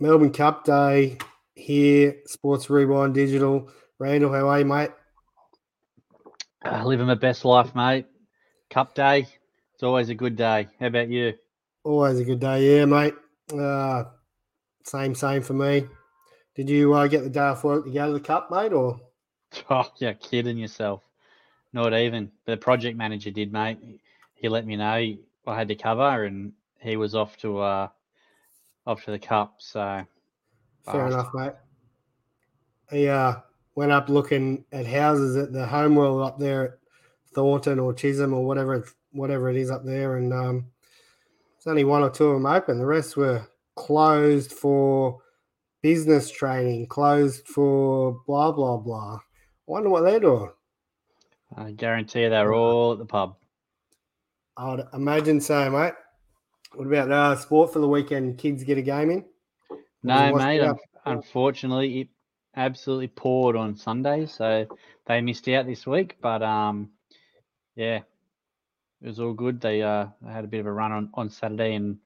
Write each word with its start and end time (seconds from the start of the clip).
Melbourne 0.00 0.32
Cup 0.32 0.64
Day 0.64 1.18
here, 1.54 2.16
Sports 2.26 2.70
Rewind 2.70 3.14
Digital. 3.14 3.68
Randall, 3.98 4.32
how 4.32 4.48
are 4.48 4.60
you, 4.60 4.64
mate? 4.64 4.90
Uh, 6.64 6.84
living 6.84 7.06
my 7.06 7.14
best 7.14 7.44
life, 7.44 7.74
mate. 7.74 8.06
Cup 8.70 8.94
day, 8.94 9.26
it's 9.74 9.82
always 9.82 10.08
a 10.08 10.14
good 10.14 10.36
day. 10.36 10.68
How 10.78 10.86
about 10.86 11.08
you? 11.08 11.34
Always 11.82 12.20
a 12.20 12.24
good 12.24 12.38
day, 12.38 12.76
yeah, 12.76 12.84
mate. 12.84 13.14
Uh, 13.52 14.04
same, 14.84 15.16
same 15.16 15.42
for 15.42 15.54
me. 15.54 15.86
Did 16.54 16.70
you 16.70 16.94
uh, 16.94 17.08
get 17.08 17.24
the 17.24 17.30
day 17.30 17.40
off 17.40 17.64
work 17.64 17.84
to 17.84 17.90
go 17.90 18.06
to 18.06 18.12
the 18.12 18.20
Cup, 18.20 18.50
mate, 18.50 18.72
or? 18.72 19.00
Oh, 19.70 19.90
you're 19.96 20.14
kidding 20.14 20.58
yourself. 20.58 21.02
Not 21.72 21.94
even. 21.94 22.30
The 22.44 22.56
project 22.56 22.96
manager 22.96 23.30
did, 23.30 23.52
mate. 23.52 23.78
He 24.34 24.48
let 24.48 24.66
me 24.66 24.76
know 24.76 25.16
I 25.46 25.56
had 25.56 25.68
to 25.68 25.74
cover, 25.74 26.24
and 26.24 26.52
he 26.80 26.96
was 26.96 27.14
off 27.14 27.36
to 27.38 27.58
uh, 27.58 27.88
off 28.88 29.04
to 29.04 29.10
the 29.10 29.18
Cup. 29.18 29.56
So 29.58 30.04
fair 30.82 31.06
enough, 31.06 31.30
mate. 31.34 31.52
He 32.90 33.06
uh, 33.06 33.34
went 33.74 33.92
up 33.92 34.08
looking 34.08 34.64
at 34.72 34.86
houses 34.86 35.36
at 35.36 35.52
the 35.52 35.66
Homeworld 35.66 36.22
up 36.22 36.38
there 36.38 36.64
at 36.64 36.70
Thornton 37.34 37.78
or 37.78 37.92
Chisholm 37.92 38.32
or 38.32 38.44
whatever 38.46 38.84
whatever 39.12 39.50
it 39.50 39.56
is 39.56 39.70
up 39.70 39.84
there, 39.84 40.16
and 40.16 40.32
um, 40.32 40.66
there's 41.58 41.70
only 41.70 41.84
one 41.84 42.02
or 42.02 42.10
two 42.10 42.28
of 42.28 42.34
them 42.34 42.46
open. 42.46 42.78
The 42.78 42.86
rest 42.86 43.16
were 43.16 43.46
closed 43.76 44.52
for 44.52 45.20
business 45.82 46.30
training, 46.30 46.86
closed 46.86 47.46
for 47.46 48.22
blah 48.26 48.52
blah 48.52 48.78
blah. 48.78 49.16
I 49.16 49.20
wonder 49.66 49.90
what 49.90 50.00
they're 50.00 50.18
doing. 50.18 50.50
I 51.54 51.72
guarantee 51.72 52.22
you 52.22 52.30
they're 52.30 52.54
all 52.54 52.92
at 52.92 52.98
the 52.98 53.06
pub. 53.06 53.36
I'd 54.56 54.84
imagine 54.94 55.40
so, 55.40 55.70
mate. 55.70 55.94
What 56.74 56.86
about 56.86 57.10
uh, 57.10 57.36
sport 57.36 57.72
for 57.72 57.78
the 57.78 57.88
weekend? 57.88 58.38
Kids 58.38 58.64
get 58.64 58.78
a 58.78 58.82
game 58.82 59.10
in? 59.10 59.24
No, 60.02 60.34
mate. 60.34 60.60
Un- 60.60 60.76
unfortunately, 61.04 62.00
it 62.00 62.08
absolutely 62.56 63.08
poured 63.08 63.56
on 63.56 63.76
Sunday, 63.76 64.26
so 64.26 64.66
they 65.06 65.20
missed 65.20 65.48
out 65.48 65.66
this 65.66 65.86
week. 65.86 66.16
But 66.20 66.42
um, 66.42 66.90
yeah, 67.74 68.00
it 69.00 69.06
was 69.06 69.20
all 69.20 69.32
good. 69.32 69.60
They 69.60 69.82
uh 69.82 70.06
had 70.26 70.44
a 70.44 70.48
bit 70.48 70.60
of 70.60 70.66
a 70.66 70.72
run 70.72 70.92
on, 70.92 71.10
on 71.14 71.30
Saturday, 71.30 71.74
and 71.74 71.98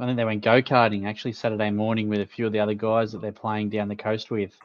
I 0.00 0.06
think 0.06 0.16
they 0.16 0.24
went 0.24 0.44
go 0.44 0.62
karting 0.62 1.06
actually 1.06 1.32
Saturday 1.32 1.70
morning 1.70 2.08
with 2.08 2.20
a 2.20 2.26
few 2.26 2.46
of 2.46 2.52
the 2.52 2.60
other 2.60 2.74
guys 2.74 3.12
that 3.12 3.20
they're 3.20 3.32
playing 3.32 3.70
down 3.70 3.88
the 3.88 3.96
coast 3.96 4.30
with. 4.30 4.56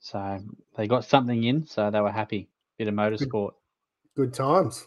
So 0.00 0.38
they 0.76 0.86
got 0.86 1.04
something 1.04 1.42
in, 1.42 1.66
so 1.66 1.90
they 1.90 2.00
were 2.00 2.12
happy. 2.12 2.48
Bit 2.78 2.88
of 2.88 2.94
motorsport. 2.94 3.52
Good, 4.14 4.30
good 4.30 4.34
times. 4.34 4.86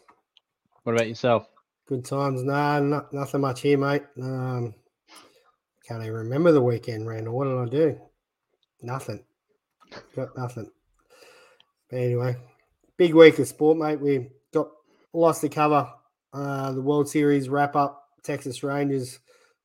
What 0.84 0.96
about 0.96 1.10
yourself? 1.10 1.48
Good 1.92 2.06
times. 2.06 2.42
Nah, 2.46 2.80
not, 2.80 3.12
nothing 3.12 3.42
much 3.42 3.60
here, 3.60 3.78
mate. 3.78 4.04
Um, 4.18 4.74
can't 5.86 6.02
even 6.02 6.14
remember 6.14 6.54
the 6.54 6.62
weekend, 6.62 7.06
Randall. 7.06 7.36
What 7.36 7.44
did 7.44 7.58
I 7.58 7.66
do? 7.66 8.00
Nothing. 8.82 9.22
Got 10.16 10.38
nothing. 10.38 10.72
But 11.90 11.98
anyway, 11.98 12.38
big 12.96 13.14
week 13.14 13.40
of 13.40 13.48
sport, 13.50 13.78
mate. 13.78 14.00
We 14.00 14.30
got 14.54 14.70
lots 15.12 15.42
to 15.42 15.50
cover. 15.50 15.92
Uh, 16.32 16.72
the 16.72 16.82
World 16.82 17.10
Series 17.10 17.50
wrap 17.50 17.76
up. 17.76 18.06
Texas 18.24 18.64
Rangers 18.64 19.20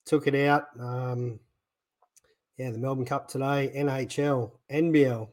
took 0.04 0.26
it 0.26 0.34
out. 0.34 0.64
Um, 0.80 1.38
yeah, 2.56 2.72
the 2.72 2.78
Melbourne 2.78 3.04
Cup 3.04 3.28
today. 3.28 3.70
NHL, 3.72 4.50
NBL, 4.68 5.28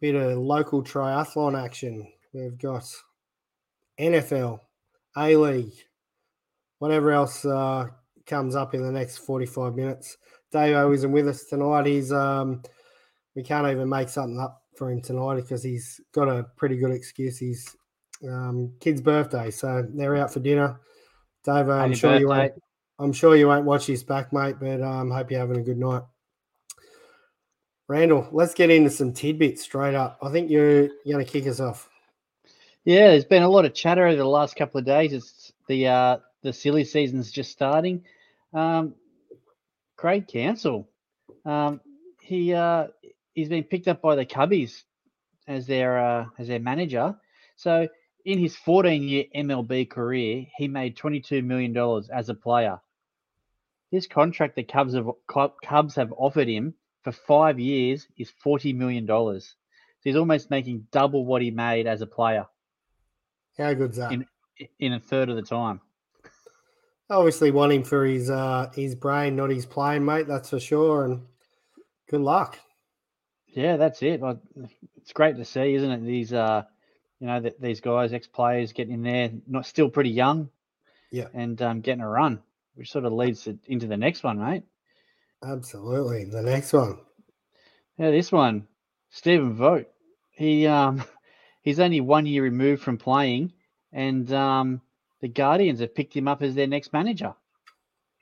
bit 0.00 0.14
of 0.14 0.38
local 0.38 0.82
triathlon 0.82 1.62
action. 1.62 2.10
We've 2.32 2.56
got 2.56 2.90
NFL, 4.00 4.60
A 5.14 5.36
League, 5.36 5.74
whatever 6.78 7.12
else 7.12 7.44
uh, 7.44 7.86
comes 8.26 8.54
up 8.54 8.74
in 8.74 8.82
the 8.82 8.92
next 8.92 9.18
45 9.18 9.74
minutes. 9.74 10.16
Davo 10.52 10.94
isn't 10.94 11.12
with 11.12 11.28
us 11.28 11.44
tonight. 11.44 11.86
He's 11.86 12.12
um, 12.12 12.62
we 13.34 13.42
can't 13.42 13.68
even 13.68 13.88
make 13.88 14.08
something 14.08 14.40
up 14.40 14.62
for 14.76 14.90
him 14.90 15.02
tonight 15.02 15.36
because 15.36 15.62
he's 15.62 16.00
got 16.12 16.28
a 16.28 16.46
pretty 16.56 16.76
good 16.76 16.92
excuse. 16.92 17.38
He's 17.38 17.76
um, 18.24 18.72
kid's 18.80 19.00
birthday, 19.00 19.50
so 19.50 19.86
they're 19.88 20.16
out 20.16 20.32
for 20.32 20.40
dinner. 20.40 20.80
Davo, 21.46 21.80
I'm 21.80 21.94
sure 21.94 22.10
birthday. 22.10 22.20
you 22.20 22.28
won't. 22.28 22.52
I'm 23.00 23.12
sure 23.12 23.36
you 23.36 23.46
won't 23.46 23.64
watch 23.64 23.86
his 23.86 24.02
back, 24.02 24.32
mate, 24.32 24.56
but 24.58 24.82
um, 24.82 25.10
hope 25.10 25.30
you're 25.30 25.40
having 25.40 25.58
a 25.58 25.62
good 25.62 25.78
night. 25.78 26.02
Randall, 27.86 28.28
let's 28.32 28.54
get 28.54 28.70
into 28.70 28.90
some 28.90 29.12
tidbits 29.12 29.62
straight 29.62 29.94
up. 29.94 30.18
I 30.20 30.30
think 30.30 30.50
you're, 30.50 30.82
you're 30.82 31.14
going 31.14 31.24
to 31.24 31.30
kick 31.30 31.46
us 31.46 31.60
off. 31.60 31.88
Yeah, 32.84 33.08
there's 33.08 33.24
been 33.24 33.44
a 33.44 33.48
lot 33.48 33.64
of 33.64 33.72
chatter 33.72 34.06
over 34.06 34.16
the 34.16 34.24
last 34.24 34.56
couple 34.56 34.78
of 34.78 34.84
days. 34.84 35.12
It's 35.12 35.52
the 35.68 35.86
uh, 35.86 36.16
the 36.42 36.52
silly 36.52 36.84
season's 36.84 37.30
just 37.30 37.50
starting. 37.50 38.04
Um, 38.52 38.94
Craig 39.96 40.28
Counsell, 40.28 40.88
um, 41.44 41.80
he 42.22 42.54
uh, 42.54 42.88
he's 43.34 43.48
been 43.48 43.64
picked 43.64 43.88
up 43.88 44.00
by 44.00 44.14
the 44.14 44.26
Cubbies 44.26 44.82
as 45.46 45.66
their 45.66 45.98
uh, 45.98 46.26
as 46.38 46.48
their 46.48 46.60
manager. 46.60 47.16
So 47.56 47.88
in 48.24 48.38
his 48.38 48.54
14 48.56 49.02
year 49.02 49.24
MLB 49.34 49.88
career, 49.90 50.46
he 50.56 50.68
made 50.68 50.96
22 50.96 51.42
million 51.42 51.72
dollars 51.72 52.08
as 52.10 52.28
a 52.28 52.34
player. 52.34 52.80
This 53.90 54.06
contract 54.06 54.56
the 54.56 54.64
Cubs 54.64 54.94
have 54.94 55.08
Cubs 55.64 55.96
have 55.96 56.12
offered 56.16 56.48
him 56.48 56.74
for 57.02 57.12
five 57.12 57.58
years 57.58 58.06
is 58.16 58.30
40 58.42 58.72
million 58.74 59.06
dollars. 59.06 59.56
So 60.00 60.10
he's 60.10 60.16
almost 60.16 60.50
making 60.50 60.86
double 60.92 61.24
what 61.24 61.42
he 61.42 61.50
made 61.50 61.86
as 61.86 62.02
a 62.02 62.06
player. 62.06 62.46
How 63.56 63.74
good's 63.74 63.96
that? 63.96 64.12
In, 64.12 64.26
in 64.78 64.92
a 64.92 65.00
third 65.00 65.28
of 65.28 65.36
the 65.36 65.42
time. 65.42 65.80
Obviously, 67.10 67.50
want 67.50 67.72
him 67.72 67.84
for 67.84 68.04
his 68.04 68.30
uh, 68.30 68.70
his 68.74 68.94
brain, 68.94 69.36
not 69.36 69.50
his 69.50 69.66
playing, 69.66 70.04
mate. 70.04 70.26
That's 70.26 70.50
for 70.50 70.60
sure. 70.60 71.04
And 71.04 71.22
good 72.10 72.20
luck. 72.20 72.58
Yeah, 73.46 73.76
that's 73.76 74.02
it. 74.02 74.22
It's 74.96 75.12
great 75.12 75.36
to 75.36 75.44
see, 75.44 75.74
isn't 75.74 75.90
it? 75.90 76.04
These 76.04 76.32
uh, 76.32 76.64
you 77.20 77.26
know, 77.26 77.40
that 77.40 77.60
these 77.60 77.80
guys, 77.80 78.12
ex 78.12 78.26
players, 78.26 78.72
getting 78.72 78.94
in 78.94 79.02
there, 79.02 79.30
not 79.46 79.66
still 79.66 79.88
pretty 79.88 80.10
young. 80.10 80.50
Yeah. 81.10 81.28
And 81.32 81.60
um, 81.62 81.80
getting 81.80 82.02
a 82.02 82.08
run, 82.08 82.40
which 82.74 82.92
sort 82.92 83.06
of 83.06 83.12
leads 83.12 83.44
to, 83.44 83.58
into 83.66 83.86
the 83.86 83.96
next 83.96 84.22
one, 84.22 84.38
mate. 84.38 84.62
Absolutely, 85.42 86.24
the 86.26 86.42
next 86.42 86.72
one. 86.72 86.98
Yeah, 87.96 88.10
this 88.10 88.30
one, 88.30 88.66
Stephen 89.10 89.54
Vogt. 89.54 89.88
He 90.30 90.66
um 90.66 91.02
he's 91.62 91.80
only 91.80 92.00
one 92.00 92.26
year 92.26 92.42
removed 92.42 92.82
from 92.82 92.98
playing, 92.98 93.52
and 93.92 94.30
um, 94.32 94.80
the 95.20 95.28
Guardians 95.28 95.80
have 95.80 95.94
picked 95.94 96.14
him 96.14 96.28
up 96.28 96.42
as 96.42 96.54
their 96.54 96.66
next 96.66 96.92
manager. 96.92 97.34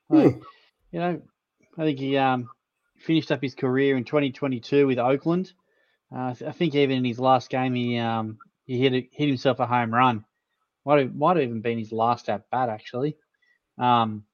Like, 0.09 0.35
hmm. 0.35 0.41
You 0.93 1.01
know, 1.01 1.23
I 1.77 1.85
think 1.85 1.99
he 1.99 2.17
um, 2.17 2.49
finished 2.99 3.31
up 3.33 3.43
his 3.43 3.55
career 3.55 3.97
in 3.97 4.05
2022 4.05 4.87
with 4.87 4.99
Oakland. 4.99 5.53
Uh, 6.15 6.35
I 6.47 6.53
think 6.53 6.75
even 6.75 6.99
in 6.99 7.05
his 7.05 7.19
last 7.19 7.51
game, 7.51 7.75
he 7.75 7.99
um, 7.99 8.39
he 8.65 8.79
hit 8.79 9.09
hit 9.13 9.29
himself 9.29 9.59
a 9.59 9.67
home 9.67 9.93
run. 9.93 10.25
Might 10.85 11.01
have, 11.01 11.15
might 11.15 11.37
have 11.37 11.45
even 11.45 11.61
been 11.61 11.79
his 11.79 11.93
last 11.93 12.29
at 12.29 12.49
bat 12.51 12.69
actually. 12.69 13.17
Um, 13.77 14.25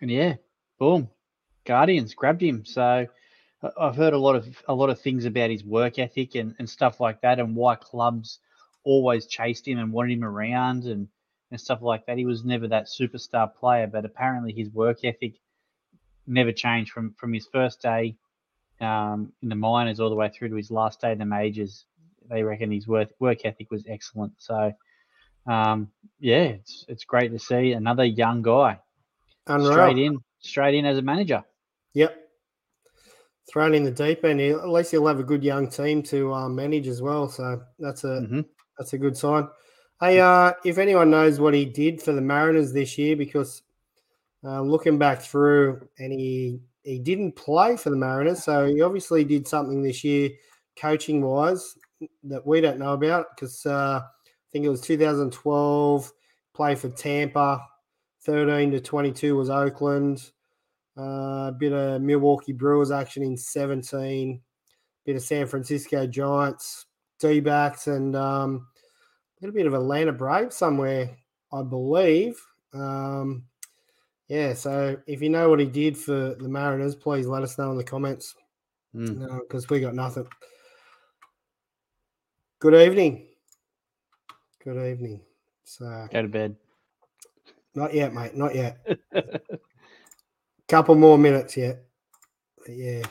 and 0.00 0.10
yeah, 0.10 0.34
boom, 0.78 1.08
Guardians 1.64 2.14
grabbed 2.14 2.42
him. 2.42 2.64
So 2.64 3.06
I've 3.80 3.96
heard 3.96 4.12
a 4.12 4.18
lot 4.18 4.36
of 4.36 4.46
a 4.68 4.74
lot 4.74 4.90
of 4.90 5.00
things 5.00 5.24
about 5.24 5.50
his 5.50 5.64
work 5.64 5.98
ethic 5.98 6.34
and, 6.34 6.54
and 6.58 6.68
stuff 6.68 7.00
like 7.00 7.22
that, 7.22 7.38
and 7.38 7.56
why 7.56 7.76
clubs 7.76 8.40
always 8.84 9.26
chased 9.26 9.66
him 9.66 9.78
and 9.78 9.92
wanted 9.92 10.12
him 10.12 10.24
around 10.24 10.84
and, 10.84 11.08
and 11.50 11.60
stuff 11.60 11.82
like 11.82 12.06
that. 12.06 12.18
He 12.18 12.26
was 12.26 12.44
never 12.44 12.68
that 12.68 12.86
superstar 12.86 13.54
player, 13.54 13.86
but 13.86 14.04
apparently 14.04 14.52
his 14.52 14.70
work 14.70 15.04
ethic 15.04 15.34
never 16.26 16.52
changed 16.52 16.92
from 16.92 17.14
from 17.14 17.32
his 17.32 17.48
first 17.52 17.80
day 17.80 18.16
um, 18.80 19.32
in 19.42 19.48
the 19.48 19.54
minors 19.54 20.00
all 20.00 20.10
the 20.10 20.16
way 20.16 20.28
through 20.28 20.50
to 20.50 20.56
his 20.56 20.70
last 20.70 21.00
day 21.00 21.12
in 21.12 21.18
the 21.18 21.24
majors. 21.24 21.84
They 22.28 22.42
reckon 22.42 22.70
his 22.70 22.86
work 22.86 23.10
work 23.18 23.44
ethic 23.44 23.70
was 23.70 23.84
excellent. 23.88 24.32
So 24.38 24.72
um, 25.46 25.90
yeah, 26.20 26.42
it's 26.42 26.84
it's 26.88 27.04
great 27.04 27.32
to 27.32 27.38
see 27.38 27.72
another 27.72 28.04
young 28.04 28.42
guy 28.42 28.78
Unreal. 29.46 29.72
straight 29.72 29.98
in 29.98 30.18
straight 30.40 30.74
in 30.74 30.84
as 30.84 30.98
a 30.98 31.02
manager. 31.02 31.42
Yep, 31.94 32.16
thrown 33.50 33.74
in 33.74 33.84
the 33.84 33.90
deep 33.90 34.24
end. 34.24 34.40
At 34.40 34.68
least 34.68 34.90
he'll 34.90 35.06
have 35.06 35.20
a 35.20 35.24
good 35.24 35.42
young 35.42 35.68
team 35.68 36.02
to 36.04 36.32
um, 36.34 36.54
manage 36.54 36.86
as 36.86 37.00
well. 37.00 37.28
So 37.28 37.62
that's 37.78 38.04
a 38.04 38.20
mm-hmm. 38.20 38.40
that's 38.78 38.92
a 38.92 38.98
good 38.98 39.16
sign. 39.16 39.48
Hey, 40.00 40.20
uh, 40.20 40.52
if 40.64 40.78
anyone 40.78 41.10
knows 41.10 41.40
what 41.40 41.54
he 41.54 41.64
did 41.64 42.00
for 42.00 42.12
the 42.12 42.20
Mariners 42.20 42.72
this 42.72 42.96
year, 42.96 43.16
because 43.16 43.62
uh, 44.44 44.62
looking 44.62 44.96
back 44.96 45.20
through, 45.20 45.88
and 45.98 46.12
he 46.12 46.60
he 46.84 47.00
didn't 47.00 47.32
play 47.32 47.76
for 47.76 47.90
the 47.90 47.96
Mariners, 47.96 48.44
so 48.44 48.66
he 48.66 48.80
obviously 48.80 49.24
did 49.24 49.48
something 49.48 49.82
this 49.82 50.04
year, 50.04 50.30
coaching 50.76 51.20
wise, 51.20 51.76
that 52.22 52.46
we 52.46 52.60
don't 52.60 52.78
know 52.78 52.92
about. 52.92 53.26
Because 53.34 53.66
uh, 53.66 54.00
I 54.04 54.50
think 54.52 54.64
it 54.64 54.68
was 54.68 54.82
2012, 54.82 56.12
play 56.54 56.76
for 56.76 56.90
Tampa, 56.90 57.60
13 58.22 58.70
to 58.70 58.80
22 58.80 59.36
was 59.36 59.50
Oakland. 59.50 60.30
Uh, 60.96 61.48
a 61.48 61.56
bit 61.58 61.72
of 61.72 62.02
Milwaukee 62.02 62.52
Brewers 62.52 62.92
action 62.92 63.24
in 63.24 63.36
17, 63.36 64.40
bit 65.04 65.16
of 65.16 65.22
San 65.22 65.48
Francisco 65.48 66.06
Giants, 66.06 66.86
D 67.18 67.40
backs, 67.40 67.88
and 67.88 68.14
um, 68.14 68.68
little 69.40 69.54
bit 69.54 69.66
of 69.66 69.74
Atlanta 69.74 70.12
Brave 70.12 70.52
somewhere, 70.52 71.10
I 71.52 71.62
believe. 71.62 72.40
Um, 72.72 73.44
Yeah, 74.28 74.52
so 74.52 74.96
if 75.06 75.22
you 75.22 75.30
know 75.30 75.48
what 75.48 75.58
he 75.60 75.64
did 75.66 75.96
for 75.96 76.34
the 76.34 76.48
Mariners, 76.48 76.94
please 76.94 77.26
let 77.26 77.42
us 77.42 77.56
know 77.58 77.70
in 77.70 77.76
the 77.78 77.84
comments 77.84 78.34
Mm. 78.94 79.40
because 79.40 79.68
we 79.70 79.80
got 79.80 79.94
nothing. 79.94 80.26
Good 82.58 82.74
evening. 82.74 83.26
Good 84.64 84.76
evening. 84.90 85.20
So, 85.64 86.08
Go 86.12 86.22
to 86.22 86.28
bed. 86.28 86.56
not 87.74 87.94
yet, 87.94 88.12
mate. 88.12 88.34
Not 88.34 88.54
yet. 88.54 88.78
Couple 90.68 90.94
more 90.94 91.16
minutes 91.18 91.56
yet. 91.56 91.84
But 92.58 92.74
yeah. 92.76 93.02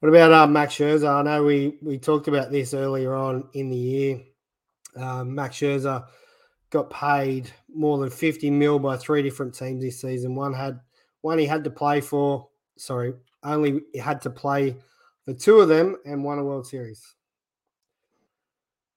What 0.00 0.08
about 0.10 0.32
uh, 0.32 0.46
Max 0.46 0.74
Scherzer? 0.74 1.08
I 1.08 1.22
know 1.22 1.44
we 1.44 1.78
we 1.82 1.98
talked 1.98 2.28
about 2.28 2.50
this 2.50 2.72
earlier 2.74 3.14
on 3.14 3.48
in 3.54 3.68
the 3.70 3.76
year. 3.76 4.20
Um, 4.96 5.34
Max 5.34 5.56
Scherzer 5.56 6.06
got 6.70 6.90
paid 6.90 7.50
more 7.72 7.98
than 7.98 8.10
50 8.10 8.50
mil 8.50 8.78
by 8.78 8.96
three 8.96 9.22
different 9.22 9.54
teams 9.54 9.82
this 9.82 10.00
season. 10.00 10.34
One 10.34 10.52
had 10.54 10.80
one 11.20 11.38
he 11.38 11.46
had 11.46 11.64
to 11.64 11.70
play 11.70 12.00
for. 12.00 12.48
Sorry, 12.76 13.12
only 13.42 13.80
he 13.92 13.98
had 13.98 14.20
to 14.22 14.30
play 14.30 14.76
for 15.24 15.34
two 15.34 15.60
of 15.60 15.68
them 15.68 15.96
and 16.04 16.24
won 16.24 16.38
a 16.38 16.44
World 16.44 16.66
Series. 16.66 17.14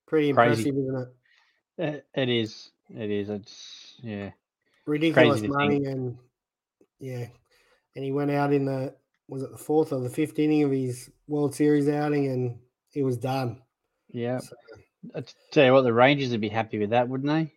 Pretty 0.07 0.31
Crazy. 0.33 0.69
impressive, 0.69 0.75
isn't 0.83 0.97
it? 1.01 1.07
It- 1.77 2.05
it 2.13 2.29
is. 2.29 2.71
It 2.95 3.09
is. 3.09 3.29
It's 3.29 3.95
yeah. 4.03 4.31
Ridiculous 4.85 5.41
to 5.41 5.47
money 5.47 5.85
and 5.85 6.17
yeah. 6.99 7.27
And 7.95 8.03
he 8.05 8.11
went 8.11 8.31
out 8.31 8.53
in 8.53 8.65
the 8.65 8.93
was 9.27 9.41
it 9.43 9.51
the 9.51 9.57
fourth 9.57 9.91
or 9.93 10.01
the 10.01 10.09
fifth 10.09 10.37
inning 10.37 10.63
of 10.63 10.71
his 10.71 11.09
World 11.27 11.55
Series 11.55 11.87
outing 11.89 12.27
and 12.27 12.59
it 12.93 13.03
was 13.03 13.17
done. 13.17 13.61
Yeah. 14.09 14.37
So- 14.39 14.55
I 15.15 15.23
tell 15.51 15.65
you 15.65 15.73
what, 15.73 15.81
the 15.83 15.93
Rangers 15.93 16.31
would 16.31 16.41
be 16.41 16.49
happy 16.49 16.79
with 16.79 16.91
that, 16.91 17.09
wouldn't 17.09 17.29
they? 17.29 17.53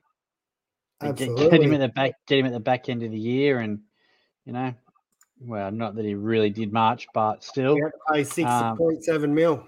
Get, 1.00 1.10
Absolutely. 1.10 1.50
get 1.50 1.62
him 1.62 1.74
at 1.74 1.80
the 1.80 1.88
back, 1.88 2.12
get 2.26 2.38
him 2.38 2.46
at 2.46 2.52
the 2.52 2.60
back 2.60 2.88
end 2.88 3.02
of 3.02 3.10
the 3.10 3.18
year, 3.18 3.60
and 3.60 3.80
you 4.44 4.52
know, 4.52 4.74
well, 5.40 5.70
not 5.70 5.94
that 5.96 6.04
he 6.04 6.14
really 6.14 6.50
did 6.50 6.72
much, 6.72 7.06
but 7.12 7.44
still, 7.44 7.76
to 7.76 7.90
pay 8.12 8.24
six 8.24 8.48
Um, 8.48 8.78
point 8.78 9.04
seven 9.04 9.34
mil. 9.34 9.66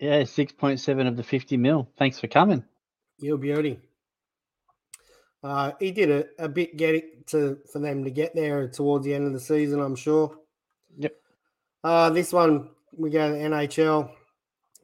yeah, 0.00 0.24
six 0.24 0.52
point 0.52 0.80
seven 0.80 1.06
of 1.06 1.16
the 1.16 1.22
fifty 1.22 1.56
mil. 1.56 1.88
Thanks 1.98 2.18
for 2.18 2.28
coming. 2.28 2.64
You 3.18 3.36
beauty. 3.36 3.78
Uh, 5.42 5.72
he 5.78 5.92
did 5.92 6.10
a, 6.10 6.44
a 6.44 6.48
bit 6.48 6.80
it 6.80 7.26
to 7.28 7.58
for 7.70 7.78
them 7.78 8.04
to 8.04 8.10
get 8.10 8.34
there 8.34 8.66
towards 8.66 9.04
the 9.04 9.12
end 9.12 9.26
of 9.26 9.34
the 9.34 9.40
season, 9.40 9.80
I'm 9.80 9.96
sure. 9.96 10.34
Yep. 10.96 11.14
Uh, 11.82 12.10
this 12.10 12.32
one 12.32 12.70
we 12.96 13.10
go 13.10 13.28
to 13.28 13.34
the 13.34 13.40
NHL. 13.40 14.10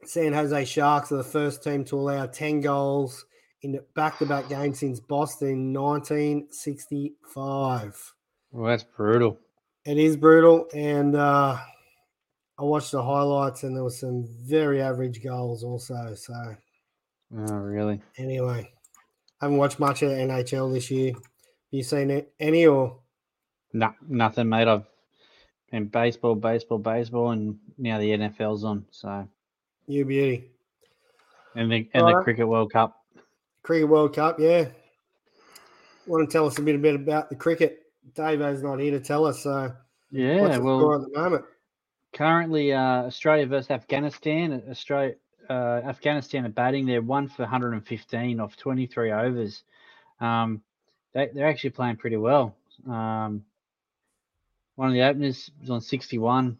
San 0.03 0.33
Jose 0.33 0.65
Sharks 0.65 1.11
are 1.11 1.17
the 1.17 1.23
first 1.23 1.63
team 1.63 1.83
to 1.85 1.95
allow 1.99 2.25
10 2.25 2.61
goals 2.61 3.25
in 3.61 3.79
back-to-back 3.95 4.49
games 4.49 4.79
since 4.79 4.99
Boston 4.99 5.49
in 5.49 5.73
1965. 5.73 8.13
Well, 8.51 8.71
that's 8.71 8.83
brutal. 8.83 9.37
It 9.85 9.97
is 9.97 10.17
brutal, 10.17 10.67
and 10.73 11.15
uh, 11.15 11.57
I 12.57 12.63
watched 12.63 12.91
the 12.91 13.03
highlights, 13.03 13.63
and 13.63 13.75
there 13.75 13.83
were 13.83 13.89
some 13.89 14.27
very 14.43 14.81
average 14.81 15.23
goals 15.23 15.63
also. 15.63 16.13
So 16.15 16.55
Oh, 17.35 17.53
really? 17.55 18.01
anyway, 18.17 18.69
I 19.39 19.45
haven't 19.45 19.57
watched 19.57 19.79
much 19.79 20.01
of 20.03 20.09
the 20.09 20.15
NHL 20.17 20.73
this 20.73 20.91
year. 20.91 21.13
You 21.71 21.81
seen 21.83 22.11
it 22.11 22.33
any 22.39 22.65
or 22.67 22.99
No, 23.73 23.93
nothing, 24.07 24.49
mate. 24.49 24.67
I've 24.67 24.83
been 25.71 25.85
baseball, 25.85 26.35
baseball, 26.35 26.79
baseball, 26.79 27.31
and 27.31 27.57
now 27.77 27.97
the 27.99 28.11
NFL's 28.11 28.63
on. 28.65 28.85
So, 28.91 29.27
you 29.87 30.05
beauty? 30.05 30.51
and 31.55 31.71
the 31.71 31.89
and 31.93 32.07
the. 32.07 32.21
Cricket 32.23 32.47
World 32.47 32.71
Cup. 32.71 33.03
Cricket 33.63 33.89
World 33.89 34.15
Cup, 34.15 34.39
yeah. 34.39 34.65
Want 36.07 36.27
to 36.27 36.31
tell 36.31 36.47
us 36.47 36.57
a 36.57 36.61
bit, 36.61 36.75
a 36.75 36.79
bit 36.79 36.95
about 36.95 37.29
the 37.29 37.35
cricket? 37.35 37.83
Davo's 38.15 38.63
not 38.63 38.79
here 38.79 38.91
to 38.91 38.99
tell 38.99 39.25
us. 39.25 39.43
So 39.43 39.71
Yeah, 40.11 40.57
well, 40.57 40.79
score 40.79 40.95
at 40.95 41.01
the 41.01 41.19
moment? 41.19 41.45
currently 42.13 42.73
uh, 42.73 43.03
Australia 43.03 43.45
versus 43.45 43.71
Afghanistan. 43.71 44.63
Australia, 44.69 45.13
uh, 45.49 45.81
Afghanistan 45.85 46.45
are 46.45 46.49
batting. 46.49 46.85
They're 46.85 47.01
one 47.01 47.27
for 47.27 47.43
115 47.43 48.39
off 48.39 48.57
23 48.57 49.11
overs. 49.11 49.63
Um, 50.19 50.61
they, 51.13 51.29
they're 51.33 51.47
actually 51.47 51.71
playing 51.71 51.97
pretty 51.97 52.17
well. 52.17 52.55
Um, 52.87 53.43
one 54.75 54.87
of 54.87 54.93
the 54.93 55.03
openers 55.03 55.51
was 55.59 55.69
on 55.69 55.81
61 55.81 56.57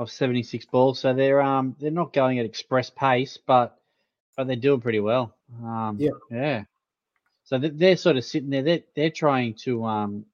of 0.00 0.10
76 0.10 0.64
balls, 0.66 0.98
so 0.98 1.12
they're 1.14 1.42
um 1.42 1.76
they're 1.78 1.90
not 1.90 2.12
going 2.12 2.38
at 2.38 2.46
express 2.46 2.90
pace, 2.90 3.38
but 3.46 3.76
but 4.36 4.46
they're 4.46 4.56
doing 4.56 4.80
pretty 4.80 5.00
well. 5.00 5.34
Um, 5.62 5.96
Yeah. 5.98 6.10
yeah. 6.30 6.64
So 7.44 7.58
they- 7.58 7.68
they're 7.70 7.96
sort 7.96 8.16
of 8.16 8.24
sitting 8.24 8.50
there. 8.50 8.62
They're 8.62 8.82
they're 8.96 9.10
trying 9.10 9.54
to 9.64 9.84
um 9.84 10.26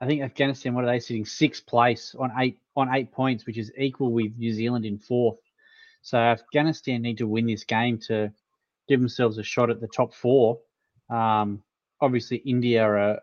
I 0.00 0.06
think 0.06 0.22
Afghanistan, 0.22 0.74
what 0.74 0.84
are 0.84 0.88
they 0.88 1.00
sitting? 1.00 1.24
Sixth 1.24 1.66
place 1.66 2.14
on 2.14 2.30
eight 2.38 2.58
on 2.76 2.94
eight 2.94 3.10
points, 3.10 3.46
which 3.46 3.58
is 3.58 3.72
equal 3.76 4.12
with 4.12 4.36
New 4.36 4.52
Zealand 4.52 4.84
in 4.84 4.98
fourth. 4.98 5.40
So 6.02 6.18
Afghanistan 6.18 7.02
need 7.02 7.18
to 7.18 7.26
win 7.26 7.46
this 7.46 7.64
game 7.64 7.98
to 8.06 8.32
give 8.88 9.00
themselves 9.00 9.38
a 9.38 9.42
shot 9.42 9.70
at 9.70 9.80
the 9.80 9.88
top 9.88 10.14
four. 10.14 10.60
Um, 11.10 11.62
obviously, 12.00 12.36
India 12.38 12.84
are 12.84 13.20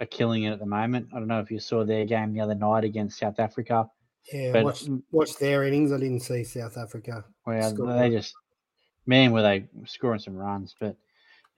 are 0.00 0.06
killing 0.06 0.42
it 0.42 0.50
at 0.52 0.58
the 0.58 0.66
moment. 0.66 1.08
I 1.14 1.18
don't 1.18 1.28
know 1.28 1.40
if 1.40 1.50
you 1.50 1.58
saw 1.58 1.84
their 1.84 2.04
game 2.04 2.34
the 2.34 2.40
other 2.40 2.54
night 2.54 2.84
against 2.84 3.18
South 3.18 3.38
Africa. 3.40 3.90
Yeah, 4.32 4.52
but- 4.52 4.64
watch 4.64 4.84
watch 5.10 5.36
their 5.36 5.64
innings. 5.64 5.92
I 5.92 5.98
didn't 5.98 6.20
see 6.20 6.44
South 6.44 6.76
Africa. 6.76 7.24
Well, 7.46 7.70
Score. 7.70 7.98
they 7.98 8.10
just 8.10 8.34
man, 9.06 9.32
were 9.32 9.42
they 9.42 9.66
scoring 9.86 10.18
some 10.18 10.36
runs? 10.36 10.74
But 10.78 10.96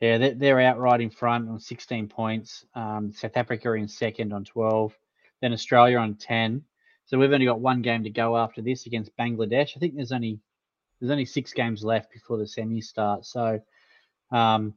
yeah, 0.01 0.19
they're, 0.19 0.35
they're 0.35 0.61
outright 0.61 1.01
in 1.01 1.11
front 1.11 1.49
on 1.49 1.59
16 1.59 2.09
points. 2.09 2.65
Um, 2.75 3.13
South 3.13 3.37
Africa 3.37 3.73
in 3.73 3.89
second 3.89 4.33
on 4.33 4.45
12, 4.45 4.97
then 5.41 5.53
Australia 5.53 5.99
on 5.99 6.15
10. 6.15 6.63
So 7.07 7.19
we've 7.19 7.33
only 7.33 7.47
got 7.47 7.61
one 7.61 7.83
game 7.83 8.05
to 8.05 8.11
go 8.11 8.37
after 8.37 8.61
this 8.61 8.87
against 8.87 9.17
Bangladesh. 9.17 9.77
I 9.77 9.81
think 9.81 9.97
there's 9.97 10.13
only 10.13 10.39
there's 11.01 11.11
only 11.11 11.25
six 11.25 11.53
games 11.53 11.85
left 11.85 12.13
before 12.13 12.37
the 12.39 12.47
semi 12.47 12.81
start. 12.81 13.25
So 13.25 13.61
um, 14.31 14.75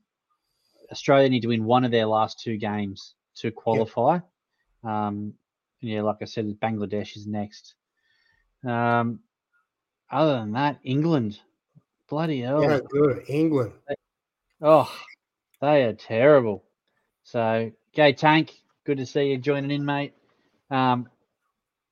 Australia 0.91 1.29
need 1.29 1.41
to 1.41 1.49
win 1.49 1.65
one 1.65 1.83
of 1.83 1.91
their 1.91 2.05
last 2.05 2.39
two 2.39 2.57
games 2.57 3.15
to 3.35 3.51
qualify. 3.51 4.19
Um, 4.83 5.33
and 5.81 5.91
yeah, 5.91 6.01
like 6.03 6.17
I 6.21 6.25
said, 6.25 6.45
Bangladesh 6.61 7.17
is 7.17 7.27
next. 7.27 7.75
Um, 8.65 9.19
other 10.09 10.39
than 10.39 10.51
that, 10.53 10.79
England, 10.83 11.39
bloody 12.09 12.41
hell, 12.41 12.61
Yeah, 12.63 12.79
good. 12.89 13.23
England. 13.27 13.71
oh, 14.61 14.91
they 15.61 15.83
are 15.83 15.93
terrible. 15.93 16.63
So, 17.23 17.71
Gay 17.93 18.13
Tank, 18.13 18.53
good 18.85 18.97
to 18.97 19.05
see 19.05 19.29
you 19.31 19.37
joining 19.37 19.71
in, 19.71 19.85
mate. 19.85 20.13
Um, 20.69 21.09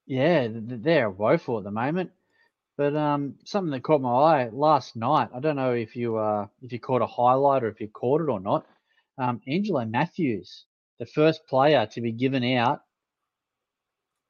yeah, 0.05 0.47
th- 0.47 0.67
th- 0.67 0.81
they're 0.81 1.09
woeful 1.09 1.57
at 1.57 1.63
the 1.63 1.71
moment. 1.71 2.11
But 2.77 2.95
um, 2.95 3.35
something 3.43 3.71
that 3.71 3.83
caught 3.83 4.01
my 4.01 4.09
eye 4.09 4.49
last 4.51 4.95
night. 4.95 5.29
I 5.35 5.39
don't 5.41 5.57
know 5.57 5.73
if 5.73 5.95
you 5.97 6.15
uh, 6.17 6.47
if 6.61 6.71
you 6.71 6.79
caught 6.79 7.01
a 7.01 7.05
highlight 7.05 7.63
or 7.63 7.67
if 7.67 7.81
you 7.81 7.89
caught 7.89 8.21
it 8.21 8.29
or 8.29 8.39
not. 8.39 8.65
Um, 9.17 9.41
Angelo 9.47 9.83
Mathews, 9.83 10.65
the 10.97 11.05
first 11.05 11.45
player 11.47 11.85
to 11.87 12.01
be 12.01 12.13
given 12.13 12.41
out 12.55 12.81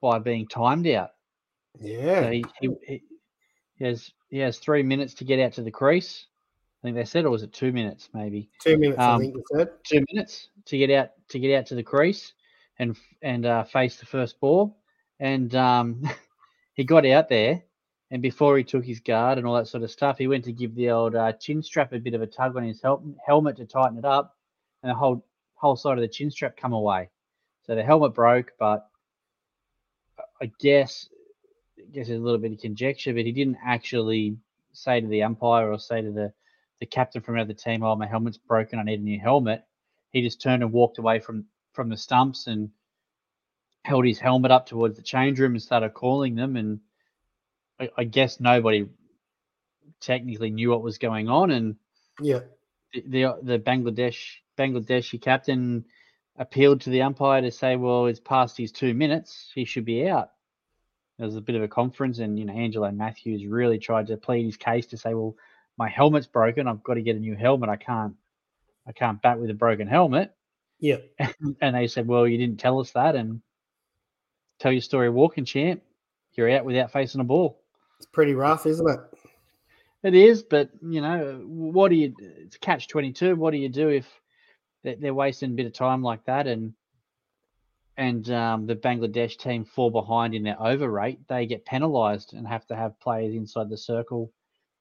by 0.01 0.17
being 0.17 0.47
timed 0.47 0.87
out. 0.87 1.11
Yeah. 1.77 2.21
So 2.21 2.31
he, 2.31 2.45
he, 2.59 2.69
he 2.85 3.03
he 3.79 3.85
has 3.85 4.11
he 4.29 4.37
has 4.39 4.59
three 4.59 4.83
minutes 4.83 5.13
to 5.15 5.23
get 5.23 5.39
out 5.39 5.53
to 5.53 5.63
the 5.63 5.71
crease. 5.71 6.27
I 6.81 6.87
think 6.87 6.95
they 6.95 7.05
said, 7.05 7.25
or 7.25 7.31
was 7.31 7.43
it 7.43 7.53
two 7.53 7.71
minutes 7.71 8.09
maybe? 8.13 8.49
Two 8.61 8.77
minutes, 8.77 8.99
I 8.99 9.13
um, 9.13 9.21
think 9.21 9.35
you 9.35 9.43
said. 9.51 9.69
Two 9.83 10.05
minutes 10.13 10.49
to 10.65 10.77
get 10.77 10.91
out 10.91 11.11
to 11.29 11.39
get 11.39 11.57
out 11.57 11.65
to 11.67 11.75
the 11.75 11.83
crease 11.83 12.33
and 12.77 12.95
and 13.21 13.45
uh, 13.45 13.63
face 13.63 13.97
the 13.97 14.05
first 14.05 14.39
ball. 14.39 14.77
And 15.19 15.53
um, 15.55 16.03
he 16.73 16.83
got 16.83 17.05
out 17.05 17.29
there, 17.29 17.63
and 18.11 18.21
before 18.21 18.57
he 18.57 18.63
took 18.63 18.85
his 18.85 18.99
guard 18.99 19.37
and 19.37 19.47
all 19.47 19.55
that 19.55 19.67
sort 19.67 19.83
of 19.83 19.91
stuff, 19.91 20.17
he 20.17 20.27
went 20.27 20.45
to 20.45 20.53
give 20.53 20.75
the 20.75 20.89
old 20.89 21.15
uh, 21.15 21.33
chin 21.33 21.63
strap 21.63 21.93
a 21.93 21.99
bit 21.99 22.13
of 22.13 22.21
a 22.21 22.27
tug 22.27 22.55
on 22.55 22.63
his 22.63 22.81
hel- 22.81 23.03
helmet 23.25 23.57
to 23.57 23.65
tighten 23.65 23.97
it 23.97 24.05
up, 24.05 24.35
and 24.83 24.89
the 24.89 24.95
whole 24.95 25.25
whole 25.55 25.75
side 25.75 25.97
of 25.97 26.01
the 26.01 26.07
chin 26.07 26.31
strap 26.31 26.57
come 26.57 26.73
away. 26.73 27.09
So 27.65 27.75
the 27.75 27.83
helmet 27.83 28.13
broke, 28.13 28.53
but 28.59 28.89
I 30.41 30.51
guess 30.59 31.07
I 31.13 31.18
guess 31.91 32.07
there's 32.07 32.19
a 32.19 32.23
little 32.23 32.39
bit 32.39 32.53
of 32.53 32.59
conjecture, 32.59 33.13
but 33.13 33.25
he 33.25 33.31
didn't 33.31 33.57
actually 33.65 34.37
say 34.73 35.01
to 35.01 35.07
the 35.07 35.23
umpire 35.23 35.71
or 35.71 35.79
say 35.79 36.01
to 36.01 36.11
the, 36.11 36.33
the 36.79 36.85
captain 36.85 37.21
from 37.21 37.35
another 37.35 37.53
team, 37.53 37.83
"Oh, 37.83 37.95
my 37.95 38.07
helmet's 38.07 38.37
broken. 38.37 38.79
I 38.79 38.83
need 38.83 38.99
a 38.99 39.03
new 39.03 39.19
helmet." 39.19 39.63
He 40.11 40.21
just 40.21 40.41
turned 40.41 40.63
and 40.63 40.71
walked 40.71 40.97
away 40.97 41.19
from 41.19 41.45
from 41.73 41.89
the 41.89 41.97
stumps 41.97 42.47
and 42.47 42.71
held 43.83 44.05
his 44.05 44.19
helmet 44.19 44.51
up 44.51 44.65
towards 44.65 44.97
the 44.97 45.03
change 45.03 45.39
room 45.39 45.53
and 45.53 45.61
started 45.61 45.93
calling 45.93 46.35
them. 46.35 46.55
And 46.55 46.79
I, 47.79 47.89
I 47.97 48.03
guess 48.03 48.39
nobody 48.39 48.87
technically 49.99 50.49
knew 50.49 50.69
what 50.69 50.83
was 50.83 50.97
going 50.97 51.29
on, 51.29 51.51
and 51.51 51.75
Yeah. 52.21 52.41
the 52.93 53.01
the, 53.01 53.39
the 53.43 53.59
Bangladesh 53.59 54.37
Bangladeshi 54.57 55.21
captain 55.21 55.85
appealed 56.37 56.81
to 56.81 56.89
the 56.89 57.01
umpire 57.01 57.41
to 57.41 57.51
say, 57.51 57.75
"Well, 57.75 58.07
it's 58.07 58.19
past 58.19 58.57
his 58.57 58.71
two 58.71 58.93
minutes. 58.93 59.51
He 59.53 59.65
should 59.65 59.85
be 59.85 60.07
out." 60.07 60.31
There 61.19 61.27
was 61.27 61.35
a 61.35 61.41
bit 61.41 61.55
of 61.55 61.61
a 61.61 61.67
conference, 61.67 62.19
and 62.19 62.39
you 62.39 62.45
know, 62.45 62.53
Angelo 62.53 62.89
Mathews 62.91 63.45
really 63.45 63.77
tried 63.77 64.07
to 64.07 64.15
plead 64.15 64.45
his 64.45 64.55
case 64.55 64.87
to 64.87 64.97
say, 64.97 65.13
"Well, 65.13 65.35
my 65.77 65.89
helmet's 65.89 66.27
broken. 66.27 66.65
I've 66.65 66.81
got 66.81 66.93
to 66.93 67.01
get 67.01 67.17
a 67.17 67.19
new 67.19 67.35
helmet. 67.35 67.69
I 67.69 67.75
can't, 67.75 68.15
I 68.87 68.93
can't 68.93 69.21
bat 69.21 69.37
with 69.37 69.49
a 69.49 69.53
broken 69.53 69.85
helmet." 69.85 70.33
Yeah. 70.79 70.99
and 71.61 71.75
they 71.75 71.87
said, 71.87 72.07
"Well, 72.07 72.25
you 72.25 72.37
didn't 72.37 72.61
tell 72.61 72.79
us 72.79 72.91
that," 72.91 73.17
and 73.17 73.41
tell 74.59 74.71
your 74.71 74.81
story 74.81 75.09
walking, 75.09 75.43
champ. 75.43 75.83
You're 76.35 76.51
out 76.51 76.63
without 76.63 76.93
facing 76.93 77.19
a 77.19 77.25
ball. 77.25 77.59
It's 77.97 78.05
pretty 78.05 78.33
rough, 78.33 78.65
isn't 78.65 78.89
it? 78.89 78.99
It 80.03 80.15
is, 80.15 80.41
but 80.41 80.69
you 80.81 81.01
know, 81.01 81.43
what 81.45 81.89
do 81.89 81.95
you? 81.95 82.15
It's 82.17 82.55
catch 82.55 82.87
twenty 82.87 83.11
two. 83.11 83.35
What 83.35 83.51
do 83.51 83.57
you 83.57 83.67
do 83.67 83.89
if 83.89 84.07
they're, 84.85 84.95
they're 84.95 85.13
wasting 85.13 85.51
a 85.51 85.55
bit 85.55 85.65
of 85.65 85.73
time 85.73 86.01
like 86.01 86.23
that, 86.25 86.47
and 86.47 86.73
and 87.99 88.29
um, 88.31 88.65
the 88.65 88.75
Bangladesh 88.75 89.37
team 89.37 89.65
fall 89.65 89.91
behind 89.91 90.33
in 90.33 90.43
their 90.43 90.61
over 90.61 90.89
rate? 90.89 91.19
They 91.27 91.45
get 91.45 91.65
penalised 91.65 92.33
and 92.33 92.47
have 92.47 92.65
to 92.67 92.75
have 92.75 92.99
players 93.01 93.35
inside 93.35 93.69
the 93.69 93.77
circle 93.77 94.31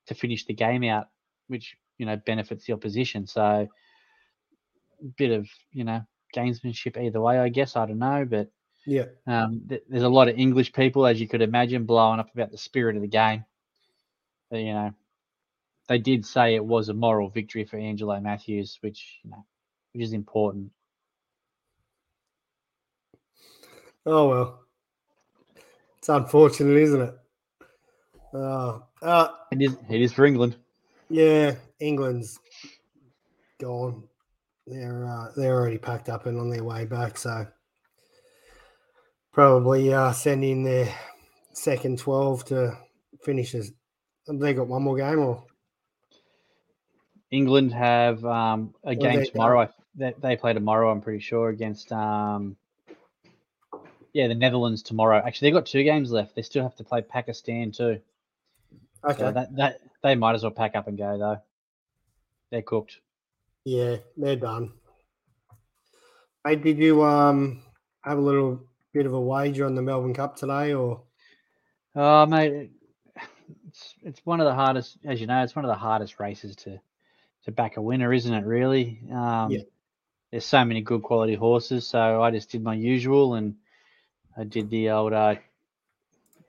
to 0.07 0.15
finish 0.15 0.47
the 0.47 0.55
game 0.55 0.85
out, 0.85 1.09
which 1.49 1.77
you 1.99 2.07
know 2.07 2.17
benefits 2.17 2.65
the 2.65 2.75
opposition. 2.75 3.27
So, 3.27 3.69
bit 5.17 5.33
of 5.33 5.49
you 5.73 5.85
know 5.85 6.03
gamesmanship 6.35 6.97
either 6.97 7.21
way, 7.21 7.39
I 7.39 7.49
guess. 7.49 7.77
I 7.77 7.87
don't 7.87 7.99
know, 7.99 8.25
but 8.25 8.51
Yeah. 8.87 9.07
um, 9.27 9.63
th- 9.69 9.83
there's 9.89 10.05
a 10.05 10.09
lot 10.09 10.29
of 10.29 10.39
English 10.39 10.73
people, 10.73 11.07
as 11.07 11.21
you 11.21 11.29
could 11.29 11.43
imagine, 11.43 11.85
blowing 11.85 12.21
up 12.21 12.33
about 12.33 12.53
the 12.53 12.59
spirit 12.59 12.97
of 12.97 13.03
the 13.03 13.09
game. 13.09 13.45
But, 14.51 14.61
you 14.61 14.73
know, 14.73 14.95
they 15.89 15.99
did 15.99 16.25
say 16.25 16.55
it 16.55 16.65
was 16.65 16.89
a 16.89 16.95
moral 16.95 17.31
victory 17.31 17.65
for 17.65 17.79
Angelo 17.79 18.19
Mathews, 18.21 18.79
which 18.81 19.19
you 19.25 19.31
know, 19.31 19.45
which 19.93 20.05
is 20.05 20.13
important. 20.13 20.71
Oh 24.11 24.29
well. 24.31 24.61
It's 25.99 26.09
unfortunate, 26.09 26.79
isn't 26.79 27.03
it? 27.03 27.15
Uh, 28.33 28.79
uh 29.03 29.29
It 29.53 29.61
is. 29.61 29.77
It 29.91 30.01
is 30.01 30.13
for 30.15 30.25
England. 30.25 30.57
yeah, 31.11 31.57
England's 31.79 32.41
gone. 33.61 34.05
They're 34.67 35.07
uh, 35.07 35.33
they're 35.37 35.55
already 35.55 35.77
packed 35.77 36.09
up 36.09 36.25
and 36.25 36.41
on 36.41 36.49
their 36.49 36.65
way 36.65 36.87
back, 36.87 37.19
so 37.19 37.47
probably 39.31 39.93
uh, 39.93 40.13
sending 40.13 40.65
their 40.65 40.89
second 41.53 41.99
twelve 41.99 42.47
to 42.47 42.79
finish. 43.23 43.55
As, 43.55 43.73
have 44.27 44.39
they 44.39 44.55
got 44.55 44.69
one 44.69 44.85
more 44.85 44.97
game 44.97 45.19
or 45.19 45.45
England 47.31 47.75
have 47.75 48.25
um, 48.25 48.75
a 48.85 48.95
game 48.95 49.23
tomorrow. 49.27 49.69
They, 49.95 50.15
they 50.23 50.37
play 50.37 50.55
tomorrow. 50.55 50.91
I'm 50.91 51.03
pretty 51.03 51.21
sure 51.21 51.51
against 51.51 51.93
um, 51.93 52.57
yeah 54.13 54.29
the 54.29 54.35
Netherlands 54.35 54.83
tomorrow. 54.83 55.19
Actually, 55.25 55.49
they've 55.49 55.57
got 55.61 55.67
two 55.67 55.85
games 55.85 56.11
left. 56.11 56.35
They 56.35 56.43
still 56.43 56.63
have 56.63 56.77
to 56.77 56.85
play 56.85 57.03
Pakistan 57.03 57.73
too. 57.73 58.01
okay? 59.05 59.19
So 59.19 59.33
that 59.33 59.57
that 59.57 59.81
they 60.03 60.15
might 60.15 60.35
as 60.35 60.43
well 60.43 60.53
pack 60.53 60.77
up 60.77 60.89
and 60.89 60.97
go 60.99 61.19
though. 61.19 61.39
They're 62.51 62.63
cooked. 62.63 62.99
Yeah, 63.65 63.97
they're 64.17 64.37
done. 64.37 64.73
Hey, 66.47 66.57
did 66.57 66.79
you 66.79 67.03
um 67.05 67.63
have 68.03 68.19
a 68.19 68.23
little 68.23 68.63
bit 68.93 69.07
of 69.07 69.13
a 69.13 69.21
wager 69.21 69.67
on 69.67 69.75
the 69.75 69.83
Melbourne 69.83 70.15
Cup 70.15 70.37
today, 70.37 70.73
or 70.73 71.03
Oh, 71.95 72.27
mate, 72.27 72.53
it- 72.53 72.71
it's 73.67 73.95
it's 74.03 74.21
one 74.27 74.41
of 74.41 74.47
the 74.47 74.55
hardest, 74.55 74.99
as 75.05 75.21
you 75.21 75.27
know, 75.27 75.43
it's 75.43 75.57
one 75.57 75.65
of 75.65 75.69
the 75.69 75.75
hardest 75.75 76.21
races 76.21 76.57
to 76.57 76.81
to 77.45 77.53
back 77.53 77.77
a 77.77 77.83
winner, 77.83 78.13
isn't 78.13 78.33
it? 78.33 78.45
Really. 78.45 79.01
Um, 79.13 79.51
Yeah. 79.51 79.63
There's 80.31 80.45
so 80.45 80.63
many 80.65 80.83
good 80.83 81.03
quality 81.03 81.35
horses, 81.35 81.87
so 81.87 82.23
I 82.23 82.31
just 82.31 82.51
did 82.51 82.63
my 82.63 82.75
usual, 82.75 83.35
and 83.35 83.57
I 84.39 84.45
did 84.45 84.71
the 84.71 84.91
old, 84.91 85.13
uh, 85.13 85.37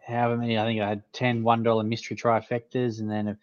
however 0.05 0.37
many, 0.37 0.57
I 0.57 0.65
think 0.65 0.81
I 0.81 0.89
had 0.89 1.03
10 1.13 1.43
one 1.43 1.63
dollar 1.63 1.83
mystery 1.83 2.15
trifectas, 2.15 2.99
and 2.99 3.09
then 3.09 3.29
a, 3.29 3.37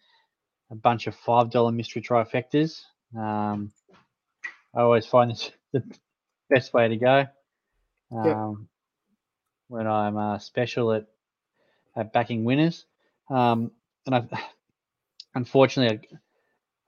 a 0.71 0.75
bunch 0.76 1.07
of 1.07 1.15
five 1.17 1.50
dollar 1.50 1.73
mystery 1.73 2.03
trifectas. 2.03 2.83
Um, 3.17 3.73
I 4.75 4.83
always 4.83 5.07
find 5.07 5.31
this 5.31 5.50
the 5.73 5.83
best 6.49 6.73
way 6.73 6.88
to 6.88 6.97
go. 6.97 7.26
Yep. 8.12 8.37
Um, 8.37 8.69
when 9.69 9.87
I'm 9.88 10.17
uh, 10.17 10.38
special 10.38 10.93
at 10.93 11.07
at 11.97 12.12
backing 12.12 12.45
winners. 12.45 12.85
Um, 13.31 13.73
and 14.05 14.15
I, 14.15 14.29
unfortunately, 15.35 16.09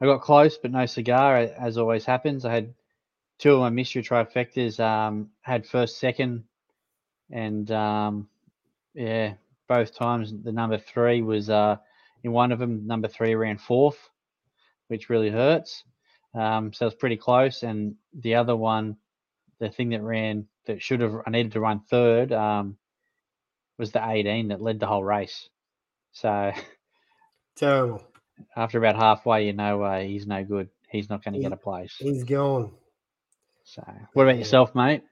I, 0.01 0.05
I 0.05 0.07
got 0.07 0.21
close, 0.23 0.59
but 0.59 0.71
no 0.71 0.87
cigar, 0.87 1.37
as 1.37 1.79
always 1.79 2.05
happens. 2.05 2.45
I 2.45 2.53
had 2.53 2.75
two 3.39 3.55
of 3.55 3.61
my 3.61 3.71
mystery 3.71 4.03
trifectas, 4.03 4.79
um, 4.79 5.31
had 5.41 5.67
first, 5.67 5.99
second, 5.99 6.45
and 7.31 7.71
um, 7.71 8.29
yeah, 8.95 9.35
both 9.69 9.95
times 9.95 10.33
the 10.43 10.53
number 10.53 10.79
three 10.79 11.23
was 11.23 11.51
uh, 11.51 11.77
in 12.25 12.33
one 12.33 12.53
of 12.53 12.59
them, 12.59 12.87
number 12.87 13.09
three 13.09 13.35
ran 13.35 13.59
fourth, 13.59 13.99
which 14.89 15.09
really 15.09 15.31
hurts. 15.31 15.85
Um, 16.35 16.73
so 16.73 16.87
it's 16.87 16.97
pretty 16.97 17.17
close. 17.17 17.63
And 17.63 17.97
the 18.19 18.35
other 18.37 18.57
one, 18.57 18.97
the 19.59 19.71
thing 19.71 19.91
that 19.91 20.03
ran 20.03 20.47
that 20.67 20.83
should 20.83 21.01
have 21.01 21.15
I 21.27 21.31
needed 21.31 21.53
to 21.53 21.61
run 21.61 21.81
third 21.81 22.33
um, 22.33 22.77
was 23.79 23.93
the 23.93 24.07
18 24.07 24.49
that 24.49 24.63
led 24.63 24.81
the 24.81 24.87
whole 24.87 25.05
race. 25.05 25.49
So 26.13 26.53
terrible? 27.57 28.03
after 28.57 28.79
about 28.79 28.97
halfway, 28.97 29.47
you 29.47 29.53
know 29.53 29.83
uh, 29.83 30.01
he's 30.01 30.27
no 30.27 30.45
good. 30.45 30.69
He's 30.91 31.11
not 31.11 31.23
going 31.23 31.35
to 31.35 31.41
get 31.41 31.53
a 31.53 31.57
place. 31.57 31.95
He's 31.99 32.25
gone. 32.25 32.73
So 33.65 33.83
what 34.15 34.23
about 34.23 34.39
yourself, 34.39 34.75
mate? 34.75 35.03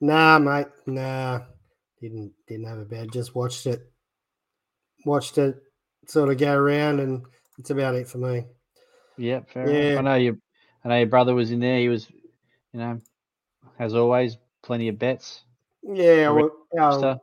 Nah, 0.00 0.38
mate. 0.38 0.68
Nah, 0.86 1.40
didn't 2.00 2.32
didn't 2.46 2.66
have 2.66 2.78
a 2.78 2.84
bad. 2.84 3.12
Just 3.12 3.34
watched 3.34 3.66
it. 3.66 3.90
Watched 5.04 5.38
it 5.38 5.56
sort 6.06 6.30
of 6.30 6.38
go 6.38 6.54
around, 6.54 7.00
and 7.00 7.22
it's 7.58 7.70
about 7.70 7.94
it 7.94 8.08
for 8.08 8.18
me. 8.18 8.44
Yep, 9.18 9.50
fair 9.50 9.68
Yeah. 9.70 9.78
enough. 9.92 9.98
I 9.98 10.02
know 10.02 10.14
your 10.16 10.36
I 10.84 10.88
know 10.88 10.98
your 10.98 11.06
brother 11.06 11.34
was 11.34 11.50
in 11.50 11.60
there. 11.60 11.78
He 11.78 11.88
was, 11.88 12.08
you 12.72 12.80
know, 12.80 13.00
as 13.78 13.94
always, 13.94 14.36
plenty 14.62 14.88
of 14.88 14.98
bets. 14.98 15.42
Yeah, 15.82 16.30
well, 16.30 16.50
our 16.78 17.20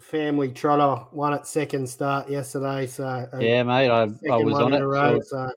family 0.00 0.50
trotter 0.52 1.04
won 1.12 1.34
at 1.34 1.46
second 1.46 1.86
start 1.88 2.30
yesterday, 2.30 2.86
so 2.86 3.04
uh, 3.06 3.38
yeah, 3.38 3.62
mate, 3.62 3.90
I, 3.90 4.04
I 4.30 4.36
was 4.38 4.54
on 4.54 4.72
it. 4.72 4.80
row. 4.82 5.20
so- 5.20 5.50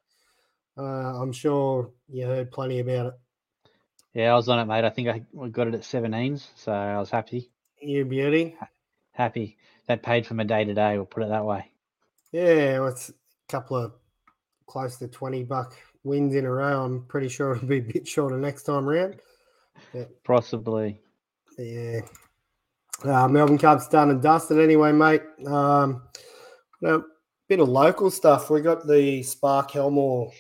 So 0.76 0.84
uh, 0.84 1.22
I'm 1.22 1.32
sure 1.32 1.92
you 2.10 2.26
heard 2.26 2.52
plenty 2.52 2.80
about 2.80 3.06
it. 3.08 3.14
yeah, 4.14 4.34
I 4.34 4.36
was 4.36 4.50
on 4.50 4.60
it, 4.60 4.66
mate. 4.66 4.84
I 4.84 4.90
think 4.90 5.08
I 5.08 5.20
got 5.50 5.68
it 5.68 5.76
at 5.76 5.82
17s, 5.82 6.48
so 6.56 6.72
I 6.74 6.98
was 7.00 7.10
happy. 7.10 7.52
You 7.84 8.06
beauty. 8.06 8.56
Happy. 9.12 9.58
That 9.88 10.04
paid 10.04 10.26
for 10.26 10.36
my 10.36 10.44
day 10.44 10.64
to 10.64 10.74
day. 10.74 10.96
We'll 10.96 11.06
put 11.06 11.24
it 11.24 11.30
that 11.30 11.46
way. 11.46 11.70
Yeah, 12.32 12.80
well, 12.80 12.88
it's 12.88 13.10
a 13.10 13.14
couple 13.50 13.78
of 13.78 13.94
close 14.66 14.98
to 14.98 15.08
20 15.08 15.44
buck 15.44 15.76
wins 16.04 16.34
in 16.34 16.46
a 16.46 16.52
row. 16.52 16.84
I'm 16.84 17.06
pretty 17.06 17.28
sure 17.28 17.56
it'll 17.56 17.68
be 17.68 17.80
a 17.80 17.82
bit 17.82 18.08
shorter 18.08 18.38
next 18.38 18.64
time 18.64 18.86
round. 18.86 19.18
Possibly. 20.24 21.00
Yeah. 21.58 22.02
Uh, 23.04 23.28
Melbourne 23.28 23.58
Cup's 23.58 23.88
done 23.88 24.10
and 24.10 24.22
dusted 24.22 24.60
anyway, 24.60 24.94
mate. 24.94 25.24
Um, 25.46 26.04
a 26.84 27.00
bit 27.50 27.60
of 27.60 27.68
local 27.68 28.10
stuff. 28.10 28.50
We 28.50 28.62
got 28.62 28.88
the 28.88 29.22
Sparke 29.22 29.72
Helmore 29.72 30.32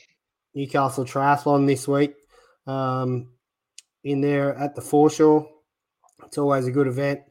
Newcastle 0.56 1.04
Triathlon 1.04 1.68
this 1.68 1.88
week 1.88 2.14
um, 2.68 3.28
in 4.04 4.22
there 4.22 4.56
at 4.56 4.76
the 4.76 4.82
foreshore. 4.82 5.50
It's 6.26 6.38
always 6.38 6.68
a 6.68 6.72
good 6.72 6.88
event. 6.88 7.22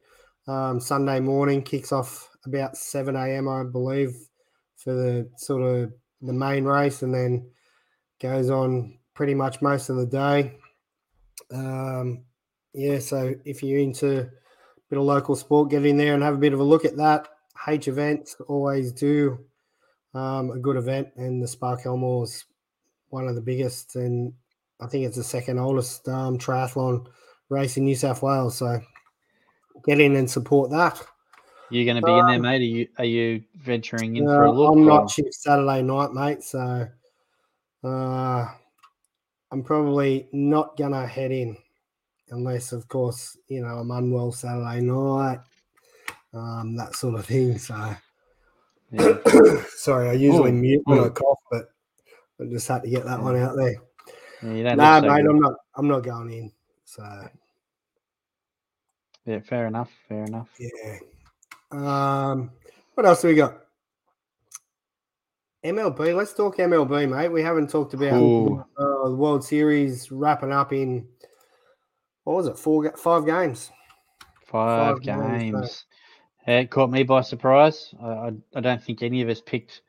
Um, 0.47 0.81
Sunday 0.81 1.21
morning 1.21 1.63
kicks 1.63 1.93
off 1.93 2.29
about 2.45 2.77
7 2.77 3.15
a.m., 3.15 3.49
I 3.49 3.63
believe, 3.65 4.15
for 4.77 4.93
the 4.93 5.31
sort 5.37 5.63
of 5.63 5.93
the 6.21 6.33
main 6.33 6.65
race 6.65 7.03
and 7.03 7.15
then 7.15 7.51
goes 8.21 8.51
on 8.51 8.99
pretty 9.15 9.35
much 9.35 9.63
most 9.63 9.89
of 9.89 9.97
the 9.97 10.07
day. 10.07 10.59
Um, 11.53 12.25
yeah, 12.75 12.99
so 12.99 13.35
if 13.45 13.63
you're 13.63 13.81
into 13.81 14.21
a 14.21 14.31
bit 14.89 14.99
of 14.99 15.05
local 15.05 15.37
sport, 15.37 15.71
get 15.71 15.85
in 15.85 15.97
there 15.97 16.15
and 16.15 16.23
have 16.23 16.35
a 16.35 16.39
bit 16.39 16.53
of 16.53 16.61
a 16.61 16.65
look 16.65 16.85
at 16.85 16.97
that. 16.97 17.29
H 17.69 17.87
events 17.87 18.37
always 18.49 18.93
do 18.93 19.39
um, 20.15 20.51
a 20.51 20.59
good 20.59 20.77
event, 20.77 21.09
and 21.17 21.43
the 21.43 21.47
Sparke 21.47 21.83
Helmore 21.83 22.25
is 22.25 22.45
one 23.09 23.29
of 23.29 23.35
the 23.35 23.41
biggest, 23.41 23.95
and 23.97 24.33
I 24.81 24.87
think 24.87 25.05
it's 25.05 25.17
the 25.17 25.25
second 25.25 25.59
oldest 25.59 26.09
um, 26.09 26.39
triathlon 26.39 27.07
race 27.49 27.77
in 27.77 27.85
New 27.85 27.95
South 27.95 28.23
Wales. 28.23 28.57
So 28.57 28.81
get 29.85 30.01
in 30.01 30.17
and 30.17 30.31
support 30.31 30.71
that. 30.71 31.01
You're 31.71 31.85
going 31.85 31.97
to 31.97 32.03
be 32.03 32.19
in 32.19 32.27
there, 32.27 32.39
mate? 32.39 32.61
Are 32.61 32.65
you 32.65 32.89
are 32.99 33.05
you 33.05 33.45
venturing 33.57 34.17
in 34.17 34.29
for 34.29 34.45
a 34.45 34.49
Uh, 34.49 34.53
look? 34.53 34.75
I'm 34.75 34.85
not 34.85 35.11
shift 35.11 35.35
Saturday 35.35 35.83
night, 35.83 36.13
mate. 36.13 36.43
So 36.43 36.89
uh, 37.85 38.47
I'm 39.51 39.63
probably 39.63 40.29
not 40.33 40.77
gonna 40.77 41.07
head 41.07 41.33
in, 41.33 41.57
unless, 42.31 42.73
of 42.73 42.89
course, 42.89 43.37
you 43.49 43.63
know 43.63 43.79
I'm 43.79 43.91
unwell 43.91 44.33
Saturday 44.33 44.81
night, 44.81 45.41
um, 46.35 46.77
that 46.77 46.95
sort 46.95 47.15
of 47.17 47.27
thing. 47.27 47.59
So 47.59 47.95
Yeah. 48.93 49.19
sorry, 49.77 50.09
I 50.11 50.13
usually 50.13 50.51
Ooh, 50.51 50.61
mute 50.61 50.83
when 50.85 51.01
I 51.01 51.09
cough, 51.09 51.39
but 51.51 51.71
I 52.41 52.45
just 52.45 52.69
had 52.69 52.83
to 52.83 52.91
get 52.91 53.05
that 53.05 53.23
one 53.23 53.37
out 53.37 53.57
there. 53.57 53.77
Yeah, 54.43 54.53
you 54.53 54.65
don't 54.65 54.79
Nah, 54.79 55.01
so 55.01 55.07
mate, 55.07 55.23
good. 55.23 55.31
I'm 55.31 55.41
not. 55.41 55.55
I'm 55.77 55.89
not 55.89 56.03
going 56.03 56.31
in. 56.33 56.53
So 56.85 57.03
Yeah, 59.27 59.41
fair 59.41 59.67
enough. 59.67 59.91
Fair 60.09 60.25
enough. 60.25 60.49
yeah. 60.59 60.99
Um, 61.71 62.51
what 62.95 63.07
else 63.07 63.23
do 63.23 63.29
we 63.29 63.35
got? 63.35 63.59
MLB. 65.65 66.15
Let's 66.17 66.35
talk 66.35 66.57
MLB, 66.57 67.09
mate. 67.09 67.29
We 67.29 67.43
haven't 67.43 67.71
talked 67.71 67.95
about 67.95 68.67
uh, 68.77 69.09
the 69.09 69.15
World 69.15 69.45
Series 69.45 70.11
wrapping 70.11 70.53
up 70.53 70.73
in 70.73 71.07
what 72.25 72.35
was 72.35 72.47
it? 72.49 72.59
Four, 72.59 72.93
five 72.97 73.27
games. 73.27 73.71
Five, 74.45 74.97
Five 74.97 75.03
games, 75.03 75.43
games. 75.53 75.85
It 76.47 76.71
caught 76.71 76.91
me 76.91 77.05
by 77.05 77.21
surprise. 77.23 77.95
I, 78.03 78.07
I, 78.07 78.33
I 78.57 78.61
don't 78.61 78.83
think 78.83 79.03
any 79.03 79.23
of 79.23 79.29
us 79.29 79.41
picked 79.41 79.83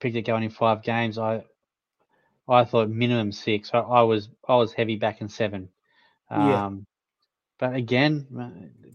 picked 0.00 0.16
it 0.16 0.22
going 0.22 0.42
in 0.42 0.50
five 0.50 0.82
games. 0.82 1.18
I 1.18 1.44
I 2.48 2.64
thought 2.64 2.88
minimum 2.88 3.32
six. 3.32 3.70
I, 3.74 3.78
I 3.80 4.02
was 4.02 4.30
I 4.48 4.56
was 4.56 4.72
heavy 4.72 4.96
back 4.96 5.20
in 5.20 5.28
seven. 5.28 5.68
Yeah. 6.30 6.66
Um, 6.66 6.86
but 7.60 7.76
again, 7.76 8.26
uh, 8.36 8.50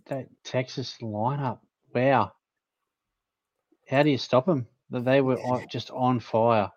that 0.08 0.28
Texas 0.44 0.98
lineup, 1.02 1.62
wow. 1.94 2.34
How 3.88 4.04
do 4.04 4.12
you 4.12 4.18
stop 4.20 4.46
them? 4.46 4.68
They 4.92 5.22
were 5.22 5.38
Yeah. 5.38 5.66
just 5.68 5.90
on 5.90 6.20
fire. 6.20 6.72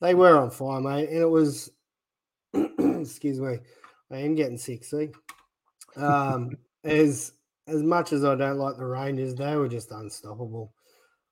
They 0.00 0.14
were 0.14 0.38
on 0.38 0.50
fire, 0.50 0.80
mate, 0.80 1.08
and 1.08 1.18
it 1.18 1.26
was. 1.26 1.70
excuse 2.54 3.40
me, 3.40 3.58
I 4.10 4.18
am 4.18 4.34
getting 4.34 4.58
sick. 4.58 4.84
See, 4.84 5.10
um, 5.96 6.58
as 6.84 7.34
as 7.66 7.82
much 7.82 8.12
as 8.12 8.24
I 8.24 8.36
don't 8.36 8.58
like 8.58 8.76
the 8.76 8.86
Rangers, 8.86 9.34
they 9.34 9.56
were 9.56 9.68
just 9.68 9.92
unstoppable. 9.92 10.74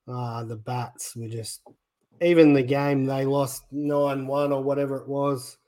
Uh, 0.09 0.45
the 0.45 0.57
bats 0.57 1.17
were 1.17 1.29
just. 1.29 1.63
Even 2.21 2.55
the 2.55 2.63
game 2.63 3.05
they 3.07 3.27
lost 3.27 3.65
nine 3.73 4.27
one 4.27 4.53
or 4.53 4.63
whatever 4.63 4.99
it 4.99 5.09
was, 5.09 5.59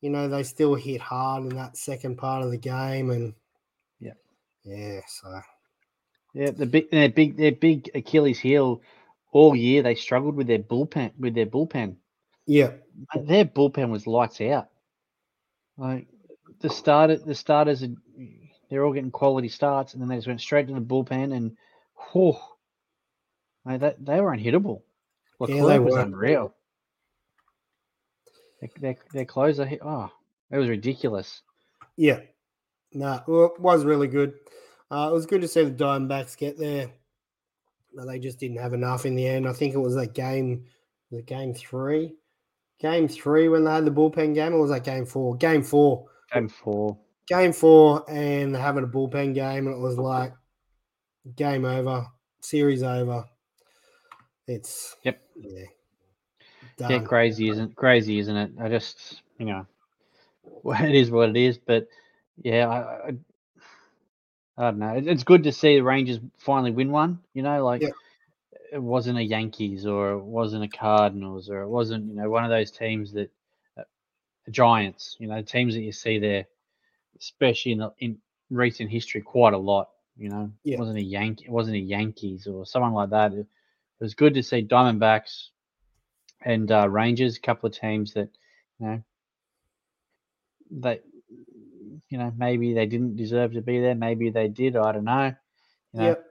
you 0.00 0.10
know, 0.10 0.28
they 0.28 0.42
still 0.42 0.74
hit 0.74 1.00
hard 1.00 1.44
in 1.44 1.56
that 1.56 1.76
second 1.76 2.16
part 2.16 2.44
of 2.44 2.50
the 2.50 2.58
game, 2.58 3.10
and 3.10 3.34
Yeah. 4.00 4.14
yeah, 4.64 5.00
so 5.06 5.40
Yeah, 6.34 6.50
the 6.50 6.66
big 6.66 6.90
their 6.90 7.08
big 7.08 7.36
their 7.36 7.52
big 7.52 7.90
Achilles 7.94 8.38
heel 8.38 8.82
all 9.32 9.54
year 9.56 9.82
they 9.82 9.94
struggled 9.94 10.36
with 10.36 10.46
their 10.46 10.58
bullpen 10.58 11.12
with 11.18 11.34
their 11.34 11.46
bullpen. 11.46 11.96
yeah, 12.46 12.72
Mate, 13.14 13.26
Their 13.26 13.44
bullpen 13.44 13.90
was 13.90 14.06
lights 14.06 14.40
out. 14.40 14.68
Like 15.76 16.06
the 16.60 16.70
starter 16.70 17.16
the 17.16 17.34
starters 17.34 17.82
are 17.82 17.94
they're 18.70 18.84
all 18.84 18.92
getting 18.92 19.10
quality 19.10 19.48
starts 19.48 19.92
and 19.94 20.02
then 20.02 20.08
they 20.08 20.16
just 20.16 20.26
went 20.26 20.40
straight 20.40 20.68
to 20.68 20.74
the 20.74 20.80
bullpen 20.80 21.34
and 21.34 21.56
whew, 22.12 22.36
mate, 23.64 23.80
that 23.80 24.04
they 24.04 24.20
were 24.20 24.34
unhittable. 24.36 24.82
Yeah, 25.46 25.64
they 25.64 25.78
was 25.78 25.94
were. 25.94 26.00
unreal. 26.00 26.54
Their, 28.60 28.70
their, 28.80 28.96
their 29.12 29.24
closer 29.24 29.64
hit 29.64 29.80
oh 29.82 30.10
it 30.50 30.58
was 30.58 30.68
ridiculous. 30.68 31.42
Yeah. 31.96 32.20
No, 32.92 33.20
well, 33.26 33.52
it 33.54 33.60
was 33.60 33.84
really 33.84 34.08
good. 34.08 34.34
Uh, 34.90 35.08
it 35.10 35.14
was 35.14 35.26
good 35.26 35.42
to 35.42 35.48
see 35.48 35.64
the 35.64 35.70
Diamondbacks 35.70 36.38
get 36.38 36.58
there, 36.58 36.90
but 37.94 38.06
they 38.06 38.18
just 38.18 38.40
didn't 38.40 38.58
have 38.58 38.72
enough 38.72 39.04
in 39.04 39.14
the 39.14 39.26
end. 39.26 39.46
I 39.46 39.52
think 39.52 39.74
it 39.74 39.78
was 39.78 39.94
that 39.96 40.14
game, 40.14 40.64
it 41.10 41.26
game 41.26 41.52
three? 41.52 42.14
Game 42.80 43.08
three 43.08 43.48
when 43.48 43.64
they 43.64 43.72
had 43.72 43.84
the 43.84 43.90
bullpen 43.90 44.34
game, 44.34 44.54
or 44.54 44.60
was 44.60 44.70
that 44.70 44.84
game 44.84 45.04
four? 45.04 45.36
Game 45.36 45.62
four. 45.62 46.06
Game 46.32 46.48
four. 46.48 46.98
Game 47.26 47.52
four, 47.52 48.04
and 48.08 48.56
having 48.56 48.84
a 48.84 48.88
bullpen 48.88 49.34
game, 49.34 49.66
and 49.66 49.76
it 49.76 49.80
was 49.80 49.98
like 49.98 50.32
game 51.36 51.66
over, 51.66 52.06
series 52.40 52.82
over. 52.82 53.26
It's 54.46 54.96
Yep. 55.04 55.20
yeah. 55.36 55.64
Yeah, 56.78 57.00
crazy 57.00 57.48
isn't 57.48 57.76
crazy, 57.76 58.18
isn't 58.18 58.36
it? 58.36 58.52
I 58.60 58.68
just 58.68 59.22
you 59.38 59.46
know, 59.46 59.66
well, 60.62 60.82
it 60.84 60.94
is 60.94 61.10
what 61.10 61.30
it 61.30 61.36
is. 61.36 61.58
But 61.58 61.88
yeah, 62.42 62.68
I, 62.68 63.08
I, 63.08 63.12
I 64.56 64.70
don't 64.70 64.78
know. 64.78 64.94
It- 64.94 65.06
It's 65.08 65.24
good 65.24 65.44
to 65.44 65.52
see 65.52 65.76
the 65.76 65.84
Rangers 65.84 66.20
finally 66.38 66.70
win 66.72 66.90
one. 66.90 67.20
You 67.34 67.42
know, 67.42 67.64
like 67.64 67.82
Yeah. 67.82 67.90
it 68.72 68.82
wasn't 68.82 69.18
a 69.18 69.22
Yankees 69.22 69.86
or 69.86 70.12
it 70.12 70.24
wasn't 70.24 70.64
a 70.64 70.68
Cardinals 70.68 71.48
or 71.50 71.62
it 71.62 71.68
wasn't 71.68 72.06
you 72.06 72.14
know 72.14 72.30
one 72.30 72.44
of 72.44 72.50
those 72.50 72.70
teams 72.70 73.12
that 73.12 73.30
uh, 73.78 73.82
Giants. 74.50 75.16
You 75.18 75.28
know, 75.28 75.42
teams 75.42 75.74
that 75.74 75.82
you 75.82 75.92
see 75.92 76.18
there, 76.18 76.46
especially 77.18 77.72
in 77.72 77.78
the, 77.78 77.92
in 78.00 78.18
recent 78.50 78.90
history, 78.90 79.20
quite 79.22 79.54
a 79.54 79.58
lot. 79.58 79.88
You 80.16 80.30
know, 80.30 80.50
Yeah. 80.64 80.76
it 80.76 80.80
wasn't 80.80 80.98
a 80.98 81.02
Yankee, 81.02 81.44
it 81.46 81.50
wasn't 81.52 81.76
a 81.76 81.80
Yankees 81.80 82.46
or 82.46 82.66
someone 82.66 82.92
like 82.94 83.10
that. 83.10 83.32
It, 83.32 83.40
it 83.40 84.04
was 84.04 84.14
good 84.14 84.34
to 84.34 84.42
see 84.42 84.62
Diamondbacks 84.64 85.48
and 86.44 86.70
uh, 86.70 86.88
Rangers, 86.88 87.36
a 87.36 87.40
couple 87.40 87.68
of 87.68 87.78
teams 87.78 88.14
that 88.14 88.28
you 88.78 88.86
know 88.86 89.02
they 90.70 91.00
you 92.08 92.18
know 92.18 92.32
maybe 92.36 92.74
they 92.74 92.86
didn't 92.86 93.16
deserve 93.16 93.52
to 93.52 93.62
be 93.62 93.80
there, 93.80 93.94
maybe 93.94 94.30
they 94.30 94.48
did. 94.48 94.76
I 94.76 94.92
don't 94.92 95.04
know. 95.04 95.34
You 95.92 96.00
know, 96.00 96.06
Yep. 96.06 96.24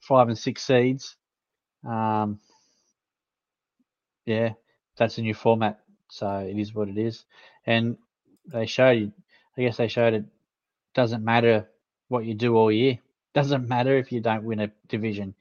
five 0.00 0.28
and 0.28 0.38
six 0.38 0.62
seeds. 0.64 1.16
Um, 1.86 2.40
yeah, 4.26 4.50
that's 4.96 5.18
a 5.18 5.22
new 5.22 5.34
format, 5.34 5.80
so 6.08 6.28
it 6.38 6.58
is 6.58 6.74
what 6.74 6.88
it 6.88 6.98
is. 6.98 7.24
And 7.66 7.96
they 8.46 8.66
showed 8.66 8.98
you, 8.98 9.12
I 9.56 9.62
guess 9.62 9.76
they 9.76 9.88
showed 9.88 10.14
it 10.14 10.24
doesn't 10.94 11.24
matter 11.24 11.68
what 12.08 12.24
you 12.24 12.34
do 12.34 12.56
all 12.56 12.72
year. 12.72 12.98
Doesn't 13.34 13.68
matter 13.68 13.96
if 13.96 14.10
you 14.10 14.20
don't 14.20 14.42
win 14.42 14.58
a 14.60 14.70
division. 14.88 15.34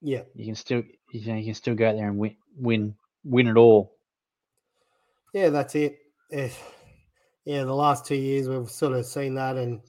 Yeah. 0.00 0.22
You 0.34 0.46
can 0.46 0.54
still 0.54 0.82
you 1.12 1.26
know 1.26 1.36
you 1.36 1.44
can 1.46 1.54
still 1.54 1.74
go 1.74 1.88
out 1.88 1.96
there 1.96 2.08
and 2.08 2.18
win 2.18 2.36
win 2.56 2.94
win 3.26 3.48
it 3.48 3.56
all. 3.56 3.92
Yeah, 5.34 5.50
that's 5.50 5.74
it. 5.74 5.98
Eh, 6.32 6.50
Yeah, 7.44 7.64
the 7.64 7.74
last 7.74 8.06
two 8.06 8.14
years 8.16 8.48
we've 8.48 8.70
sort 8.70 8.92
of 8.94 9.04
seen 9.06 9.34
that, 9.34 9.56
and 9.56 9.80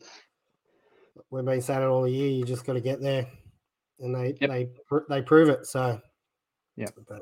we've 1.32 1.46
been 1.46 1.62
saying 1.62 1.82
it 1.82 1.86
all 1.86 2.08
year. 2.08 2.30
You 2.30 2.44
just 2.44 2.66
got 2.66 2.74
to 2.74 2.82
get 2.82 3.02
there, 3.02 3.28
and 4.00 4.14
they 4.14 4.36
Yep. 4.42 4.50
they 4.50 4.70
they 5.10 5.22
prove 5.22 5.50
it. 5.50 5.66
So, 5.66 6.00
yeah. 6.76 6.88
But 7.08 7.22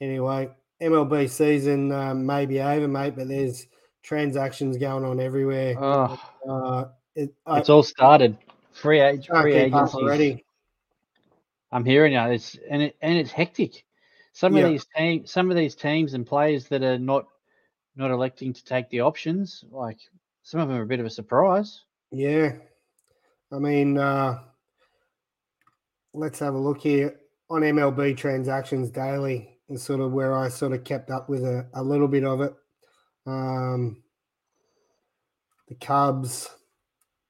anyway, 0.00 0.50
MLB 0.80 1.28
season 1.28 1.90
um, 1.92 2.26
may 2.26 2.46
be 2.46 2.60
over, 2.60 2.86
mate, 2.86 3.16
but 3.16 3.28
there's 3.28 3.66
transactions 4.02 4.76
going 4.76 5.04
on 5.04 5.18
everywhere. 5.20 5.74
Oh, 5.82 6.20
Uh, 6.48 6.84
it, 7.16 7.34
I 7.46 7.58
it's 7.58 7.70
all 7.70 7.82
started. 7.82 8.36
Free 8.72 9.00
age, 9.00 9.26
free 9.28 9.54
agencies. 9.54 9.94
already. 9.94 10.44
I'm 11.72 11.84
hearing 11.84 12.12
you. 12.12 12.20
It's 12.20 12.56
and 12.70 12.82
it 12.82 12.96
and 13.00 13.16
it's 13.16 13.32
hectic. 13.32 13.85
Some 14.36 14.54
Yeah. 14.54 14.64
of 14.64 14.70
these 14.70 14.84
teams, 14.94 15.30
some 15.30 15.50
of 15.50 15.56
these 15.56 15.74
teams 15.74 16.12
and 16.12 16.26
players 16.26 16.68
that 16.68 16.82
are 16.82 16.98
not 16.98 17.26
not 17.94 18.10
electing 18.10 18.52
to 18.52 18.62
take 18.62 18.86
the 18.90 19.00
options, 19.00 19.64
like 19.70 19.98
some 20.42 20.60
of 20.60 20.68
them 20.68 20.76
are 20.76 20.82
a 20.82 20.86
bit 20.86 21.00
of 21.00 21.06
a 21.06 21.10
surprise. 21.10 21.84
Yeah. 22.10 22.52
I 23.50 23.58
mean, 23.58 23.96
uh, 23.96 24.42
let's 26.12 26.38
have 26.40 26.52
a 26.52 26.58
look 26.58 26.82
here 26.82 27.18
on 27.48 27.62
MLB 27.62 28.14
transactions 28.14 28.90
daily 28.90 29.58
is 29.70 29.82
sort 29.82 30.00
of 30.00 30.12
where 30.12 30.34
I 30.36 30.48
sort 30.48 30.72
of 30.72 30.84
kept 30.84 31.10
up 31.10 31.30
with 31.30 31.42
a, 31.42 31.66
a 31.72 31.82
little 31.82 32.06
bit 32.06 32.24
of 32.24 32.42
it. 32.42 32.54
Um, 33.24 34.02
the 35.68 35.76
Cubs 35.76 36.50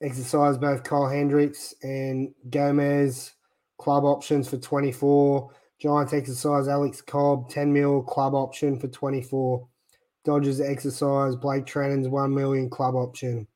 exercised 0.02 0.60
both 0.60 0.82
Kyle 0.82 1.06
Hendricks 1.06 1.72
and 1.84 2.34
Gomes 2.50 3.32
club 3.78 4.02
options 4.02 4.48
for 4.48 4.56
24. 4.56 5.52
Giants 5.78 6.12
exercise 6.12 6.68
Alex 6.68 7.02
Cobb 7.02 7.50
10 7.50 7.72
mil 7.72 8.02
club 8.02 8.34
option 8.34 8.78
for 8.78 8.88
24. 8.88 9.66
Dodgers 10.24 10.60
exercise 10.60 11.36
Blake 11.36 11.66
Treinen's 11.66 12.08
1 12.08 12.34
million 12.34 12.70
club 12.70 12.94
option. 12.94 13.46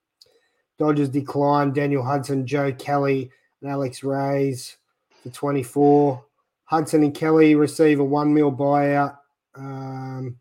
Dodgers 0.79 1.09
decline 1.09 1.73
Daniel 1.73 2.03
Hudson, 2.03 2.47
Joe 2.47 2.73
Kelly, 2.73 3.31
and 3.61 3.71
Alex 3.71 4.03
Reyes 4.03 4.77
for 5.23 5.31
24. 5.31 6.25
Hudson 6.65 7.03
and 7.03 7.15
Kelly 7.15 7.55
receive 7.55 8.01
a 8.01 8.05
one 8.05 8.33
mil 8.33 8.53
buyout. 8.53 9.19
Um, 9.57 10.37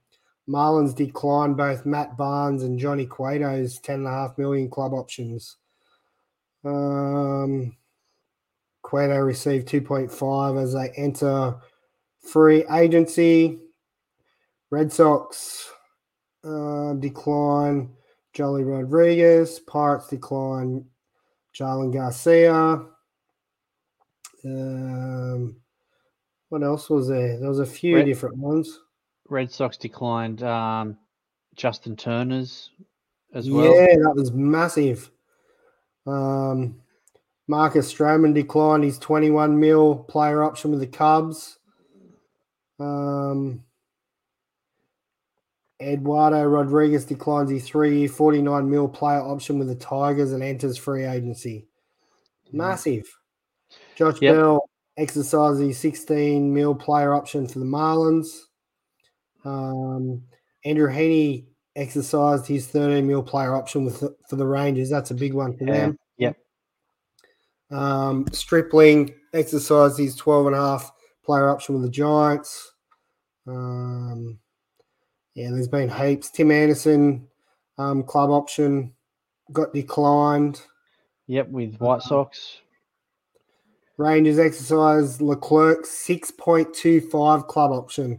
Marlins 0.47 0.95
decline 0.95 1.53
both 1.53 1.85
Matt 1.85 2.17
Barnes 2.17 2.63
and 2.63 2.79
Johnny 2.79 3.05
Cueto's 3.05 3.79
10.5 3.79 4.37
million 4.37 4.69
club 4.69 4.93
options. 4.93 5.57
Um, 6.63 7.75
Cueto 8.81 9.17
received 9.17 9.67
2.5 9.67 10.61
as 10.61 10.73
they 10.73 10.89
enter 10.95 11.55
free 12.31 12.65
agency. 12.71 13.59
Red 14.71 14.91
Sox 14.91 15.71
uh, 16.43 16.93
decline 16.93 17.89
Joely 18.35 18.65
Rodriguez. 18.65 19.59
Pirates 19.59 20.07
decline 20.07 20.85
Jarlin 21.53 21.91
Garcia. 21.91 22.85
Um, 24.45 25.55
what 26.49 26.63
else 26.63 26.89
was 26.89 27.07
there? 27.07 27.39
There 27.39 27.49
was 27.49 27.59
a 27.59 27.65
few 27.65 27.95
Red- 27.97 28.05
different 28.05 28.37
ones. 28.37 28.79
Red 29.27 29.51
Sox 29.51 29.77
declined 29.77 30.41
um, 30.43 30.97
Justin 31.55 31.95
Turner's 31.95 32.71
as 33.33 33.49
well. 33.49 33.65
Yeah, 33.65 33.95
that 34.03 34.15
was 34.15 34.31
massive. 34.31 35.11
Um, 36.07 36.81
Marcus 37.47 37.93
Stroman 37.93 38.33
declined 38.33 38.83
his 38.83 38.97
21 38.97 39.59
mil 39.59 39.95
player 39.95 40.43
option 40.43 40.71
with 40.71 40.79
the 40.79 40.87
Cubs. 40.87 41.58
Um, 42.79 43.63
Eduardo 45.81 46.43
Rodriguez 46.43 47.05
declines 47.05 47.49
his 47.49 47.65
three 47.67 47.99
year 47.99 48.09
49 48.09 48.69
mil 48.69 48.87
player 48.87 49.21
option 49.21 49.57
with 49.59 49.69
the 49.69 49.75
Tigers 49.75 50.33
and 50.33 50.43
enters 50.43 50.77
free 50.77 51.05
agency. 51.05 51.67
Massive. 52.51 53.07
Josh 53.95 54.21
Yep. 54.21 54.35
Bell 54.35 54.69
exercises 54.97 55.59
his 55.65 55.77
16 55.77 56.53
mil 56.53 56.75
player 56.75 57.13
option 57.13 57.47
for 57.47 57.59
the 57.59 57.65
Marlins. 57.65 58.27
Um, 59.45 60.23
Andrew 60.65 60.89
Heaney 60.89 61.45
exercised 61.77 62.45
his 62.47 62.67
13 62.67 63.07
mil 63.07 63.23
player 63.23 63.55
option 63.55 63.85
with 63.85 64.01
the, 64.01 64.15
for 64.29 64.35
the 64.35 64.45
Rangers. 64.45 64.89
That's 64.89 65.11
a 65.11 65.15
big 65.15 65.33
one 65.33 65.55
for 65.55 65.63
Yeah. 65.65 65.73
them. 65.73 65.99
Yep. 66.17 66.37
Um, 67.71 68.25
Stripling 68.33 69.13
exercised 69.33 69.97
his 69.97 70.15
12 70.15 70.47
and 70.47 70.55
a 70.55 70.59
half 70.59 70.91
player 71.29 71.47
option 71.47 71.75
with 71.75 71.83
the 71.83 71.89
Giants. 71.91 72.73
Um, 73.45 74.39
yeah, 75.35 75.51
there's 75.51 75.67
been 75.67 75.87
heaps. 75.87 76.31
Tim 76.31 76.49
Anderson, 76.49 77.27
um, 77.77 78.01
club 78.01 78.31
option, 78.31 78.95
got 79.51 79.71
declined. 79.71 80.59
Yep, 81.27 81.49
with 81.49 81.77
White 81.77 82.01
Sox. 82.01 82.61
Rangers 83.97 84.39
exercise 84.39 85.21
Leclerc 85.21 85.85
6.25 85.85 87.45
club 87.47 87.71
option. 87.73 88.17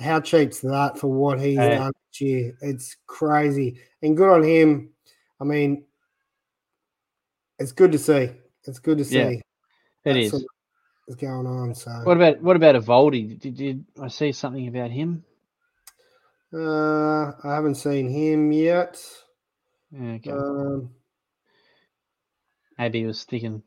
How 0.00 0.20
cheap's 0.20 0.58
that 0.62 0.98
for 0.98 1.06
what 1.06 1.38
he's 1.38 1.56
Hey. 1.56 1.76
done 1.76 1.92
this 2.10 2.20
year? 2.20 2.58
It's 2.62 2.96
crazy. 3.06 3.78
And 4.02 4.16
good 4.16 4.28
on 4.28 4.42
him. 4.42 4.90
I 5.40 5.44
mean, 5.44 5.84
it's 7.60 7.70
good 7.70 7.92
to 7.92 7.98
see. 7.98 8.30
It's 8.64 8.80
good 8.80 8.98
to 8.98 9.04
see. 9.04 9.14
Yeah, 9.14 9.30
It 10.04 10.16
is. 10.16 10.44
Is 11.10 11.16
going 11.16 11.44
on. 11.44 11.74
So 11.74 11.90
What 12.04 12.16
about 12.16 12.40
what 12.40 12.54
about 12.54 12.76
Eovaldi? 12.76 13.36
Did, 13.40 13.56
did 13.56 13.84
I 14.00 14.06
see 14.06 14.30
something 14.30 14.68
about 14.68 14.92
him? 14.92 15.24
uh, 16.54 17.32
I 17.42 17.54
haven't 17.54 17.74
seen 17.74 18.08
him 18.08 18.52
yet. 18.52 19.02
Okay. 19.92 20.30
Um, 20.30 20.90
Maybe 22.78 23.00
he 23.00 23.06
was 23.06 23.24
thinking. 23.24 23.62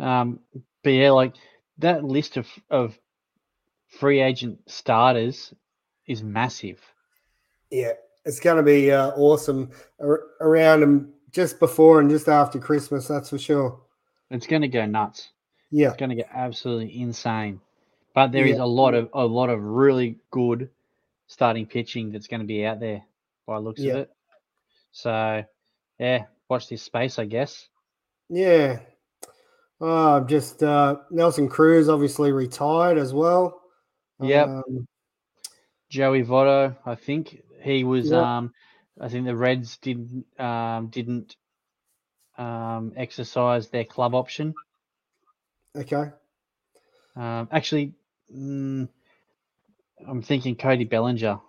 Um, 0.00 0.40
but 0.82 0.90
yeah, 0.90 1.12
like 1.12 1.34
that 1.78 2.02
list 2.02 2.36
of 2.36 2.48
of 2.68 2.98
free 4.00 4.20
agent 4.20 4.58
starters 4.68 5.54
is 6.08 6.24
massive. 6.24 6.80
yeah, 7.70 7.92
it's 8.24 8.40
going 8.40 8.56
to 8.56 8.62
be 8.64 8.90
uh, 8.90 9.10
awesome 9.10 9.70
ar- 10.00 10.24
around 10.40 10.80
them 10.80 11.12
just 11.30 11.60
before 11.60 12.00
and 12.00 12.10
just 12.10 12.26
after 12.28 12.58
Christmas. 12.58 13.06
That's 13.06 13.30
for 13.30 13.38
sure. 13.38 13.80
It's 14.32 14.48
going 14.48 14.62
to 14.62 14.68
go 14.68 14.84
nuts. 14.84 15.28
Yeah, 15.70 15.88
It's 15.88 15.96
going 15.96 16.10
to 16.10 16.16
get 16.16 16.28
absolutely 16.32 17.00
insane. 17.00 17.60
But 18.14 18.32
there 18.32 18.46
is 18.46 18.56
Yeah. 18.58 18.64
a 18.64 18.66
lot 18.66 18.94
of 18.94 19.10
a 19.12 19.26
lot 19.26 19.50
of 19.50 19.62
really 19.62 20.18
good 20.30 20.70
starting 21.26 21.66
pitching 21.66 22.12
that's 22.12 22.28
going 22.28 22.40
to 22.40 22.46
be 22.46 22.64
out 22.64 22.80
there 22.80 23.02
by 23.46 23.58
looks 23.58 23.80
Yeah. 23.80 23.92
of 23.92 23.98
it. 24.00 24.10
So 24.92 25.44
yeah, 25.98 26.26
watch 26.48 26.68
this 26.68 26.82
space, 26.82 27.18
I 27.18 27.24
guess. 27.26 27.68
yeah. 28.28 28.80
Oh, 29.78 30.20
just 30.20 30.62
uh, 30.62 31.00
Nelson 31.10 31.48
Cruz 31.50 31.90
obviously 31.90 32.32
retired 32.32 32.96
as 32.96 33.12
well. 33.12 33.60
Yep. 34.22 34.48
Um, 34.48 34.88
Joey 35.90 36.22
Votto, 36.24 36.74
I 36.86 36.94
think 36.94 37.42
he 37.60 37.84
was. 37.84 38.10
Yep. 38.10 38.22
Um, 38.22 38.54
I 38.98 39.08
think 39.10 39.26
the 39.26 39.36
Reds 39.36 39.76
didn't 39.76 40.24
um, 40.40 40.88
didn't 40.88 41.36
um, 42.38 42.92
exercise 42.96 43.68
their 43.68 43.84
club 43.84 44.14
option. 44.14 44.54
Okay. 45.76 46.10
Um, 47.16 47.48
actually, 47.50 47.94
mm, 48.34 48.88
I'm 50.06 50.22
thinking 50.22 50.56
Cody 50.56 50.84
Bellinger. 50.84 51.40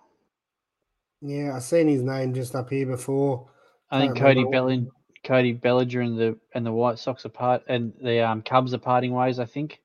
Yeah, 1.20 1.56
I've 1.56 1.62
seen 1.62 1.88
his 1.88 2.02
name 2.02 2.32
just 2.32 2.54
up 2.54 2.70
here 2.70 2.86
before. 2.86 3.48
I 3.90 4.00
think 4.00 4.16
Cody 4.16 4.44
remember. 4.44 4.50
Belling, 4.50 4.90
Cody 5.24 5.52
Bellinger 5.52 6.00
and 6.00 6.18
the 6.18 6.38
and 6.54 6.64
the 6.64 6.72
White 6.72 6.98
Sox 6.98 7.26
are 7.26 7.30
part, 7.30 7.62
and 7.68 7.92
the 8.02 8.20
um, 8.20 8.42
Cubs 8.42 8.72
are 8.74 8.78
parting 8.78 9.12
ways. 9.12 9.38
I 9.38 9.44
think. 9.44 9.80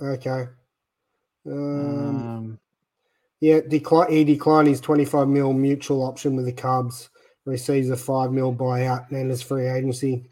Okay. 0.00 0.46
Um, 1.46 2.16
Um, 2.16 2.58
yeah, 3.40 3.60
decline. 3.66 4.10
He 4.10 4.24
declined 4.24 4.68
his 4.68 4.80
25 4.80 5.28
mil 5.28 5.52
mutual 5.52 6.02
option 6.02 6.36
with 6.36 6.46
the 6.46 6.52
Cubs. 6.52 7.10
Receives 7.44 7.90
a 7.90 7.96
five 7.96 8.32
mil 8.32 8.54
buyout 8.54 9.10
and 9.10 9.30
his 9.30 9.42
free 9.42 9.68
agency. 9.68 10.28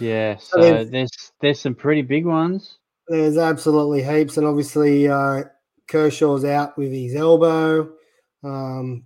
Yeah. 0.00 0.36
So 0.36 0.60
So 0.60 0.84
there's- 0.84 1.32
there's 1.40 1.60
some 1.60 1.74
pretty 1.74 2.02
big 2.02 2.26
ones. 2.26 2.78
There's 3.08 3.36
absolutely 3.38 4.02
heaps, 4.02 4.36
and 4.36 4.46
obviously 4.46 5.06
uh, 5.08 5.44
Kershaw's 5.88 6.44
out 6.44 6.76
with 6.76 6.90
his 6.92 7.14
elbow. 7.14 7.92
Um, 8.42 9.04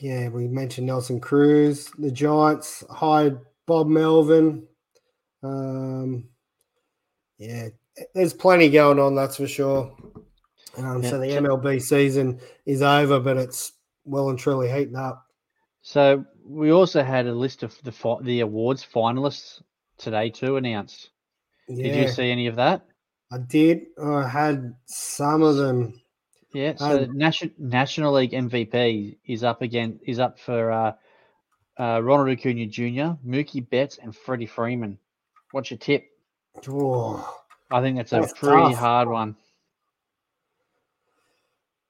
yeah, 0.00 0.28
we 0.28 0.46
mentioned 0.48 0.86
Nelson 0.86 1.20
Cruz. 1.20 1.90
The 1.98 2.10
Giants 2.10 2.84
hired 2.90 3.40
Bob 3.66 3.86
Melvin. 3.88 4.66
Um, 5.42 6.28
yeah, 7.38 7.68
there's 8.14 8.32
plenty 8.34 8.70
going 8.70 8.98
on, 8.98 9.14
that's 9.14 9.36
for 9.36 9.46
sure. 9.46 9.94
Um, 10.76 11.02
so 11.04 11.18
the 11.20 11.26
MLB 11.28 11.80
season 11.80 12.40
is 12.66 12.82
over, 12.82 13.20
but 13.20 13.36
it's 13.36 13.72
well 14.04 14.30
and 14.30 14.38
truly 14.38 14.70
heating 14.70 14.96
up. 14.96 15.24
So 15.82 16.24
we 16.44 16.70
also 16.70 17.02
had 17.02 17.26
a 17.26 17.34
list 17.34 17.62
of 17.62 17.76
the 17.82 17.92
fi- 17.92 18.20
the 18.22 18.40
awards 18.40 18.84
finalists 18.84 19.62
today 19.98 20.30
too 20.30 20.56
announced. 20.56 21.10
Yeah, 21.68 21.92
Did 21.92 21.96
you 22.02 22.08
see 22.08 22.30
any 22.30 22.46
of 22.46 22.56
that? 22.56 22.84
I 23.32 23.38
did. 23.38 23.86
I 24.02 24.28
had 24.28 24.74
some 24.86 25.42
of 25.42 25.56
them. 25.56 26.00
Yeah. 26.52 26.74
So 26.76 27.04
Um, 27.04 27.16
National 27.16 27.50
National 27.58 28.12
League 28.12 28.32
MVP 28.32 29.16
is 29.26 29.42
up 29.42 29.62
again. 29.62 29.98
Is 30.06 30.18
up 30.18 30.38
for 30.38 30.70
uh, 30.70 30.92
uh, 31.78 32.00
Ronald 32.02 32.28
Acuna 32.28 32.66
Jr., 32.66 33.18
Mookie 33.26 33.68
Betts, 33.68 33.98
and 33.98 34.14
Freddie 34.14 34.46
Freeman. 34.46 34.98
What's 35.50 35.70
your 35.70 35.78
tip? 35.78 36.04
Oh, 36.68 37.42
I 37.70 37.80
think 37.80 37.96
that's 37.96 38.12
a 38.12 38.20
pretty 38.34 38.70
tough. 38.70 38.76
hard 38.76 39.08
one. 39.08 39.36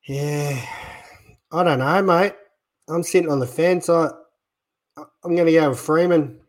Yeah, 0.05 0.65
I 1.51 1.63
don't 1.65 1.79
know, 1.79 2.03
mate. 2.03 2.35
I'm 2.89 3.03
sitting 3.03 3.31
on 3.31 3.41
the 3.41 3.47
fence. 3.47 3.89
I, 3.89 4.11
I'm 4.97 5.35
going 5.35 5.47
to 5.47 5.53
go 5.53 5.71
with 5.71 5.81
Freeman. 5.81 6.41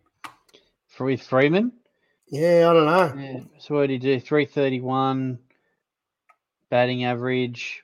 With 0.99 1.21
Freeman, 1.23 1.73
Yeah, 2.27 2.69
I 2.69 2.73
don't 2.73 2.85
know. 2.85 3.21
yeah. 3.21 3.39
So 3.59 3.75
what 3.75 3.87
did 3.87 3.91
he 3.91 3.97
do? 4.15 4.19
Three 4.19 4.45
thirty 4.45 4.79
one 4.79 5.39
batting 6.69 7.03
average. 7.03 7.83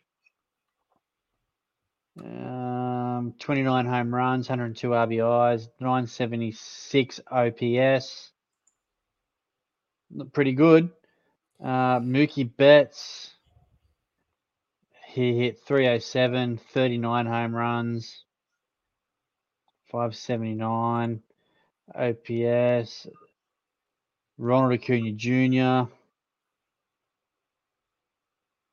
Um, 2.19 3.33
29 3.39 3.85
home 3.85 4.13
runs, 4.13 4.49
102 4.49 4.89
RBIs, 4.89 5.67
976 5.79 7.19
OPS. 7.31 8.31
Look 10.13 10.33
Pretty 10.33 10.51
good. 10.53 10.89
Uh, 11.63 11.99
Mookie 11.99 12.49
Betts, 12.57 13.31
he 15.07 15.37
hit 15.37 15.59
307, 15.65 16.57
39 16.73 17.25
home 17.25 17.55
runs, 17.55 18.23
579 19.91 21.21
OPS. 21.93 23.07
Ronald 24.37 24.73
Acuna 24.73 25.11
Jr. 25.11 25.91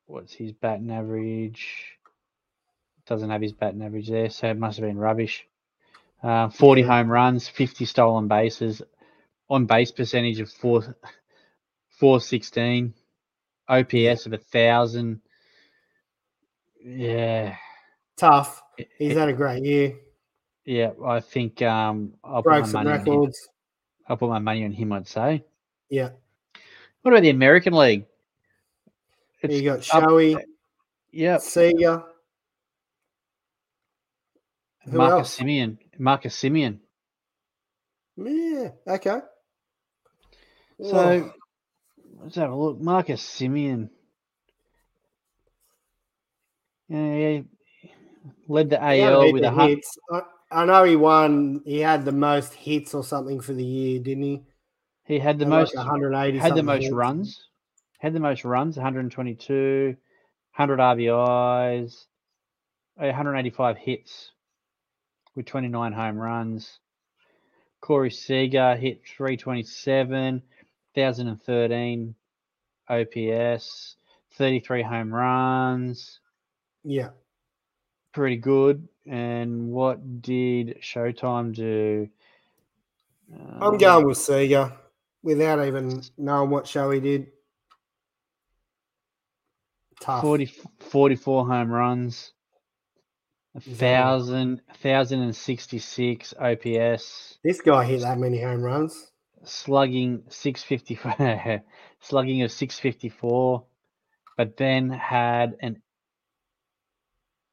What's 0.07 0.33
his 0.33 0.53
batting 0.53 0.91
average? 0.91 1.97
Doesn't 3.05 3.29
have 3.29 3.41
his 3.41 3.53
batting 3.53 3.81
average 3.83 4.09
there, 4.09 4.29
so 4.29 4.47
it 4.47 4.57
must 4.57 4.79
have 4.79 4.87
been 4.87 4.97
rubbish. 4.97 5.45
Uh, 6.23 6.49
40 6.49 6.81
home 6.83 7.11
runs, 7.11 7.47
50 7.47 7.85
stolen 7.85 8.27
bases, 8.27 8.81
on 9.49 9.65
base 9.65 9.91
percentage 9.91 10.39
of 10.39 10.49
four, 10.49 10.81
416, 11.99 12.93
OPS 13.67 14.25
of 14.25 14.33
a 14.33 14.37
thousand. 14.37 15.21
Yeah, 16.83 17.55
Tough. 18.19 18.61
He's 18.97 19.15
had 19.15 19.29
a 19.29 19.33
great 19.33 19.63
year. 19.63 19.95
Yeah. 20.65 20.91
I 21.05 21.19
think 21.19 21.61
um, 21.61 22.13
I'll 22.23 22.43
put 22.43 22.51
my 22.51 22.61
some 22.63 22.85
money 22.85 22.89
on 22.91 23.05
him. 23.05 23.13
records. 23.13 23.49
I'll 24.07 24.17
put 24.17 24.29
my 24.29 24.39
money 24.39 24.65
on 24.65 24.71
him. 24.71 24.91
I'd 24.93 25.07
say. 25.07 25.43
Yeah. 25.89 26.09
What 27.01 27.11
about 27.11 27.21
the 27.21 27.29
American 27.29 27.73
League? 27.73 28.05
you 29.41 29.63
got 29.63 29.79
Shohei, 29.79 30.43
Seager. 31.39 32.03
Who 34.85 34.97
Marcus 34.97 35.17
else? 35.17 35.39
Semien. 35.39 35.77
Marcus 35.97 36.35
Semien. 36.35 36.79
Yeah. 38.17 38.69
Okay. 38.87 39.19
So 40.81 40.97
Oh, 40.97 41.33
let's 42.21 42.35
have 42.35 42.51
a 42.51 42.55
look. 42.55 42.79
Marcus 42.81 43.21
Semien. 43.21 43.89
Yeah, 46.89 47.13
yeah, 47.15 47.41
led 48.47 48.71
the 48.71 48.79
he 48.79 49.01
AL 49.03 49.31
with 49.31 49.43
a 49.43 49.49
of 49.49 49.53
hun- 49.53 49.69
hits. 49.69 49.97
I, 50.51 50.65
know 50.65 50.83
he 50.83 50.95
won. 50.95 51.61
He 51.65 51.79
had 51.79 52.05
the 52.05 52.11
most 52.11 52.53
hits 52.53 52.93
or 52.93 53.03
something 53.03 53.39
for 53.39 53.53
the 53.53 53.63
year, 53.63 53.99
didn't 53.99 54.23
he? 54.23 54.41
He 55.05 55.19
had 55.19 55.39
the 55.39 55.45
Had 55.45 55.51
like 55.51 55.59
most 55.61 55.75
180. 55.75 56.37
had 56.37 56.55
the 56.55 56.63
most 56.63 56.83
hits. 56.83 56.93
runs. 56.93 57.45
Had 57.99 58.13
the 58.13 58.19
most 58.19 58.45
runs, 58.45 58.77
122, 58.77 59.87
100 60.55 60.79
RBIs, 60.79 62.05
uh, 62.97 63.05
185 63.05 63.77
hits 63.77 64.31
with 65.35 65.45
29 65.45 65.91
home 65.91 66.17
runs. 66.17 66.79
Corey 67.81 68.11
Seager 68.11 68.75
hit 68.75 69.05
327, 69.05 70.41
1013 70.93 72.15
OPS, 72.89 73.95
33 74.33 74.81
home 74.83 75.13
runs. 75.13 76.19
Yeah. 76.83 77.09
Pretty 78.19 78.35
good. 78.35 78.85
And 79.07 79.69
what 79.69 80.21
did 80.21 80.79
Showtime 80.81 81.55
do? 81.55 82.09
I'm 83.61 83.63
Um, 83.63 83.77
going 83.77 84.05
with 84.05 84.17
Seager 84.17 84.73
without 85.23 85.65
even 85.65 86.01
knowing 86.17 86.49
what 86.49 86.67
show 86.67 86.91
he 86.91 86.99
did. 86.99 87.27
Tough. 90.01 90.21
40, 90.21 90.47
44 90.79 91.47
home 91.47 91.71
runs, 91.71 92.33
a 93.55 93.61
Is 93.65 93.77
that 93.79 94.01
right? 94.01 94.01
thousand, 94.01 94.61
thousand 94.83 95.21
and 95.21 95.33
sixty-six 95.33 96.33
OPS, 96.37 97.39
This 97.41 97.61
guy 97.61 97.85
hit 97.85 98.01
that 98.01 98.17
many 98.19 98.41
home 98.41 98.61
runs. 98.61 99.11
slugging 99.45 100.23
six 100.27 100.61
fifty, 100.61 100.99
slugging 102.01 102.41
of 102.41 102.51
six 102.51 102.77
fifty 102.79 103.07
four, 103.07 103.63
but 104.35 104.57
then 104.57 104.89
had 104.89 105.55
an 105.61 105.81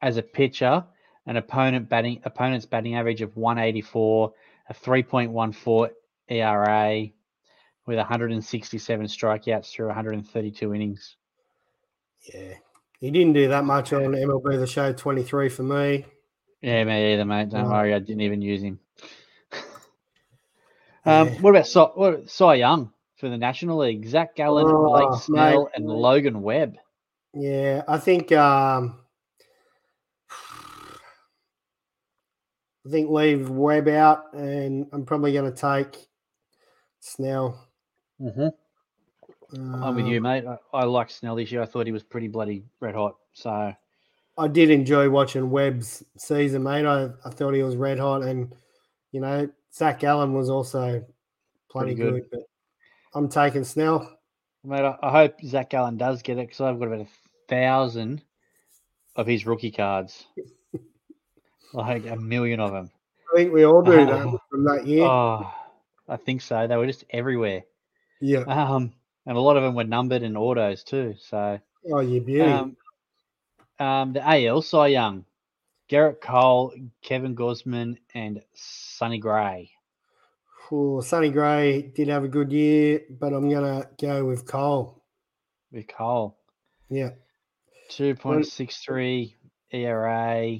as 0.06 0.16
a 0.16 0.22
pitcher 0.22 0.84
an 1.28 1.36
opponent 1.36 1.88
batting 1.88 2.20
opponent's 2.24 2.64
batting 2.66 2.94
average 2.94 3.20
of 3.20 3.36
one 3.36 3.58
eighty 3.58 3.80
four, 3.82 4.32
a 4.68 4.74
three 4.74 5.02
point 5.02 5.32
one 5.32 5.50
four 5.50 5.90
ERA, 6.28 7.06
with 7.86 7.96
one 7.96 8.06
hundred 8.06 8.30
and 8.30 8.44
sixty 8.44 8.78
seven 8.78 9.06
strikeouts 9.06 9.72
through 9.72 9.86
one 9.86 9.94
hundred 9.96 10.14
and 10.14 10.28
thirty 10.28 10.52
two 10.52 10.72
innings. 10.72 11.16
Yeah. 12.32 12.54
He 13.00 13.10
didn't 13.10 13.32
do 13.32 13.48
that 13.48 13.64
much 13.64 13.92
on 13.92 14.02
MLB 14.12 14.58
The 14.58 14.66
Show 14.66 14.90
23 14.92 15.48
for 15.50 15.62
me. 15.64 16.06
Yeah, 16.62 16.82
me 16.84 17.12
either, 17.12 17.24
mate. 17.26 17.50
Don't 17.50 17.68
worry, 17.68 17.92
I 17.92 17.98
didn't 17.98 18.22
even 18.22 18.40
use 18.40 18.62
him. 18.62 18.80
um, 21.04 21.28
Yeah. 21.28 21.34
what 21.40 21.50
about 21.50 21.66
Cy, 21.66 21.82
what, 21.94 22.30
Cy 22.30 22.54
Young 22.54 22.92
for 23.16 23.28
the 23.28 23.36
National 23.36 23.78
League? 23.78 24.06
Zach 24.06 24.34
Gallen, 24.34 24.64
Oh, 24.66 24.88
Blake 24.90 25.10
mate. 25.10 25.20
Snell, 25.20 25.70
and 25.74 25.86
Logan 25.86 26.42
Webb. 26.42 26.76
Yeah, 27.34 27.82
I 27.86 27.98
think 27.98 28.32
um 28.32 28.98
I 32.86 32.90
think 32.90 33.10
leave 33.10 33.50
Webb 33.50 33.88
out 33.88 34.32
and 34.32 34.86
I'm 34.92 35.04
probably 35.04 35.32
gonna 35.32 35.50
take 35.50 35.96
Snell. 37.00 37.66
Mm-hmm. 38.20 38.48
I'm 39.54 39.94
with 39.94 40.04
Um, 40.04 40.10
you, 40.10 40.20
mate. 40.20 40.44
I, 40.46 40.56
I 40.72 40.84
like 40.84 41.10
Snell 41.10 41.36
this 41.36 41.50
year. 41.50 41.62
I 41.62 41.66
thought 41.66 41.86
he 41.86 41.92
was 41.92 42.02
pretty 42.02 42.28
bloody 42.28 42.64
red 42.80 42.94
hot. 42.94 43.16
So 43.32 43.74
I 44.38 44.48
did 44.48 44.70
enjoy 44.70 45.08
watching 45.10 45.50
Webb's 45.50 46.04
season, 46.16 46.62
mate. 46.62 46.86
I, 46.86 47.10
I 47.24 47.30
thought 47.30 47.54
he 47.54 47.62
was 47.62 47.76
red 47.76 47.98
hot, 47.98 48.22
and 48.22 48.52
you 49.12 49.20
know 49.20 49.48
Zach 49.72 50.00
Gallen 50.00 50.32
was 50.32 50.50
also 50.50 51.04
plenty 51.70 51.94
good. 51.94 52.14
good. 52.14 52.30
But 52.30 52.40
I'm 53.14 53.28
taking 53.28 53.64
Snell. 53.64 54.18
Mate, 54.64 54.82
I, 54.82 54.96
I 55.02 55.10
hope 55.10 55.40
Zach 55.44 55.70
Gallen 55.70 55.96
does 55.96 56.22
get 56.22 56.38
it 56.38 56.48
because 56.48 56.60
I've 56.60 56.78
got 56.78 56.88
about 56.88 57.00
a 57.00 57.08
thousand 57.48 58.22
of 59.14 59.26
his 59.26 59.46
rookie 59.46 59.70
cards, 59.70 60.26
like 61.76 62.06
a 62.06 62.16
million 62.16 62.60
of 62.60 62.72
them. 62.72 62.90
I 63.32 63.36
think 63.36 63.52
we 63.52 63.64
all 63.64 63.82
do 63.82 63.92
that 63.92 64.26
Oh. 64.26 64.40
from 64.50 64.64
that 64.64 64.86
year. 64.86 65.04
Oh, 65.06 65.52
I 66.08 66.16
think 66.16 66.40
so. 66.40 66.66
They 66.66 66.76
were 66.76 66.86
just 66.86 67.04
everywhere, 67.10 67.64
yeah. 68.20 68.40
um, 68.40 68.92
and 69.26 69.36
a 69.36 69.40
lot 69.40 69.56
of 69.56 69.62
them 69.62 69.74
were 69.74 69.84
numbered 69.84 70.22
in 70.22 70.36
autos 70.36 70.84
too. 70.84 71.14
So, 71.18 71.58
Oh, 71.92 72.00
you 72.00 72.20
beauty. 72.20 72.42
um, 72.50 72.76
um, 73.78 74.12
the 74.14 74.22
AL 74.26 74.62
Cy 74.62 74.86
Young, 74.88 75.24
Gerrit 75.90 76.20
Cole, 76.20 76.72
Kevin 77.02 77.36
Gausman, 77.36 77.98
and 78.14 78.42
Sonny 78.54 79.18
Gray. 79.18 79.70
Ooh, 80.72 81.00
Sonny 81.04 81.30
Gray 81.30 81.82
did 81.82 82.08
have 82.08 82.24
a 82.24 82.28
good 82.28 82.50
year, 82.50 83.02
but 83.10 83.32
I'm 83.32 83.48
gonna 83.50 83.88
go 84.00 84.24
with 84.24 84.46
Cole. 84.46 85.02
With 85.72 85.88
Cole, 85.88 86.38
Yeah. 86.88 87.10
two 87.90 88.14
point 88.14 88.46
six 88.46 88.78
three 88.78 89.36
ERA, 89.72 90.58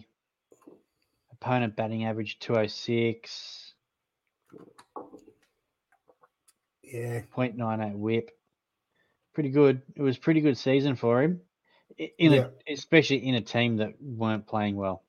opponent 1.47 1.77
batting 1.77 2.05
average 2.05 2.39
two 2.41 2.57
oh 2.57 2.67
six. 2.67 3.73
Yeah. 6.83 7.21
0.98 7.37 7.95
whip. 7.97 8.31
Pretty 9.33 9.51
good. 9.51 9.83
It 9.95 10.03
was 10.03 10.19
pretty 10.19 10.41
good 10.41 10.57
season 10.59 10.97
for 10.97 11.23
him, 11.23 11.41
in 11.99 12.33
Yeah. 12.33 12.47
a, 12.69 12.73
especially 12.73 13.27
in 13.27 13.35
a 13.37 13.41
team 13.41 13.77
that 13.77 13.95
weren't 14.01 14.47
playing 14.47 14.77
well 14.77 15.03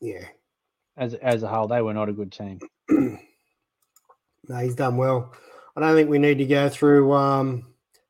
Yeah. 0.00 0.24
as 0.96 1.14
as 1.14 1.42
a 1.42 1.48
whole. 1.48 1.68
They 1.68 1.80
were 1.82 1.94
not 1.94 2.08
a 2.08 2.12
good 2.12 2.32
team. 2.32 2.60
No, 4.50 4.56
he's 4.60 4.76
done 4.76 4.96
well. 4.96 5.34
I 5.76 5.80
don't 5.80 5.94
think 5.94 6.08
we 6.08 6.16
need 6.18 6.38
to 6.38 6.46
go 6.46 6.70
through 6.70 7.12
um, 7.12 7.66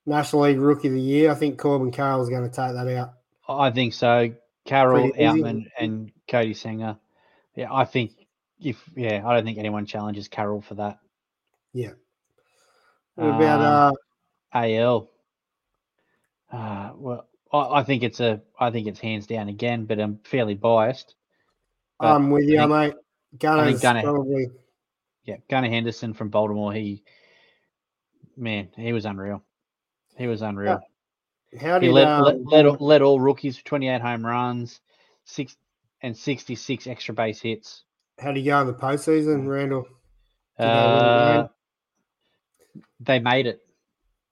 National 0.07 0.42
League 0.42 0.61
Rookie 0.61 0.87
of 0.87 0.94
the 0.94 1.01
Year. 1.01 1.33
I 1.33 1.35
think 1.35 1.59
Corbin 1.59 1.90
Carroll's 1.90 2.29
going 2.29 2.49
to 2.49 2.55
take 2.55 2.75
that 2.75 2.87
out. 2.97 3.14
I 3.49 3.73
think 3.73 3.92
so. 3.92 4.33
Easy. 4.68 5.18
Outman, 5.22 5.66
and 5.78 6.12
Kodai 6.28 6.57
Senga. 6.57 6.98
Yeah, 7.54 7.72
I 7.72 7.85
think 7.85 8.12
if 8.61 8.83
yeah, 8.96 9.22
I 9.26 9.35
don't 9.35 9.44
think 9.44 9.59
anyone 9.59 9.87
challenges 9.87 10.28
Carroll 10.28 10.61
for 10.61 10.74
that. 10.74 10.98
Yeah. 11.72 11.92
What 13.14 13.28
about 13.35 13.90
Um, 13.92 13.96
uh, 14.54 14.59
AL? 14.66 15.11
Uh, 16.52 16.90
well, 16.96 17.28
I, 17.52 17.81
I 17.81 17.83
think 17.83 18.02
it's 18.02 18.20
a 18.20 18.40
I 18.59 18.70
think 18.70 18.87
it's 18.87 19.00
hands 19.00 19.26
down 19.26 19.48
again, 19.48 19.85
but 19.87 19.98
I'm 20.00 20.18
fairly 20.24 20.54
biased. 20.54 21.14
but 21.98 22.14
I'm 22.14 22.31
with 22.31 22.44
you, 22.44 22.59
think- 22.59 22.70
mate. 22.70 22.94
Gunnar's 23.38 23.83
Gunnar- 23.83 24.02
probably 24.02 24.46
Yeah, 25.24 25.37
Gunnar 25.50 25.68
Henderson 25.68 26.14
from 26.14 26.31
Baltimore. 26.31 26.72
He, 26.72 27.02
man, 28.38 28.70
he 28.74 28.94
was 28.94 29.04
unreal. 29.04 29.44
He 30.16 30.26
was 30.26 30.40
unreal. 30.40 30.81
How 31.61 31.80
He 31.80 31.87
did 31.87 31.92
led, 31.92 32.06
um, 32.06 32.24
led, 32.24 32.46
led, 32.46 32.66
all- 32.66 32.76
led 32.80 33.02
all 33.02 33.20
rookies 33.20 33.56
for 33.58 33.64
28 33.64 34.00
home 34.00 34.24
runs, 34.26 34.80
six 35.24 35.56
and 36.02 36.16
66 36.16 36.87
extra 36.87 37.14
base 37.14 37.40
hits. 37.40 37.84
how 38.18 38.32
did 38.32 38.40
he 38.40 38.46
go 38.46 38.61
in 38.61 38.66
the 38.66 38.74
postseason, 38.74 39.46
Randall? 39.48 39.87
They 40.58 40.64
Uh, 40.64 41.48
they 43.00 43.18
made 43.20 43.46
it. 43.46 43.61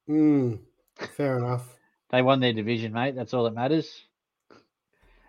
Mm, 0.09 0.59
fair 0.99 1.39
enough. 1.39 1.77
They 2.11 2.23
won 2.23 2.41
their 2.41 2.53
division, 2.53 2.93
mate. 2.93 3.15
That's 3.15 3.35
all 3.35 3.45
that 3.45 3.55
matters. 3.55 4.05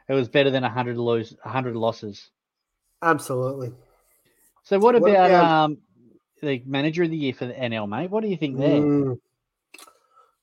It 0.10 0.14
was 0.14 0.30
better 0.30 0.50
than 0.52 0.64
100 0.64 0.98
lose, 0.98 1.36
100 1.44 1.76
losses. 1.76 2.30
Absolutely. 3.02 3.74
So 4.64 4.78
what 4.80 5.00
What 5.00 5.10
about, 5.12 5.30
about- 5.32 5.64
um 5.66 5.78
the 6.42 6.62
manager 6.66 7.04
of 7.04 7.10
the 7.10 7.18
year 7.18 7.34
for 7.34 7.46
the 7.46 7.54
NL, 7.54 7.88
mate? 7.88 8.10
What 8.12 8.22
do 8.22 8.30
you 8.30 8.38
think 8.38 8.58
there? 8.58 8.82
Mm. 8.82 9.20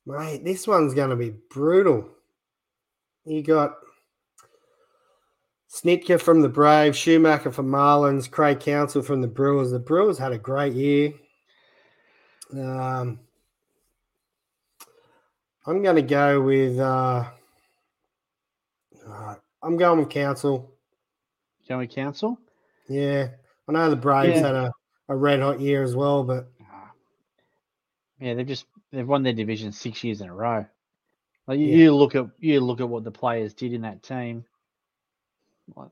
Mate, 0.07 0.45
this 0.45 0.67
one's 0.67 0.95
going 0.95 1.11
to 1.11 1.17
be 1.17 1.35
brutal. 1.51 2.09
You 3.25 3.43
got 3.43 3.75
Snitker 5.73 6.21
from 6.21 6.43
the 6.43 6.49
Braves, 6.49 6.99
Schumaker 6.99 7.53
from 7.53 7.69
Marlins, 7.71 8.31
Craig 8.31 8.61
Counsell 8.61 9.03
from 9.03 9.23
the 9.23 9.27
Brewers. 9.29 9.71
The 9.71 9.79
Brewers 9.79 10.19
had 10.19 10.33
a 10.33 10.39
great 10.39 10.75
year. 10.75 11.13
Um, 12.53 13.19
I'm 15.67 15.83
going 15.83 15.97
to 15.97 16.03
go 16.03 16.43
with. 16.43 16.79
Uh, 16.79 17.25
uh, 19.09 19.35
I'm 19.63 19.77
going 19.79 19.99
with 20.01 20.11
Counsell. 20.11 20.71
Joey 21.67 21.87
Counsell? 21.87 22.39
Yeah, 22.89 23.29
I 23.67 23.73
know 23.73 23.89
the 23.89 23.97
Braves 23.97 24.35
Yeah. 24.39 24.47
had 24.47 24.55
a, 24.55 24.73
a 25.09 25.17
red 25.17 25.41
hot 25.41 25.61
year 25.61 25.83
as 25.83 25.97
well, 25.97 26.23
but 26.23 26.51
Ah. 26.71 26.91
Yeah, 28.21 28.35
they've 28.35 28.47
just 28.47 28.67
they've 28.95 29.07
won 29.09 29.23
their 29.23 29.33
division 29.33 29.73
six 29.73 30.03
years 30.05 30.21
in 30.21 30.29
a 30.29 30.35
row. 30.35 30.65
Like 31.47 31.59
you, 31.59 31.67
Yeah. 31.67 31.77
you 31.77 31.95
look 31.95 32.15
at 32.15 32.27
you 32.39 32.61
look 32.61 32.81
at 32.81 32.89
what 32.89 33.05
the 33.05 33.11
players 33.11 33.53
did 33.55 33.73
in 33.73 33.83
that 33.83 34.03
team. 34.03 34.45
What 35.75 35.91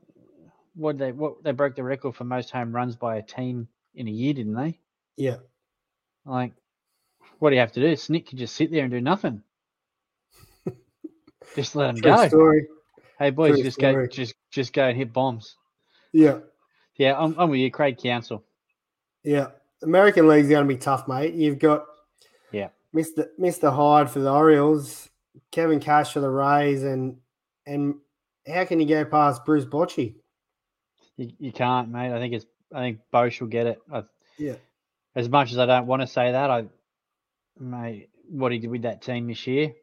what 0.75 0.97
they 0.97 1.11
what 1.11 1.43
they 1.43 1.51
broke 1.51 1.75
the 1.75 1.83
record 1.83 2.15
for 2.15 2.23
most 2.23 2.49
home 2.51 2.73
runs 2.73 2.95
by 2.95 3.17
a 3.17 3.21
team 3.21 3.67
in 3.95 4.07
a 4.07 4.11
year, 4.11 4.33
didn't 4.33 4.55
they? 4.55 4.79
yeah, 5.17 5.37
Like, 6.25 6.53
what 7.37 7.51
do 7.51 7.55
you 7.55 7.59
have 7.59 7.73
to 7.73 7.81
do? 7.81 7.95
Snick 7.95 8.27
can 8.27 8.39
just 8.39 8.55
sit 8.55 8.71
there 8.71 8.81
and 8.83 8.91
do 8.91 8.99
nothing. 9.01 9.43
just 11.55 11.75
let 11.75 11.89
him 11.91 11.95
true 11.97 12.11
go. 12.11 12.27
story. 12.27 12.67
Hey 13.19 13.29
boys, 13.29 13.55
True 13.55 13.63
just 13.63 13.79
go 13.79 14.07
just 14.07 14.33
just 14.49 14.73
go 14.73 14.85
and 14.85 14.97
hit 14.97 15.13
bombs. 15.13 15.55
Yeah. 16.11 16.39
Yeah, 16.97 17.15
I'm, 17.19 17.35
I'm 17.39 17.49
with 17.49 17.59
you, 17.59 17.71
Craig 17.71 17.97
Counsell. 17.97 18.43
Yeah, 19.23 19.47
American 19.81 20.27
League's 20.27 20.49
going 20.49 20.67
to 20.67 20.71
be 20.73 20.79
tough, 20.79 21.07
mate. 21.07 21.33
You've 21.33 21.57
got 21.59 21.85
Yeah. 22.51 22.69
Mister 22.93 23.29
Mister 23.37 23.71
Hyde 23.71 24.09
for 24.09 24.19
the 24.19 24.31
Orioles, 24.31 25.09
Kevin 25.51 25.79
Cash 25.79 26.13
for 26.13 26.19
the 26.19 26.29
Rays, 26.29 26.83
and 26.83 27.17
and 27.65 27.95
how 28.47 28.65
can 28.65 28.79
you 28.79 28.85
go 28.85 29.03
past 29.03 29.43
Bruce 29.45 29.65
Bochy? 29.65 30.15
You, 31.17 31.31
you 31.39 31.51
can't, 31.51 31.89
mate. 31.89 32.13
I 32.13 32.19
think 32.19 32.33
it's 32.33 32.45
I 32.73 32.79
think 32.79 32.99
Bosch 33.11 33.41
will 33.41 33.47
get 33.47 33.67
it. 33.67 33.81
I, 33.91 34.03
Yeah. 34.37 34.55
As 35.15 35.29
much 35.29 35.51
as 35.51 35.59
I 35.59 35.65
don't 35.65 35.85
want 35.87 36.01
to 36.01 36.07
say 36.07 36.31
that, 36.31 36.49
I 36.49 36.65
mate, 37.59 38.09
what 38.29 38.51
he 38.51 38.59
did 38.59 38.69
with 38.71 38.81
that 38.83 39.01
team 39.01 39.27
this 39.27 39.45
year, 39.45 39.73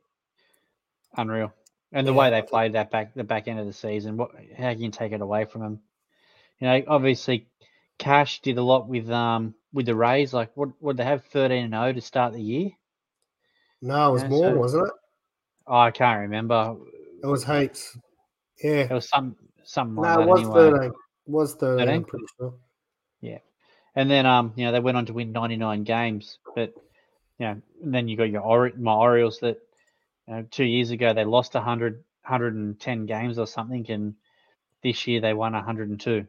unreal. 1.17 1.53
And 1.93 2.07
the 2.07 2.13
Yeah. 2.13 2.19
way 2.19 2.31
they 2.31 2.43
played 2.43 2.73
that 2.75 2.91
back 2.91 3.15
the 3.15 3.25
back 3.25 3.49
end 3.49 3.59
of 3.59 3.67
the 3.67 3.73
season, 3.73 4.17
what 4.17 4.31
how 4.57 4.73
can 4.73 4.83
you 4.83 4.91
take 4.91 5.13
it 5.13 5.21
away 5.21 5.45
from 5.45 5.63
him? 5.63 5.81
You 6.61 6.69
know, 6.69 6.83
obviously 6.87 7.49
Cash 7.99 8.41
did 8.43 8.59
a 8.59 8.63
lot 8.63 8.89
with 8.89 9.11
um 9.11 9.55
with 9.73 9.87
the 9.87 9.95
Rays. 9.95 10.33
Like 10.33 10.57
what 10.57 10.71
would 10.81 10.97
they 10.97 11.05
have 11.05 11.25
thirteen 11.25 11.65
and 11.65 11.75
0 11.75 11.93
to 11.95 12.01
start 12.01 12.33
the 12.33 12.43
year? 12.43 12.71
No, 13.83 14.11
it 14.11 14.13
was 14.13 14.23
Yeah, 14.23 14.29
more, 14.29 14.51
so- 14.53 14.59
wasn't 14.59 14.87
it? 14.89 14.93
Oh, 15.67 15.79
I 15.79 15.91
can't 15.91 16.21
remember. 16.21 16.77
It 17.23 17.27
was 17.27 17.45
heaps. 17.45 17.97
Yeah. 18.63 18.71
It 18.85 18.91
was 18.91 19.09
some 19.09 19.37
something 19.65 19.95
no, 19.95 20.03
like 20.03 20.21
it 20.21 20.27
was 20.29 20.41
anyway. 20.41 20.55
thirteen. 20.55 20.91
It 20.91 21.31
was 21.31 21.55
thirteen. 21.55 21.89
I'm 21.89 22.05
pretty 22.05 22.27
sure. 22.39 22.55
Yeah, 23.21 23.39
and 23.95 24.11
then 24.11 24.27
um, 24.27 24.53
you 24.57 24.65
know, 24.65 24.73
they 24.73 24.81
went 24.81 24.97
on 24.97 25.07
to 25.07 25.13
win 25.13 25.33
99 25.33 25.85
games. 25.85 26.39
But 26.55 26.75
you 27.39 27.47
know, 27.47 27.63
and 27.83 27.95
then 27.95 28.09
you 28.09 28.17
got 28.17 28.31
your 28.31 28.43
Ori- 28.43 28.73
my 28.77 28.93
Orioles 28.95 29.39
that 29.41 29.59
you 30.27 30.35
know, 30.35 30.47
two 30.51 30.65
years 30.65 30.91
ago 30.91 31.13
they 31.13 31.25
lost 31.25 31.55
100, 31.55 32.03
110 32.25 33.07
games 33.07 33.39
or 33.39 33.47
something, 33.47 33.89
and 33.91 34.15
this 34.83 35.07
year 35.07 35.21
they 35.21 35.35
won 35.35 35.53
102. 35.53 36.27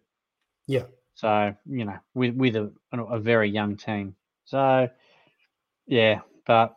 Yeah. 0.67 0.83
So 1.15 1.55
you 1.65 1.85
know, 1.85 1.97
with 2.13 2.35
with 2.35 2.55
a 2.55 2.71
a 2.93 3.19
very 3.19 3.49
young 3.49 3.75
team. 3.77 4.15
So 4.45 4.89
yeah, 5.87 6.19
but 6.45 6.75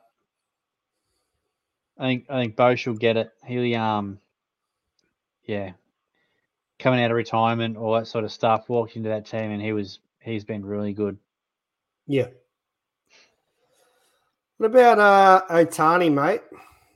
I 1.99 2.05
think 2.07 2.27
I 2.29 2.43
think 2.43 2.57
Bochy 2.57 2.87
will 2.89 2.95
get 2.95 3.17
it. 3.17 3.31
He 3.47 3.75
um, 3.75 4.19
yeah, 5.45 5.73
coming 6.79 7.03
out 7.03 7.11
of 7.11 7.17
retirement, 7.17 7.77
all 7.77 7.95
that 7.95 8.07
sort 8.07 8.25
of 8.25 8.33
stuff, 8.33 8.69
walked 8.69 8.97
into 8.97 9.09
that 9.11 9.27
team, 9.27 9.51
and 9.51 9.63
he 9.63 9.73
was 9.73 10.01
he's 10.21 10.45
been 10.45 10.65
really 10.65 10.93
good. 10.93 11.19
Yeah. 12.07 12.29
What 14.59 14.67
about 14.67 14.99
uh 14.99 15.43
Ohtani, 15.51 16.13
mate? 16.13 16.43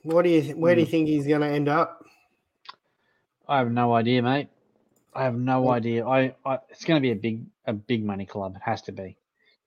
What 0.03 0.23
do 0.23 0.29
you 0.29 0.55
where 0.55 0.75
do 0.75 0.81
you 0.81 0.87
think 0.87 1.07
he's 1.07 1.27
going 1.27 1.41
to 1.41 1.47
end 1.47 1.67
up? 1.67 2.03
I 3.47 3.57
have 3.57 3.71
no 3.71 3.93
idea, 3.93 4.21
mate. 4.21 4.49
I 5.13 5.23
have 5.23 5.35
no 5.35 5.61
Well- 5.61 5.73
idea. 5.73 6.05
I, 6.05 6.35
I 6.45 6.59
it's 6.69 6.85
going 6.85 7.01
to 7.01 7.01
be 7.01 7.11
a 7.11 7.15
big 7.15 7.45
a 7.65 7.73
big 7.73 8.03
money 8.05 8.25
club. 8.25 8.55
It 8.55 8.61
has 8.63 8.81
to 8.83 8.91
be. 8.91 9.17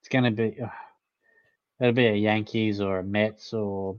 It's 0.00 0.08
going 0.08 0.24
to 0.24 0.30
be. 0.30 0.60
Uh, 0.60 0.68
it'll 1.80 1.92
be 1.92 2.06
a 2.06 2.14
Yankees 2.14 2.80
or 2.80 3.00
a 3.00 3.04
Mets 3.04 3.52
or 3.52 3.96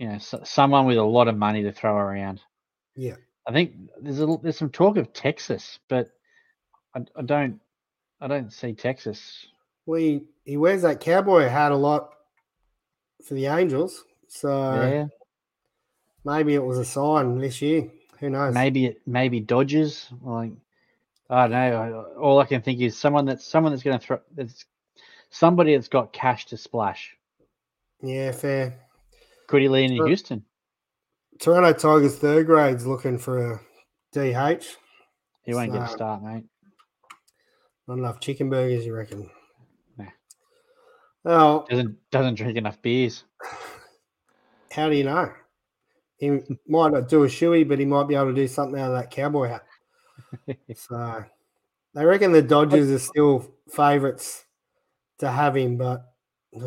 you 0.00 0.08
know 0.08 0.14
s- 0.14 0.34
someone 0.44 0.86
with 0.86 0.96
a 0.96 1.02
lot 1.04 1.28
of 1.28 1.36
money 1.36 1.62
to 1.62 1.72
throw 1.72 1.94
around. 1.94 2.40
Yeah. 2.96 3.16
I 3.46 3.52
think 3.52 3.72
there's 4.00 4.20
a, 4.20 4.36
there's 4.42 4.58
some 4.58 4.70
talk 4.70 4.96
of 4.96 5.12
Texas, 5.12 5.78
but 5.88 6.08
I, 6.94 7.00
I 7.16 7.22
don't 7.22 7.60
I 8.20 8.26
don't 8.26 8.52
see 8.52 8.72
Texas. 8.72 9.46
Well, 9.86 10.00
he, 10.00 10.22
he 10.44 10.56
wears 10.56 10.82
that 10.82 11.00
cowboy 11.00 11.48
hat 11.48 11.72
a 11.72 11.76
lot 11.76 12.10
for 13.26 13.34
the 13.34 13.46
Angels, 13.46 14.04
so 14.28 14.48
yeah, 14.74 15.06
maybe 16.24 16.54
it 16.54 16.64
was 16.64 16.78
a 16.78 16.84
sign 16.84 17.38
this 17.38 17.60
year. 17.62 17.90
Who 18.20 18.30
knows? 18.30 18.54
maybe 18.54 18.86
it 18.86 19.00
maybe 19.06 19.40
Dodgers. 19.40 20.08
Like 20.22 20.52
I 21.28 21.42
don't 21.48 21.50
know. 21.52 22.06
I- 22.16 22.18
All 22.20 22.38
I 22.40 22.44
can 22.46 22.62
think 22.62 22.80
is 22.80 22.96
someone 22.96 23.24
that's 23.26 23.44
someone 23.46 23.72
that's 23.72 23.82
going 23.82 23.98
to 23.98 24.04
throw. 24.06 24.18
That's 24.34 24.64
somebody 25.30 25.74
that's 25.74 25.88
got 25.88 26.12
cash 26.12 26.46
to 26.46 26.56
splash. 26.56 27.16
Yeah, 28.02 28.32
fair. 28.32 28.74
Could 29.50 29.62
he 29.62 29.68
lean 29.68 29.92
in. 29.92 30.06
Houston? 30.06 30.44
Toronto 31.40 31.72
Tigers 31.72 32.16
third 32.16 32.46
grade's 32.46 32.86
looking 32.86 33.18
for 33.18 33.52
a 33.54 33.60
DH. 34.12 34.64
He 35.44 35.54
won't 35.54 35.72
get 35.72 35.82
a 35.82 35.88
So- 35.88 35.94
start, 35.96 36.22
mate. 36.22 36.44
Not 37.88 37.98
enough 37.98 38.20
chicken 38.20 38.48
burgers, 38.48 38.86
you 38.86 38.94
reckon? 38.94 39.28
Nah. 39.98 40.04
Oh, 41.24 41.66
Doesn't 41.68 41.96
doesn't 42.12 42.36
drink 42.36 42.56
enough 42.56 42.80
beers. 42.80 43.24
how 44.72 44.88
do 44.88 44.94
you 44.96 45.04
know? 45.04 45.32
He 46.18 46.28
might 46.68 46.92
not 46.92 47.08
do 47.08 47.24
a 47.24 47.26
shoey, 47.26 47.66
but 47.66 47.78
he 47.80 47.84
might 47.86 48.06
be 48.06 48.14
able 48.14 48.26
to 48.26 48.34
do 48.34 48.46
something 48.46 48.78
out 48.78 48.92
of 48.92 48.96
that 48.98 49.10
cowboy 49.10 49.48
hat. 49.48 49.64
So 50.76 51.24
they 51.94 52.04
reckon 52.04 52.30
the 52.30 52.42
Dodgers 52.42 52.88
are 52.90 52.98
still 53.00 53.52
favourites 53.68 54.44
to 55.18 55.28
have 55.28 55.56
him, 55.56 55.76
but 55.76 56.04
Who 56.52 56.60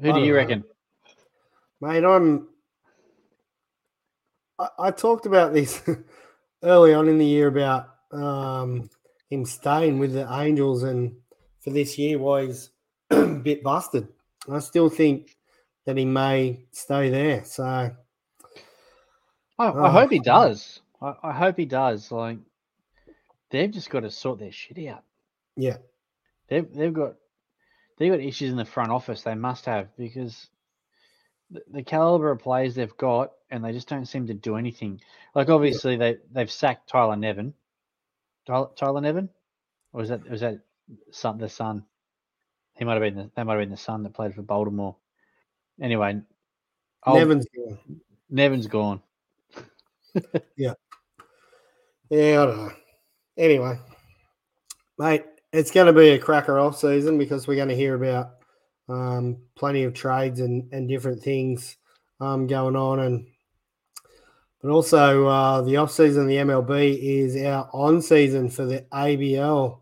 do 0.00 0.18
you 0.20 0.32
know. 0.32 0.34
reckon? 0.34 0.64
Mate, 1.80 2.04
I'm. 2.04 2.48
I, 4.58 4.68
I 4.78 4.90
talked 4.90 5.26
about 5.26 5.52
this 5.52 5.82
early 6.62 6.94
on 6.94 7.08
in 7.08 7.18
the 7.18 7.26
year 7.26 7.48
about 7.48 7.88
um, 8.12 8.90
him 9.30 9.44
staying 9.44 9.98
with 9.98 10.12
the 10.12 10.26
Angels, 10.32 10.82
and 10.82 11.16
for 11.60 11.70
this 11.70 11.98
year, 11.98 12.18
why 12.18 12.46
he's 12.46 12.70
a 13.10 13.24
bit 13.26 13.62
busted. 13.62 14.08
I 14.50 14.58
still 14.60 14.88
think 14.88 15.36
that 15.84 15.96
he 15.96 16.04
may 16.04 16.64
stay 16.72 17.10
there. 17.10 17.44
So 17.44 17.64
I, 17.64 17.92
Oh, 19.60 19.84
I 19.84 19.90
hope 19.90 20.10
he 20.10 20.20
does. 20.20 20.80
I, 21.02 21.14
I 21.22 21.32
hope 21.32 21.56
he 21.56 21.64
does. 21.64 22.12
Like 22.12 22.38
they've 23.50 23.70
just 23.70 23.90
got 23.90 24.00
to 24.00 24.10
sort 24.10 24.38
their 24.38 24.52
shit 24.52 24.86
out. 24.86 25.02
yeah, 25.56 25.78
They've 26.48 26.72
they've 26.72 26.92
got 26.92 27.14
they've 27.98 28.12
got 28.12 28.20
issues 28.20 28.50
in 28.50 28.56
the 28.56 28.64
front 28.64 28.92
office. 28.92 29.22
They 29.22 29.34
must 29.34 29.64
have 29.66 29.88
because 29.96 30.46
the, 31.50 31.82
caliber 31.82 32.30
of 32.30 32.40
players 32.40 32.74
they've 32.74 32.96
got, 32.96 33.32
and 33.50 33.64
they 33.64 33.72
just 33.72 33.88
don't 33.88 34.06
seem 34.06 34.26
to 34.26 34.34
do 34.34 34.56
anything. 34.56 35.00
Like 35.34 35.48
obviously 35.48 35.96
they 35.96 36.18
they've 36.32 36.50
sacked 36.50 36.88
Tyler 36.88 37.16
Nevin. 37.16 37.54
Tyler, 38.46 38.68
Tyler 38.76 39.00
Nevin, 39.00 39.28
or 39.92 40.00
was 40.00 40.08
that 40.10 40.28
was 40.28 40.40
that 40.40 40.60
son, 41.10 41.38
the 41.38 41.48
son? 41.48 41.84
He 42.74 42.84
might 42.84 42.94
have 42.94 43.02
been 43.02 43.16
the, 43.16 43.30
that 43.34 43.44
might 43.44 43.54
have 43.54 43.62
been 43.62 43.70
the 43.70 43.76
son 43.76 44.02
that 44.02 44.14
played 44.14 44.34
for 44.34 44.42
Baltimore. 44.42 44.96
Anyway, 45.80 46.20
oh, 47.06 47.14
Nevin's 47.14 47.46
gone. 47.54 47.78
Nevin's 48.30 48.66
gone. 48.66 49.02
yeah, 50.56 50.74
Yeah, 52.10 52.42
I 52.42 52.46
don't 52.46 52.56
know. 52.56 52.72
Anyway, 53.36 53.78
mate, 54.98 55.24
it's 55.52 55.70
going 55.70 55.86
to 55.86 55.92
be 55.92 56.10
a 56.10 56.18
cracker 56.18 56.58
off 56.58 56.78
season 56.78 57.18
because 57.18 57.46
we're 57.46 57.56
going 57.56 57.68
to 57.68 57.76
hear 57.76 57.94
about 57.94 58.37
um, 58.88 59.38
plenty 59.54 59.84
of 59.84 59.94
trades 59.94 60.40
and, 60.40 60.72
and 60.72 60.88
different 60.88 61.22
things 61.22 61.76
um, 62.20 62.46
going 62.46 62.76
on, 62.76 63.00
and 63.00 63.26
but 64.62 64.70
also 64.70 65.26
uh, 65.26 65.62
the 65.62 65.76
off 65.76 65.90
season 65.90 66.22
of 66.22 66.28
the 66.28 66.36
MLB 66.36 66.98
is 67.00 67.36
our 67.44 67.68
on 67.72 68.02
season 68.02 68.48
for 68.50 68.64
the 68.64 68.84
ABL. 68.92 69.80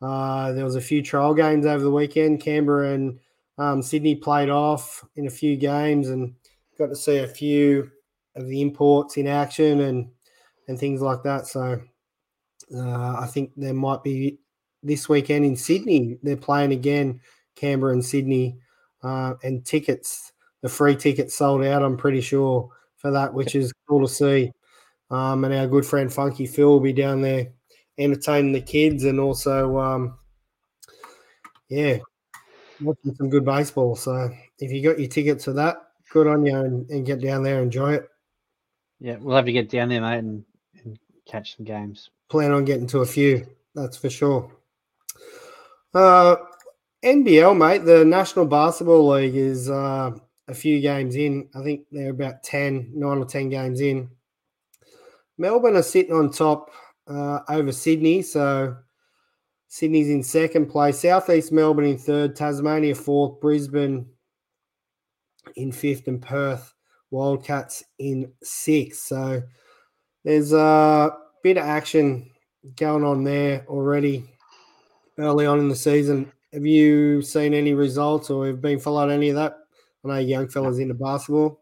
Uh, 0.00 0.52
there 0.52 0.64
was 0.64 0.76
a 0.76 0.80
few 0.80 1.02
trial 1.02 1.34
games 1.34 1.66
over 1.66 1.82
the 1.82 1.90
weekend. 1.90 2.40
Canberra 2.40 2.92
and 2.92 3.18
um, 3.56 3.82
Sydney 3.82 4.14
played 4.14 4.50
off 4.50 5.04
in 5.16 5.26
a 5.26 5.30
few 5.30 5.56
games 5.56 6.10
and 6.10 6.34
got 6.78 6.86
to 6.86 6.96
see 6.96 7.18
a 7.18 7.26
few 7.26 7.90
of 8.36 8.46
the 8.46 8.60
imports 8.60 9.16
in 9.16 9.26
action 9.26 9.80
and 9.80 10.10
and 10.68 10.78
things 10.78 11.00
like 11.00 11.22
that. 11.22 11.46
So 11.46 11.80
uh, 12.74 13.16
I 13.18 13.26
think 13.26 13.52
there 13.56 13.74
might 13.74 14.02
be 14.04 14.38
this 14.82 15.08
weekend 15.08 15.44
in 15.44 15.56
Sydney. 15.56 16.18
They're 16.22 16.36
playing 16.36 16.72
again, 16.72 17.20
Canberra 17.58 17.92
and 17.92 18.04
Sydney, 18.04 18.58
uh, 19.02 19.34
and 19.42 19.64
tickets. 19.64 20.32
The 20.62 20.68
free 20.68 20.96
tickets 20.96 21.36
sold 21.36 21.64
out. 21.64 21.82
I'm 21.82 21.96
pretty 21.96 22.20
sure 22.20 22.70
for 22.96 23.10
that, 23.12 23.32
which 23.32 23.54
is 23.54 23.72
cool 23.88 24.06
to 24.06 24.12
see. 24.12 24.52
Um, 25.10 25.44
and 25.44 25.54
our 25.54 25.66
good 25.66 25.86
friend 25.86 26.12
Funky 26.12 26.46
Phil 26.46 26.68
will 26.68 26.80
be 26.80 26.92
down 26.92 27.22
there 27.22 27.48
entertaining 27.96 28.52
the 28.52 28.60
kids 28.60 29.04
and 29.04 29.18
also, 29.18 29.78
um, 29.78 30.18
yeah, 31.68 31.98
watching 32.80 33.14
some 33.14 33.30
good 33.30 33.44
baseball. 33.44 33.96
So 33.96 34.30
if 34.58 34.70
you 34.70 34.82
got 34.82 34.98
your 34.98 35.08
tickets 35.08 35.44
for 35.44 35.52
that, 35.54 35.76
good 36.12 36.26
on 36.26 36.44
you 36.44 36.56
and, 36.56 36.88
and 36.90 37.06
get 37.06 37.20
down 37.20 37.42
there, 37.42 37.62
enjoy 37.62 37.94
it. 37.94 38.08
Yeah, 39.00 39.16
we'll 39.20 39.36
have 39.36 39.46
to 39.46 39.52
get 39.52 39.70
down 39.70 39.88
there, 39.88 40.00
mate, 40.00 40.18
and, 40.18 40.44
and 40.84 40.98
catch 41.26 41.56
some 41.56 41.64
games. 41.64 42.10
plan 42.28 42.52
on 42.52 42.64
getting 42.64 42.86
to 42.88 43.00
a 43.00 43.06
few. 43.06 43.46
That's 43.74 43.96
for 43.96 44.10
sure. 44.10 44.50
Uh, 45.94 46.36
NBL, 47.04 47.56
mate, 47.56 47.84
the 47.84 48.04
National 48.04 48.44
Basketball 48.44 49.08
League 49.08 49.36
is 49.36 49.70
uh, 49.70 50.10
a 50.48 50.54
few 50.54 50.80
games 50.80 51.14
in. 51.14 51.48
I 51.54 51.62
think 51.62 51.86
they're 51.92 52.10
about 52.10 52.42
10, 52.42 52.90
9 52.92 53.18
or 53.18 53.24
10 53.24 53.48
games 53.50 53.80
in. 53.80 54.10
Melbourne 55.36 55.76
are 55.76 55.82
sitting 55.82 56.12
on 56.12 56.30
top 56.30 56.70
uh, 57.06 57.40
over 57.48 57.70
Sydney. 57.70 58.22
So 58.22 58.76
Sydney's 59.68 60.10
in 60.10 60.24
second 60.24 60.66
place. 60.66 60.98
Southeast 60.98 61.52
Melbourne 61.52 61.84
in 61.84 61.98
third. 61.98 62.34
Tasmania 62.34 62.96
fourth. 62.96 63.40
Brisbane 63.40 64.06
in 65.54 65.70
fifth. 65.70 66.08
And 66.08 66.20
Perth 66.20 66.74
Wildcats 67.12 67.84
in 68.00 68.32
sixth. 68.42 69.06
So 69.06 69.40
there's 70.24 70.52
a 70.52 71.16
bit 71.44 71.58
of 71.58 71.64
action 71.64 72.28
going 72.74 73.04
on 73.04 73.22
there 73.22 73.64
already 73.68 74.24
early 75.16 75.46
on 75.46 75.60
in 75.60 75.68
the 75.68 75.76
season. 75.76 76.32
Have 76.52 76.64
you 76.64 77.22
seen 77.22 77.52
any 77.54 77.74
results 77.74 78.30
or 78.30 78.46
have 78.46 78.60
been 78.60 78.78
following 78.78 79.10
any 79.10 79.28
of 79.30 79.36
that? 79.36 79.58
I 80.04 80.08
know 80.08 80.18
young 80.18 80.48
fellas 80.48 80.78
into 80.78 80.94
basketball. 80.94 81.60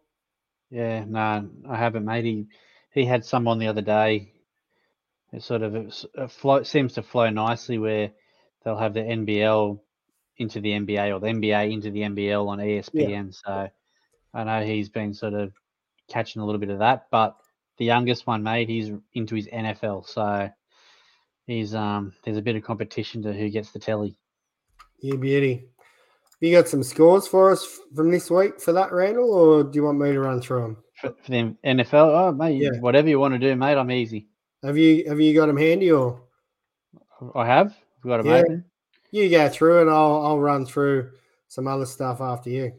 Yeah, 0.71 1.05
no, 1.07 1.49
I 1.69 1.77
haven't, 1.77 2.05
mate. 2.05 2.25
He, 2.25 2.47
he 2.93 3.05
had 3.05 3.25
some 3.25 3.49
on 3.49 3.59
the 3.59 3.69
other 3.69 3.83
day. 3.83 4.33
It 5.33 5.43
sort 5.43 5.63
of 5.63 5.75
it's- 5.75 6.07
it 6.15 6.31
flow, 6.31 6.63
seems 6.63 6.95
to 6.95 7.03
flow 7.03 7.31
nicely 7.31 7.79
where 7.79 8.13
they'll 8.65 8.77
have 8.77 8.95
the 8.95 9.01
NBL 9.01 9.81
into 10.39 10.61
the 10.61 10.73
NBA 10.73 11.13
or 11.15 11.21
the 11.21 11.29
NBA 11.29 11.73
into 11.73 11.91
the 11.91 12.03
NBL 12.03 12.47
on 12.49 12.59
ESPN. 12.59 13.33
So 13.35 13.69
I 14.35 14.45
know 14.45 14.65
he's 14.65 14.89
been 14.89 15.15
sort 15.15 15.35
of 15.35 15.53
catching 16.09 16.43
a 16.43 16.47
little 16.47 16.61
bit 16.61 16.71
of 16.71 16.79
that. 16.81 17.07
But 17.11 17.37
the 17.79 17.85
youngest 17.85 18.27
one, 18.27 18.43
mate, 18.43 18.69
he's 18.69 18.91
into 19.15 19.35
his 19.35 19.49
NFL. 19.49 20.07
So 20.07 20.51
he's 21.47 21.75
um 21.75 22.13
there's 22.25 22.37
a 22.37 22.43
bit 22.43 22.57
of 22.57 22.63
competition 22.63 23.23
to 23.23 23.33
who 23.33 23.49
gets 23.51 23.73
the 23.73 23.79
telly. 23.79 24.17
You 25.01 25.17
beauty. 25.19 25.65
You 26.41 26.53
got 26.53 26.69
some 26.69 26.83
scores 26.83 27.27
for 27.27 27.51
us 27.51 27.79
from 27.95 28.11
this 28.11 28.31
week 28.31 28.61
for 28.61 28.73
that, 28.73 28.93
Randall, 28.93 29.33
or 29.33 29.65
do 29.65 29.71
you 29.75 29.85
want 29.85 29.99
me 29.99 30.13
to 30.13 30.21
run 30.21 30.41
through 30.41 30.61
them? 30.63 30.77
For, 31.01 31.15
for 31.23 31.31
the 31.31 31.57
NFL, 31.65 31.95
oh 32.29 32.33
mate, 32.33 32.61
Yeah. 32.61 32.79
whatever 32.81 33.09
you 33.09 33.19
want 33.19 33.35
to 33.35 33.39
do, 33.39 33.55
mate, 33.57 33.77
I'm 33.77 33.91
easy. 33.91 34.29
Have 34.63 34.77
you 34.79 35.09
have 35.09 35.21
you 35.21 35.35
got 35.35 35.47
them 35.47 35.57
handy 35.57 35.91
or 35.91 36.23
I 37.35 37.47
have. 37.47 37.75
I've 37.99 38.09
got 38.09 38.17
them 38.19 38.27
Yeah. 38.27 38.39
open. 38.41 38.65
you 39.11 39.31
go 39.31 39.49
through 39.49 39.83
and 39.83 39.91
I'll 39.91 40.23
I'll 40.25 40.39
run 40.39 40.67
through 40.67 41.11
some 41.49 41.67
other 41.69 41.87
stuff 41.87 42.21
after 42.21 42.51
you. 42.51 42.73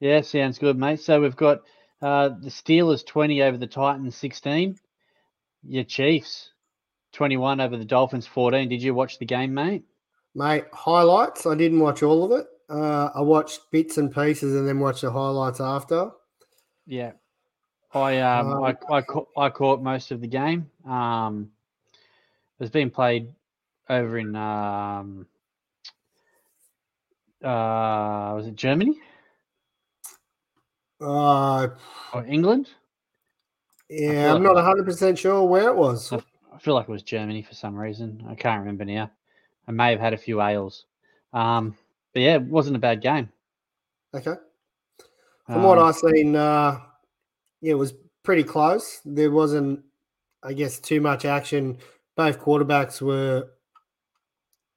Yeah, 0.00 0.20
sounds 0.22 0.58
good, 0.58 0.78
mate. 0.78 1.00
So 1.00 1.20
we've 1.20 1.36
got 1.36 1.60
uh, 2.02 2.30
the 2.40 2.48
Steelers 2.50 3.06
20 3.06 3.42
over 3.42 3.56
the 3.58 3.66
Titans 3.66 4.16
16. 4.16 4.78
Your 5.62 5.84
Chiefs 5.84 6.50
21 7.12 7.60
over 7.60 7.76
the 7.76 7.84
Dolphins 7.84 8.26
14. 8.26 8.68
Did 8.68 8.82
you 8.82 8.94
watch 8.94 9.18
the 9.18 9.26
game, 9.26 9.52
mate? 9.52 9.84
Mate, 10.34 10.64
highlights. 10.72 11.46
I 11.46 11.54
didn't 11.54 11.80
watch 11.80 12.02
all 12.02 12.24
of 12.24 12.32
it. 12.38 12.46
Uh, 12.68 13.10
I 13.14 13.20
watched 13.20 13.70
bits 13.72 13.98
and 13.98 14.14
pieces 14.14 14.54
and 14.54 14.66
then 14.68 14.78
watched 14.78 15.02
the 15.02 15.10
highlights 15.10 15.60
after. 15.60 16.10
Yeah. 16.86 17.12
I 17.92 18.18
um, 18.20 18.52
Um, 18.52 18.62
I, 18.62 18.76
I, 18.90 19.02
ca- 19.02 19.24
I 19.36 19.50
caught 19.50 19.82
most 19.82 20.12
of 20.12 20.20
the 20.20 20.28
game. 20.28 20.70
Um, 20.86 21.50
it 21.94 22.62
was 22.62 22.70
being 22.70 22.90
played 22.90 23.34
over 23.88 24.18
in 24.18 24.36
um, 24.36 25.26
uh, 27.42 28.32
was 28.36 28.46
it 28.46 28.54
Germany 28.54 28.98
Uh, 31.00 31.68
or 32.12 32.24
England? 32.26 32.68
yeah, 33.88 34.28
I'm 34.34 34.34
like 34.34 34.42
not 34.42 34.54
100 34.54 34.84
percent 34.84 35.18
sure 35.18 35.42
where 35.44 35.68
it 35.70 35.76
was. 35.76 36.12
I 36.12 36.58
feel 36.58 36.74
like 36.74 36.88
it 36.88 36.92
was 36.92 37.02
Germany 37.02 37.42
for 37.42 37.54
some 37.54 37.74
reason. 37.74 38.24
I 38.28 38.34
can't 38.36 38.60
remember 38.60 38.84
now. 38.84 39.10
I 39.70 39.72
may 39.72 39.92
have 39.92 40.00
had 40.00 40.14
a 40.14 40.18
few 40.18 40.42
ales. 40.42 40.86
Um, 41.32 41.76
but 42.12 42.22
yeah, 42.22 42.34
it 42.34 42.42
wasn't 42.42 42.74
a 42.74 42.80
bad 42.80 43.00
game. 43.00 43.30
Okay. 44.12 44.34
From 45.46 45.62
what 45.62 45.78
Um, 45.78 45.84
I've 45.84 45.94
seen, 45.94 46.34
uh, 46.34 46.80
yeah, 47.60 47.70
it 47.70 47.78
was 47.78 47.94
pretty 48.24 48.42
close. 48.42 49.00
There 49.04 49.30
wasn't, 49.30 49.84
I 50.42 50.54
guess, 50.54 50.80
too 50.80 51.00
much 51.00 51.24
action. 51.24 51.78
Both 52.16 52.40
quarterbacks 52.40 53.00
were, 53.00 53.48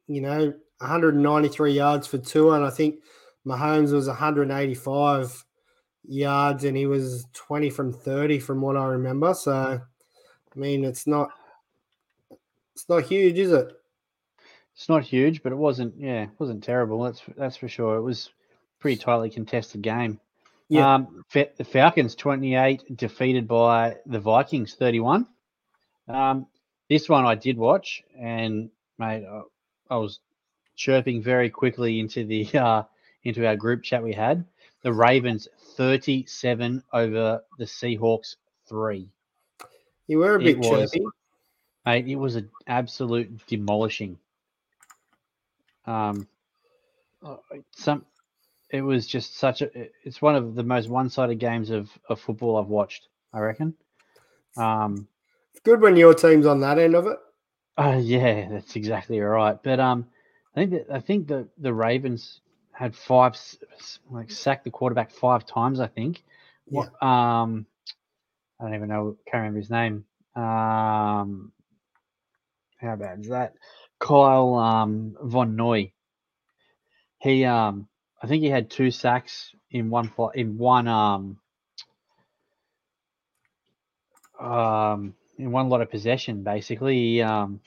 you 0.06 0.22
know, 0.22 0.54
193 0.78 1.72
yards 1.72 2.06
for 2.06 2.20
two, 2.20 2.52
and 2.52 2.64
I 2.64 2.70
think 2.70 3.02
Mahomes 3.48 3.94
was 3.94 4.08
185 4.08 5.44
yards, 6.04 6.66
and 6.66 6.78
he 6.78 6.86
was 6.86 7.26
20 7.34 7.72
from 7.72 7.91
30, 7.91 8.38
from 8.38 8.62
what 8.62 8.78
I 8.78 8.86
remember. 8.86 9.34
So, 9.34 9.82
I 10.54 10.60
mean, 10.60 10.84
it's 10.84 11.08
not, 11.08 11.32
it's 12.76 12.88
not 12.88 13.06
huge, 13.06 13.39
is 13.39 13.52
it? 13.52 13.74
It's 14.76 14.89
not 14.89 15.03
huge, 15.03 15.43
but 15.43 15.51
it 15.51 15.57
wasn't. 15.57 15.95
Yeah, 15.97 16.24
it 16.24 16.30
wasn't 16.39 16.63
terrible. 16.63 17.03
That's 17.03 17.21
that's 17.38 17.57
for 17.57 17.67
sure. 17.67 17.97
It 17.97 18.01
was 18.01 18.32
pretty 18.80 19.01
tightly 19.01 19.30
contested 19.30 19.82
game. 19.82 20.19
Yeah. 20.69 20.95
Um, 20.95 21.24
the 21.32 21.63
Falcons 21.63 22.15
twenty 22.15 22.55
eight 22.55 22.84
defeated 22.97 23.47
by 23.47 23.97
the 24.05 24.19
Vikings 24.19 24.74
thirty 24.74 24.99
one. 24.99 25.28
Um, 26.07 26.47
this 26.89 27.07
one 27.07 27.26
I 27.26 27.36
did 27.36 27.57
watch, 27.57 28.03
and 28.19 28.69
mate, 28.97 29.26
I, 29.26 29.41
I 29.89 29.97
was 29.97 30.19
chirping 30.76 31.21
very 31.21 31.49
quickly 31.49 31.99
into 31.99 32.26
the 32.26 32.47
uh, 32.57 32.84
into 33.24 33.45
our 33.45 33.55
group 33.55 33.84
chat 33.84 34.03
we 34.03 34.13
had. 34.13 34.43
The 34.82 34.91
Ravens 34.91 35.47
thirty 35.78 36.26
seven 36.26 36.84
over 36.91 37.43
the 37.59 37.65
Seahawks 37.65 38.36
three. 38.67 39.07
You 40.07 40.17
were 40.17 40.36
a 40.36 40.41
It 40.41 40.43
bit 40.43 40.57
was. 40.57 40.91
chirpy. 40.91 41.05
Mate, 41.86 42.07
it 42.07 42.15
was 42.15 42.36
an 42.36 42.49
absolute 42.65 43.45
demolishing. 43.47 44.17
Um, 45.86 46.27
uh, 47.25 47.38
some, 47.71 48.05
it 48.69 48.81
was 48.81 49.07
just 49.07 49.38
such 49.38 49.61
a. 49.61 49.69
It's 50.03 50.21
one 50.21 50.36
of 50.36 50.55
the 50.55 50.63
most 50.63 50.89
one-sided 50.89 51.39
games 51.39 51.69
of, 51.69 51.89
of 52.09 52.19
football 52.19 52.57
I've 52.57 52.67
watched. 52.67 53.07
I 53.34 53.39
reckon. 53.39 53.73
Um, 54.57 55.07
It's 55.51 55.61
good 55.61 55.81
when 55.81 55.95
your 55.95 56.13
team's 56.13 56.45
on 56.45 56.59
that 56.61 56.79
end 56.79 56.95
of 56.95 57.07
it. 57.07 57.17
uh, 57.77 57.99
yeah, 58.01 58.49
that's 58.49 58.75
exactly 58.75 59.19
right. 59.19 59.57
But 59.61 59.79
um, 59.79 60.07
I 60.55 60.59
think 60.59 60.71
that 60.71 60.86
I 60.93 60.99
think 60.99 61.27
the 61.27 61.47
the 61.57 61.73
Ravens 61.73 62.41
had 62.71 62.95
five 62.95 63.36
like 64.09 64.31
sacked 64.31 64.63
the 64.63 64.71
quarterback 64.71 65.11
five 65.11 65.45
times. 65.45 65.79
I 65.79 65.88
think. 65.88 66.23
Yeah. 66.69 66.88
Um, 67.01 67.65
I 68.59 68.65
don't 68.65 68.75
even 68.75 68.89
know. 68.89 69.17
Can't 69.25 69.41
remember 69.41 69.59
his 69.59 69.69
name. 69.69 70.05
Um, 70.36 71.51
how 72.77 72.95
bad 72.95 73.19
is 73.21 73.29
that? 73.29 73.53
Kyle 74.00 74.56
um, 74.56 75.16
Van 75.22 75.56
Noy. 75.56 75.91
He 77.20 77.46
um, 77.46 77.88
I 78.22 78.28
think 78.28 78.44
he 78.44 78.50
had 78.50 78.70
two 78.70 78.91
sacks 78.91 79.54
in 79.72 79.89
one 79.89 80.12
in 80.36 80.58
one 80.58 80.88
um 80.88 81.39
um 84.39 85.16
in 85.38 85.52
one 85.52 85.70
lot 85.70 85.82
of 85.82 85.91
possession. 85.91 86.44
Basically, 86.44 86.96
he 86.96 87.22
um 87.22 87.62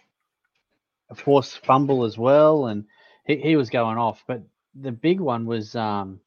a 1.10 1.14
forced 1.14 1.64
fumble 1.64 2.04
as 2.04 2.18
well, 2.18 2.66
and 2.66 2.84
he, 3.24 3.36
he 3.36 3.56
was 3.56 3.70
going 3.70 3.98
off. 3.98 4.22
But 4.26 4.42
the 4.74 4.92
big 4.92 5.20
one 5.20 5.46
was 5.46 5.74
um 5.74 6.20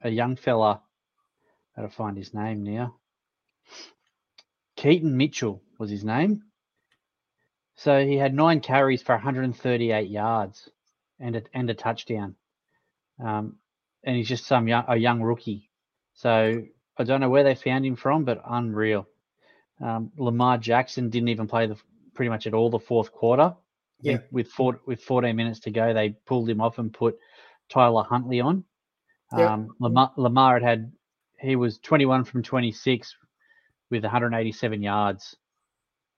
a 0.00 0.10
young 0.10 0.36
fella. 0.36 0.82
Gotta 1.76 1.88
find 1.88 2.16
his 2.16 2.34
name 2.34 2.62
now. 2.64 2.96
Keaton 4.76 5.16
Mitchell 5.16 5.62
was 5.78 5.90
his 5.90 6.04
name. 6.04 6.42
So 7.76 8.04
he 8.04 8.16
had 8.16 8.34
nine 8.34 8.60
carries 8.60 9.02
for 9.02 9.14
138 9.14 10.08
yards 10.08 10.68
and 11.18 11.36
a, 11.36 11.42
and 11.54 11.70
a 11.70 11.74
touchdown. 11.74 12.34
Um, 13.22 13.56
and 14.04 14.16
he's 14.16 14.28
just 14.28 14.46
some 14.46 14.68
young, 14.68 14.84
a 14.88 14.96
young 14.96 15.22
rookie. 15.22 15.70
So 16.14 16.62
I 16.98 17.04
don't 17.04 17.20
know 17.20 17.30
where 17.30 17.44
they 17.44 17.54
found 17.54 17.86
him 17.86 17.96
from, 17.96 18.24
but 18.24 18.42
unreal. 18.46 19.06
Um, 19.80 20.12
Lamar 20.16 20.58
Jackson 20.58 21.10
didn't 21.10 21.28
even 21.28 21.48
play 21.48 21.66
the 21.66 21.76
pretty 22.14 22.28
much 22.28 22.46
at 22.46 22.54
all 22.54 22.70
the 22.70 22.78
fourth 22.78 23.12
quarter. 23.12 23.54
Yeah. 24.00 24.18
with 24.32 24.48
four, 24.48 24.80
with 24.84 25.00
14 25.00 25.34
minutes 25.36 25.60
to 25.60 25.70
go, 25.70 25.94
they 25.94 26.16
pulled 26.26 26.50
him 26.50 26.60
off 26.60 26.78
and 26.78 26.92
put 26.92 27.16
Tyler 27.68 28.02
Huntley 28.02 28.40
on. 28.40 28.64
Yeah. 29.36 29.52
Um, 29.52 29.68
Lamar, 29.78 30.12
Lamar 30.16 30.54
had 30.54 30.62
had 30.64 30.92
he 31.40 31.56
was 31.56 31.78
21 31.78 32.24
from 32.24 32.42
26 32.42 33.16
with 33.90 34.02
187 34.02 34.82
yards. 34.82 35.36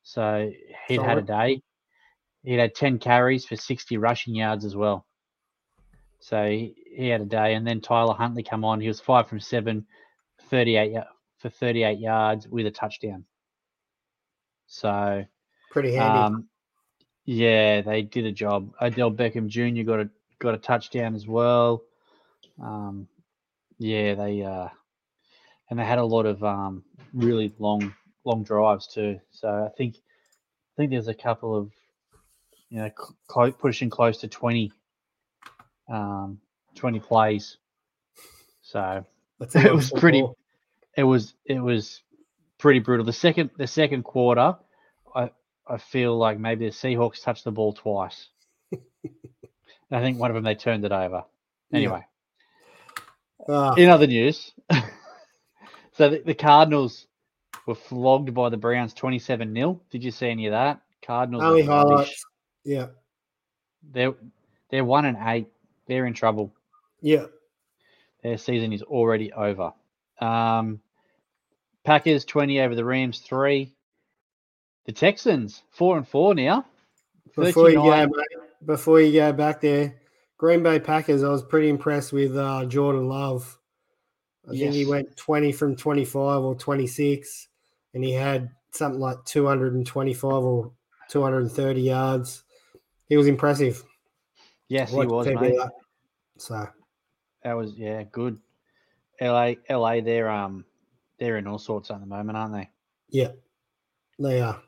So 0.04 0.52
he'd 0.86 1.02
had 1.02 1.18
a 1.18 1.22
day. 1.22 1.62
He'd 2.44 2.58
had 2.58 2.74
10 2.74 2.98
carries 2.98 3.46
for 3.46 3.56
60 3.56 3.96
rushing 3.96 4.34
yards 4.34 4.64
as 4.64 4.76
well. 4.76 5.06
So 6.20 6.46
he, 6.46 6.74
he 6.94 7.08
had 7.08 7.22
a 7.22 7.26
day. 7.26 7.54
And 7.54 7.66
then 7.66 7.80
Tyler 7.80 8.14
Huntley 8.14 8.42
come 8.42 8.64
on. 8.64 8.80
He 8.80 8.86
was 8.86 9.00
five 9.00 9.28
from 9.28 9.40
seven, 9.40 9.86
38 10.50 11.02
for 11.38 11.48
38 11.48 11.98
yards 11.98 12.46
with 12.46 12.66
a 12.66 12.70
touchdown. 12.70 13.24
So 14.66 15.24
Pretty 15.70 15.94
handy. 15.94 16.18
um, 16.18 16.48
yeah, 17.24 17.80
they 17.80 18.02
did 18.02 18.26
a 18.26 18.32
job. 18.32 18.72
Odell 18.80 19.10
Beckham 19.10 19.48
Jr. 19.48 19.82
got 19.82 20.00
a 20.00 20.10
got 20.38 20.54
a 20.54 20.58
touchdown 20.58 21.14
as 21.14 21.26
well. 21.26 21.82
Um, 22.62 23.08
yeah, 23.78 24.14
they 24.14 24.42
uh, 24.42 24.68
and 25.70 25.78
they 25.78 25.84
had 25.84 25.98
a 25.98 26.04
lot 26.04 26.26
of 26.26 26.44
um, 26.44 26.84
really 27.14 27.54
long 27.58 27.94
long 28.24 28.42
drives 28.44 28.86
too. 28.86 29.20
So 29.30 29.48
I 29.48 29.68
think 29.76 29.96
I 29.96 30.72
think 30.76 30.90
there's 30.90 31.08
a 31.08 31.14
couple 31.14 31.56
of 31.56 31.70
you 32.70 32.78
know 32.78 32.90
cl- 33.32 33.52
pushing 33.52 33.90
close 33.90 34.18
to 34.18 34.28
20, 34.28 34.72
um, 35.88 36.38
20 36.74 37.00
plays. 37.00 37.56
So 38.62 39.04
That's 39.38 39.54
it 39.56 39.72
was 39.74 39.90
pretty- 39.90 40.26
it 40.96 41.04
was 41.04 41.34
it 41.44 41.58
was 41.60 42.02
pretty 42.58 42.78
brutal. 42.80 43.04
The 43.04 43.12
second 43.12 43.50
the 43.56 43.66
second 43.66 44.02
quarter, 44.04 44.56
I 45.14 45.30
I 45.66 45.78
feel 45.78 46.16
like 46.16 46.38
maybe 46.38 46.66
the 46.66 46.72
Seahawks 46.72 47.22
touched 47.22 47.44
the 47.44 47.50
ball 47.52 47.72
twice. 47.72 48.28
I 49.90 50.00
think 50.00 50.18
one 50.18 50.30
of 50.30 50.34
them 50.34 50.44
they 50.44 50.54
turned 50.54 50.84
it 50.84 50.92
over. 50.92 51.24
Yeah. 51.70 51.76
Anyway, 51.78 52.06
Ah, 53.48 53.74
in 53.74 53.88
other 53.90 54.06
news, 54.06 54.52
so 55.92 56.08
the, 56.10 56.22
the 56.24 56.34
Cardinals 56.34 57.06
were 57.66 57.74
flogged 57.74 58.34
by 58.34 58.48
the 58.48 58.56
Browns 58.56 58.94
twenty 58.94 59.18
seven 59.18 59.54
0 59.54 59.80
Did 59.90 60.04
you 60.04 60.10
see 60.10 60.28
any 60.28 60.46
of 60.46 60.52
that? 60.52 60.80
Cardinals 61.02 61.42
only 61.42 61.62
highlights. 61.62 62.24
Yeah. 62.64 62.88
They're 63.92 64.14
they're 64.70 64.84
one 64.84 65.04
and 65.04 65.18
eight. 65.20 65.48
They're 65.86 66.06
in 66.06 66.14
trouble. 66.14 66.52
Yeah. 67.00 67.26
Their 68.22 68.38
season 68.38 68.72
is 68.72 68.82
already 68.82 69.32
over. 69.32 69.72
Um, 70.20 70.80
Packers 71.84 72.24
20 72.24 72.60
over 72.60 72.74
the 72.74 72.84
Rams 72.84 73.18
3. 73.20 73.70
The 74.86 74.92
Texans 74.92 75.62
4 75.72 75.98
and 75.98 76.08
4 76.08 76.34
now. 76.34 76.64
Before 77.36 77.68
you 77.68 77.76
go, 77.76 77.90
39 77.90 78.10
mate, 78.16 78.48
before 78.64 79.00
you 79.00 79.12
go 79.12 79.32
back 79.32 79.60
there, 79.60 79.96
Green 80.38 80.62
Bay 80.62 80.78
Packers. 80.78 81.22
I 81.22 81.28
was 81.28 81.42
pretty 81.42 81.68
impressed 81.68 82.12
with 82.12 82.36
uh, 82.36 82.64
Jordan 82.66 83.08
Love. 83.08 83.58
I 84.46 84.52
think 84.52 84.74
he 84.74 84.84
went 84.84 85.16
twenty 85.16 85.52
from 85.52 85.74
twenty-five 85.74 86.42
or 86.42 86.54
twenty-six, 86.54 87.48
and 87.94 88.04
he 88.04 88.12
had 88.12 88.50
something 88.72 89.00
like 89.00 89.24
two 89.24 89.46
hundred 89.46 89.74
and 89.74 89.86
twenty-five 89.86 90.42
or 90.44 90.72
two 91.08 91.22
hundred 91.22 91.42
and 91.42 91.52
thirty 91.52 91.82
yards. 91.82 92.42
He 93.08 93.16
was 93.16 93.26
impressive. 93.26 93.82
Yes, 94.68 94.90
he 94.90 95.06
was, 95.06 95.26
mate. 95.26 95.58
So 96.38 96.66
That 97.42 97.52
was 97.52 97.74
yeah, 97.74 98.02
good. 98.10 98.38
LA 99.20 99.52
LA 99.70 100.00
they're 100.00 100.28
um 100.28 100.64
they're 101.18 101.38
in 101.38 101.46
all 101.46 101.58
sorts 101.58 101.90
at 101.90 102.00
the 102.00 102.06
moment, 102.06 102.36
aren't 102.36 102.54
they? 102.54 102.70
yeah, 103.10 103.28
they 104.18 104.40
are. 104.40 104.60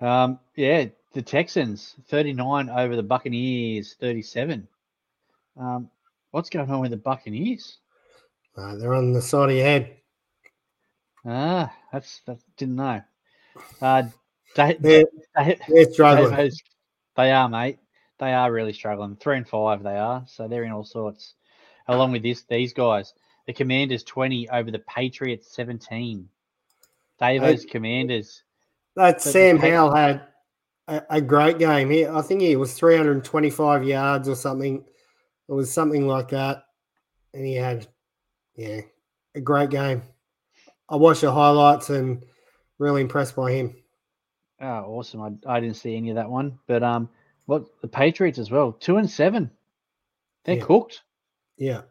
Um 0.00 0.40
yeah, 0.56 0.86
the 1.12 1.22
Texans 1.22 1.94
39 2.08 2.68
over 2.68 2.96
the 2.96 3.02
Buccaneers 3.02 3.94
37. 4.00 4.66
Um, 5.58 5.88
what's 6.32 6.50
going 6.50 6.70
on 6.70 6.80
with 6.80 6.90
the 6.90 6.98
Buccaneers? 6.98 7.78
Uh, 8.56 8.76
they're 8.76 8.94
on 8.94 9.12
the 9.12 9.22
side 9.22 9.48
of 9.50 9.56
your 9.56 9.64
head. 9.64 9.96
Ah, 11.26 11.74
that's 11.92 12.20
that 12.26 12.38
didn't 12.56 12.76
know. 12.76 13.02
Uh, 13.80 14.04
they, 14.54 14.74
They're, 14.80 15.04
they, 15.36 15.58
they're 15.68 15.92
struggling. 15.92 16.30
Davo's- 16.30 16.62
they 17.16 17.32
are, 17.32 17.48
mate. 17.48 17.78
They 18.18 18.32
are 18.32 18.52
really 18.52 18.72
struggling. 18.72 19.16
Three 19.16 19.36
and 19.36 19.48
five, 19.48 19.82
they 19.82 19.96
are. 19.96 20.24
So 20.26 20.48
they're 20.48 20.64
in 20.64 20.72
all 20.72 20.84
sorts. 20.84 21.34
Along 21.88 22.12
with 22.12 22.22
this, 22.22 22.42
these 22.48 22.72
guys, 22.72 23.12
the 23.46 23.52
Commanders 23.52 24.02
20 24.04 24.48
over 24.50 24.70
the 24.70 24.78
Patriots 24.80 25.54
17. 25.54 26.28
Davo's 27.18 27.64
Commanders. 27.64 28.42
That 28.96 29.20
Sam 29.22 29.58
Howell 29.58 29.94
had 29.94 30.22
a, 30.88 31.02
a 31.10 31.20
great 31.20 31.58
game. 31.58 31.90
He, 31.90 32.06
I 32.06 32.22
think 32.22 32.40
he 32.40 32.56
was 32.56 32.74
325 32.74 33.84
yards 33.84 34.28
or 34.28 34.34
something. 34.34 34.84
It 35.48 35.52
was 35.52 35.70
something 35.70 36.06
like 36.06 36.28
that. 36.28 36.64
And 37.34 37.44
he 37.46 37.54
had, 37.54 37.86
yeah, 38.56 38.80
a 39.34 39.40
great 39.40 39.70
game. 39.70 40.02
I 40.88 40.96
watched 40.96 41.22
the 41.22 41.32
highlights 41.32 41.90
and 41.90 42.24
really 42.78 43.00
impressed 43.00 43.34
by 43.36 43.52
him. 43.52 43.76
Oh, 44.60 44.66
awesome. 44.66 45.20
I, 45.46 45.54
I 45.56 45.60
didn't 45.60 45.76
see 45.76 45.96
any 45.96 46.10
of 46.10 46.16
that 46.16 46.30
one. 46.30 46.58
But 46.66 46.82
um, 46.82 47.08
what 47.46 47.64
the 47.82 47.88
Patriots 47.88 48.38
as 48.38 48.50
well, 48.50 48.72
two 48.72 48.96
and 48.96 49.10
seven. 49.10 49.50
They're 50.44 50.56
Yeah. 50.56 50.64
cooked. 50.64 51.02
Yeah. 51.56 51.82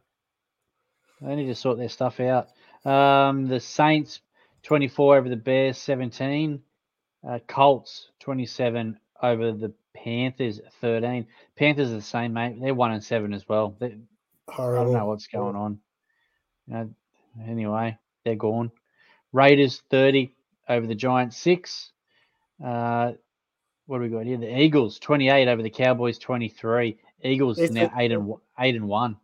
They 1.22 1.36
need 1.36 1.48
to 1.48 1.56
sort 1.56 1.78
their 1.78 1.90
stuff 1.90 2.20
out. 2.20 2.48
Um, 2.86 3.48
the 3.48 3.60
Saints 3.60 4.22
24 4.64 5.18
over 5.18 5.30
the 5.30 5.36
Bears 5.36 5.78
17. 5.78 6.62
Uh, 7.28 7.40
Colts 7.48 8.10
27 8.20 8.98
over 9.22 9.52
the 9.52 9.74
Panthers 9.96 10.62
13. 10.82 11.28
Panthers 11.56 11.92
are 11.92 11.96
the 11.96 12.02
same, 12.02 12.34
mate. 12.34 12.58
They're 12.62 12.74
one 12.74 12.92
and 12.92 13.04
seven 13.04 13.34
as 13.34 13.48
well. 13.50 13.76
They, 13.80 13.98
I 14.48 14.58
don't 14.58 14.92
know 14.94 15.06
what's 15.08 15.28
going 15.28 15.56
on. 15.56 15.80
You 16.68 16.74
know, 16.74 16.90
anyway, 17.48 17.98
they're 18.24 18.36
gone. 18.36 18.72
Raiders 19.36 19.82
30 19.90 20.34
over 20.70 20.88
the 20.88 20.96
Giants 20.96 21.36
6. 21.38 21.92
Uh, 22.64 23.12
what 23.86 23.98
do 23.98 24.04
we 24.04 24.10
got 24.10 24.26
here? 24.26 24.38
The 24.38 24.60
Eagles 24.60 24.98
28 24.98 25.50
over 25.50 25.62
the 25.62 25.70
Cowboys 25.70 26.18
23. 26.18 26.98
Eagles 27.22 27.60
It's 27.60 27.74
now 27.74 27.92
8 27.96 28.14
and 28.14 28.34
8 28.58 28.76
and 28.76 28.88
1. 28.88 29.18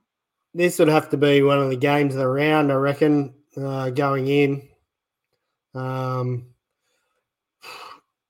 This 0.53 0.79
would 0.79 0.89
have 0.89 1.09
to 1.11 1.17
be 1.17 1.41
one 1.41 1.59
of 1.59 1.69
the 1.69 1.77
games 1.77 2.13
of 2.13 2.19
the 2.19 2.27
round, 2.27 2.73
I 2.73 2.75
reckon, 2.75 3.33
uh, 3.55 3.89
going 3.91 4.27
in. 4.27 4.67
Um, 5.73 6.47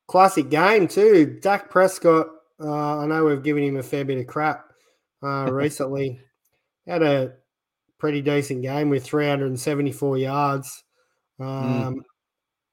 classic 0.08 0.52
game, 0.52 0.88
too. 0.88 1.40
Dak 1.42 1.72
Prescott, 1.72 2.28
uh, 2.60 3.00
I 3.00 3.08
know 3.08 3.26
we've 3.26 3.42
given 3.42 3.64
him 3.64 3.78
a 3.78 3.84
fair 3.84 4.06
bit 4.06 4.20
of 4.20 4.28
crap 4.28 4.72
uh, 5.24 5.48
recently. 5.52 6.20
Had 6.86 7.02
a 7.02 7.34
pretty 7.98 8.22
decent 8.22 8.62
game 8.62 8.90
with 8.90 9.04
374 9.04 10.20
yards. 10.20 10.84
Um, 11.42 12.06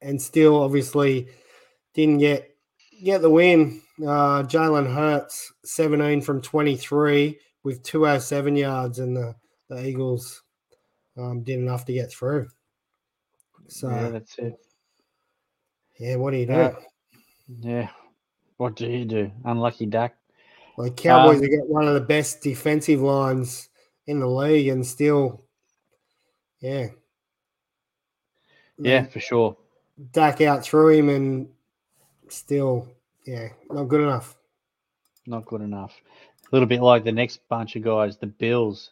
And 0.01 0.21
still, 0.21 0.61
obviously, 0.61 1.27
didn't 1.93 2.19
get 2.19 2.55
get 3.03 3.21
the 3.21 3.29
win. 3.29 3.81
Uh, 4.01 4.43
Jalen 4.43 4.93
Hurts, 4.93 5.51
17 5.65 6.21
from 6.21 6.41
23 6.41 7.37
with 7.63 7.83
207 7.83 8.55
yards, 8.55 8.99
and 8.99 9.15
the, 9.15 9.35
the 9.67 9.85
Eagles 9.85 10.41
um, 11.17 11.43
did 11.43 11.59
enough 11.59 11.83
to 11.85 11.93
get 11.93 12.09
through. 12.11 12.47
So, 13.67 13.89
yeah, 13.89 14.01
yeah, 14.03 14.09
that's 14.09 14.37
it. 14.39 14.53
Yeah, 15.99 16.15
what 16.15 16.31
do 16.31 16.37
you 16.37 16.45
do? 16.45 16.53
Uh, 16.53 16.75
Yeah. 17.59 17.89
What 18.57 18.75
do 18.75 18.87
you 18.87 19.05
do? 19.05 19.31
Unlucky 19.45 19.85
Dak. 19.85 20.15
like, 20.77 20.95
Cowboys 20.95 21.37
um, 21.37 21.43
have 21.43 21.51
got 21.59 21.69
one 21.69 21.87
of 21.87 21.93
the 21.93 22.01
best 22.01 22.41
defensive 22.41 23.01
lines 23.01 23.69
in 24.07 24.19
the 24.19 24.27
league, 24.27 24.67
and 24.69 24.85
still, 24.85 25.45
yeah. 26.61 26.87
Yeah, 28.79 29.05
for 29.05 29.19
sure. 29.19 29.57
Dak 30.11 30.41
out 30.41 30.63
through 30.63 30.97
him, 30.97 31.09
and 31.09 31.49
still, 32.29 32.87
yeah, 33.25 33.49
not 33.69 33.85
good 33.85 34.01
enough. 34.01 34.37
Not 35.27 35.45
good 35.45 35.61
enough. 35.61 35.93
A 36.51 36.55
little 36.55 36.67
bit 36.67 36.81
like 36.81 37.03
the 37.03 37.11
next 37.11 37.41
bunch 37.49 37.75
of 37.75 37.83
guys, 37.83 38.17
the 38.17 38.27
Bills. 38.27 38.91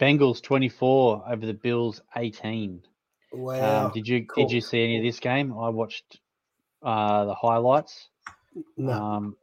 Bengals 0.00 0.42
24 0.42 1.24
over 1.30 1.46
the 1.46 1.54
Bills 1.54 2.02
18. 2.16 2.82
Wow. 3.32 3.86
Um, 3.86 3.92
did 3.92 4.06
you 4.06 4.26
cool. 4.26 4.44
did 4.44 4.52
you 4.52 4.60
see 4.60 4.82
any 4.82 4.98
of 4.98 5.04
this 5.04 5.20
game? 5.20 5.56
I 5.56 5.68
watched 5.68 6.20
uh, 6.82 7.24
the 7.24 7.34
highlights. 7.34 8.08
no. 8.76 8.92
Um, 8.92 9.36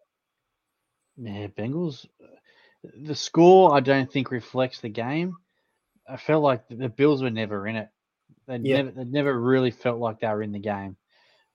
yeah, 1.18 1.48
Bengals. 1.48 2.06
The 2.84 3.16
score 3.16 3.76
I 3.76 3.80
don't 3.80 4.12
think 4.12 4.32
reflects 4.32 4.82
the 4.82 4.90
game. 4.90 5.38
I 6.08 6.18
felt 6.18 6.44
like 6.44 6.68
the 6.68 6.90
Bills 6.90 7.22
were 7.22 7.30
never 7.30 7.68
in 7.68 7.76
it. 7.76 7.90
They 8.48 8.58
Yeah. 8.58 8.78
never 8.78 8.92
they 8.92 9.04
never 9.06 9.40
really 9.40 9.72
felt 9.72 10.00
like 10.00 10.20
they 10.20 10.28
were 10.28 10.42
in 10.44 10.52
the 10.52 10.60
game. 10.60 10.98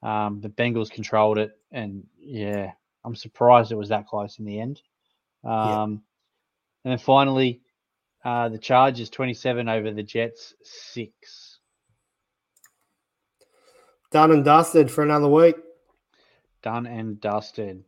Um, 0.03 0.41
the 0.41 0.49
Bengals 0.49 0.91
controlled 0.91 1.39
it, 1.39 1.59
and 1.73 2.07
yeah, 2.19 2.73
I'm 3.05 3.15
surprised 3.17 3.73
it 3.73 3.77
was 3.77 3.89
that 3.89 4.07
close 4.07 4.39
in 4.39 4.45
the 4.45 4.61
end. 4.61 4.83
Um, 5.45 5.51
Yeah. 5.53 5.83
And 5.85 6.01
then 6.93 6.99
finally, 6.99 7.63
uh, 8.25 8.49
the 8.49 8.59
Chargers 8.59 9.11
27 9.11 9.69
over 9.69 9.91
the 9.91 10.03
Jets 10.03 10.55
six. 10.63 11.59
Done 14.13 14.31
and 14.31 14.45
dusted 14.45 14.91
for 14.91 15.03
another 15.03 15.29
week. 15.29 15.57
Done 16.63 16.87
and 16.87 17.21
dusted. 17.21 17.85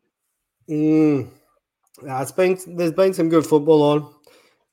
Mm. 0.69 1.29
Uh, 2.03 2.19
it's 2.23 2.33
been 2.33 2.59
there's 2.77 2.93
been 2.93 3.15
some 3.15 3.29
good 3.29 3.47
football 3.47 3.83
on. 3.83 4.15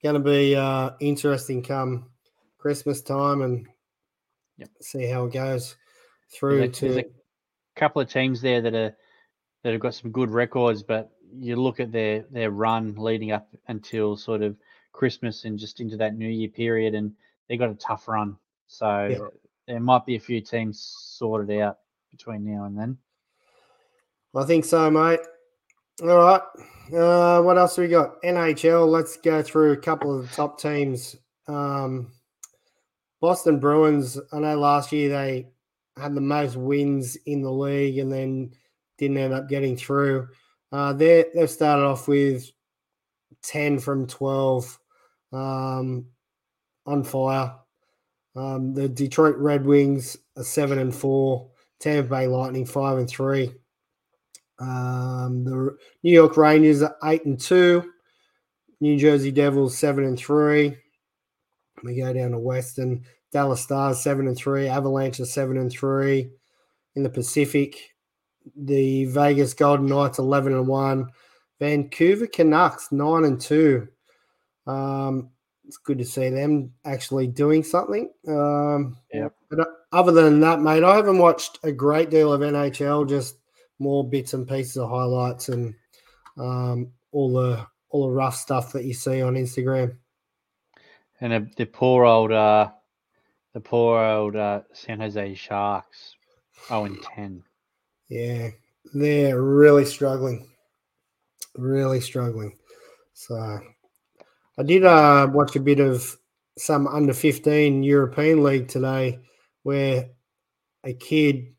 Going 0.04 0.16
to 0.16 0.20
be 0.20 0.56
uh, 0.56 0.92
interesting 1.00 1.64
come 1.64 2.10
Christmas 2.58 3.02
time 3.02 3.42
and 3.42 3.68
Yep. 4.58 4.70
see 4.82 5.06
how 5.06 5.26
it 5.26 5.34
goes 5.34 5.76
through 6.34 6.60
There's 6.60 6.82
a, 6.82 6.86
there's 6.86 6.96
to. 6.96 7.10
a 7.10 7.80
couple 7.80 8.02
of 8.02 8.10
teams 8.10 8.42
there 8.42 8.62
that 8.62 8.74
are 8.74 8.96
that 9.64 9.72
have 9.72 9.82
got 9.82 9.96
some 9.96 10.12
good 10.12 10.30
records, 10.30 10.84
but 10.84 11.12
you 11.34 11.56
look 11.56 11.80
at 11.80 11.92
their 11.92 12.24
their 12.32 12.52
run 12.52 12.96
leading 12.96 13.32
up 13.32 13.48
until 13.68 14.16
sort 14.16 14.42
of 14.42 14.56
Christmas 14.92 15.46
and 15.46 15.60
just 15.60 15.82
into 15.82 15.98
that 15.98 16.16
New 16.16 16.30
Year 16.30 16.50
period, 16.50 16.96
and 16.96 17.12
they 17.50 17.58
got 17.58 17.70
a 17.70 17.76
tough 17.76 18.08
run. 18.08 18.38
So 18.68 19.32
there 19.68 19.80
might 19.80 20.06
be 20.06 20.16
a 20.16 20.20
few 20.20 20.42
teams 20.42 20.80
sorted 21.18 21.60
out 21.60 21.80
between 22.12 22.46
now 22.46 22.66
and 22.66 22.78
then. 22.78 22.98
I 24.36 24.44
think 24.44 24.66
so, 24.66 24.90
mate. 24.92 25.22
All 26.02 26.18
right. 26.18 26.42
Uh, 26.94 27.42
what 27.42 27.58
else 27.58 27.76
do 27.76 27.82
we 27.82 27.88
got? 27.88 28.22
NHL. 28.22 28.88
Let's 28.88 29.18
go 29.18 29.42
through 29.42 29.72
a 29.72 29.78
couple 29.78 30.18
of 30.18 30.30
the 30.30 30.36
top 30.36 30.60
teams. 30.60 31.16
Um, 31.48 32.12
Boston 33.26 33.58
Bruins. 33.58 34.20
I 34.32 34.38
know 34.38 34.56
last 34.56 34.92
year 34.92 35.10
they 35.10 35.48
had 35.98 36.14
the 36.14 36.22
most 36.22 36.58
wins 36.58 37.16
in 37.26 37.42
the 37.42 37.52
league 37.52 37.98
and 37.98 38.12
then 38.12 38.52
didn't 39.00 39.18
end 39.18 39.34
up 39.34 39.50
getting 39.50 39.76
through. 39.76 40.28
Uh, 40.72 40.94
they 40.94 41.26
they've 41.34 41.50
started 41.50 41.84
off 41.84 42.08
with 42.08 42.52
ten 43.42 43.80
from 43.80 44.06
twelve 44.06 44.78
um, 45.34 46.06
on 46.86 47.04
fire. 47.04 47.56
Um, 48.36 48.76
the 48.76 48.88
Detroit 48.88 49.38
Red 49.38 49.66
Wings 49.66 50.18
are 50.38 50.44
seven 50.44 50.78
and 50.78 50.96
four. 50.96 51.50
Tampa 51.80 52.08
Bay 52.08 52.28
Lightning 52.28 52.68
five 52.68 53.00
and 53.00 53.10
three. 53.10 53.52
Um, 54.60 55.46
the 55.46 55.76
New 56.04 56.12
York 56.12 56.38
Rangers 56.38 56.84
are 56.84 56.96
eight 57.06 57.26
and 57.26 57.40
two. 57.40 57.92
New 58.82 59.00
Jersey 59.00 59.32
Devils 59.32 59.76
seven 59.76 60.04
and 60.04 60.20
three. 60.20 60.78
We 61.86 61.96
go 61.96 62.12
down 62.14 62.32
to 62.32 62.40
Western. 62.40 63.06
Dallas 63.32 63.62
Stars 63.62 64.02
seven 64.02 64.28
and 64.28 64.38
three. 64.38 64.68
Avalanche 64.68 65.20
are 65.20 65.26
seven 65.26 65.58
and 65.58 65.72
three. 65.72 66.30
In 66.96 67.04
the 67.04 67.10
Pacific, 67.10 67.78
the 68.56 69.06
Vegas 69.06 69.54
Golden 69.54 69.88
Knights 69.88 70.20
eleven 70.20 70.54
and 70.54 70.68
one. 70.68 71.10
Vancouver 71.60 72.28
Canucks 72.28 72.92
nine 72.92 73.26
and 73.26 73.40
two. 73.40 73.88
Um, 74.68 75.30
it's 75.68 75.78
good 75.78 75.98
to 75.98 76.06
see 76.06 76.30
them 76.30 76.72
actually 76.86 77.28
doing 77.28 77.64
something. 77.64 78.12
Um, 78.28 78.98
Yep. 79.14 79.34
But 79.50 79.60
uh, 79.62 79.66
other 79.92 80.12
than 80.12 80.40
that, 80.42 80.62
mate, 80.62 80.84
I 80.84 80.96
haven't 80.96 81.18
watched 81.18 81.60
a 81.64 81.72
great 81.72 82.10
deal 82.10 82.32
of 82.32 82.42
NHL. 82.42 83.08
Just 83.08 83.38
more 83.80 84.08
bits 84.08 84.34
and 84.34 84.48
pieces 84.48 84.78
of 84.78 84.90
highlights 84.90 85.50
and 85.50 85.74
um, 86.38 86.92
all 87.12 87.34
the 87.34 87.66
all 87.90 88.08
the 88.08 88.14
rough 88.14 88.36
stuff 88.36 88.74
that 88.74 88.86
you 88.86 88.94
see 88.94 89.22
on 89.22 89.36
Instagram. 89.36 89.96
And 91.22 91.32
the, 91.32 91.50
the 91.56 91.66
poor 91.66 92.06
old 92.06 92.32
uh, 92.32 92.70
the 93.54 93.62
poor 93.62 94.04
old 94.04 94.36
uh, 94.36 94.62
San 94.74 95.00
Jose 95.00 95.34
Sharks, 95.36 96.16
oh 96.70 96.84
and 96.84 97.02
ten. 97.02 97.44
Yeah, 98.10 98.50
they're 98.94 99.42
really 99.42 99.86
struggling, 99.86 100.50
really 101.56 102.02
struggling. 102.02 102.58
So 103.14 103.60
I 104.58 104.64
did 104.64 104.84
uh, 104.84 105.30
watch 105.32 105.56
a 105.56 105.62
bit 105.62 105.80
of 105.80 106.18
some 106.58 106.86
under 106.88 107.14
fifteen 107.14 107.82
European 107.82 108.44
league 108.44 108.68
today, 108.68 109.20
where 109.64 110.10
a 110.84 110.94
kid 110.94 111.54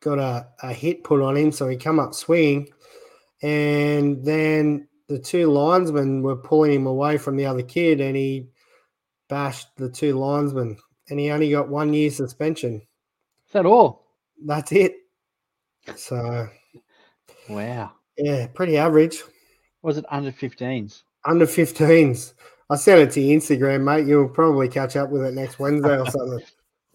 got 0.00 0.18
a, 0.18 0.46
a 0.62 0.72
hit 0.72 1.02
put 1.02 1.20
on 1.20 1.36
him, 1.36 1.50
so 1.50 1.68
he 1.68 1.76
come 1.76 1.98
up 1.98 2.14
swinging, 2.14 2.68
and 3.42 4.24
then 4.24 4.86
the 5.08 5.18
two 5.18 5.50
linesmen 5.50 6.22
were 6.22 6.36
pulling 6.36 6.72
him 6.72 6.86
away 6.86 7.18
from 7.18 7.36
the 7.36 7.46
other 7.46 7.62
kid, 7.62 8.00
and 8.00 8.16
he 8.16 8.48
bashed 9.28 9.68
the 9.76 9.88
two 9.88 10.18
linesmen, 10.18 10.76
and 11.10 11.18
he 11.20 11.30
only 11.30 11.50
got 11.50 11.68
one 11.68 11.92
year 11.92 12.10
suspension. 12.10 12.76
Is 13.46 13.52
that 13.52 13.66
all? 13.66 14.06
That's 14.44 14.72
it. 14.72 14.96
So 15.96 16.48
Wow. 17.48 17.92
yeah, 18.16 18.46
pretty 18.48 18.76
average. 18.78 19.22
Was 19.82 19.98
it 19.98 20.06
under 20.08 20.32
15s? 20.32 21.02
Under 21.26 21.46
15s. 21.46 22.32
I 22.70 22.76
sent 22.76 23.00
it 23.00 23.10
to 23.12 23.20
your 23.20 23.38
Instagram, 23.38 23.82
mate. 23.84 24.06
You'll 24.06 24.28
probably 24.28 24.68
catch 24.68 24.96
up 24.96 25.10
with 25.10 25.24
it 25.24 25.34
next 25.34 25.58
Wednesday 25.58 25.98
or 25.98 26.06
something. 26.06 26.40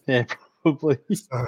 Yeah, 0.08 0.24
probably. 0.64 0.98
Uh, 1.32 1.46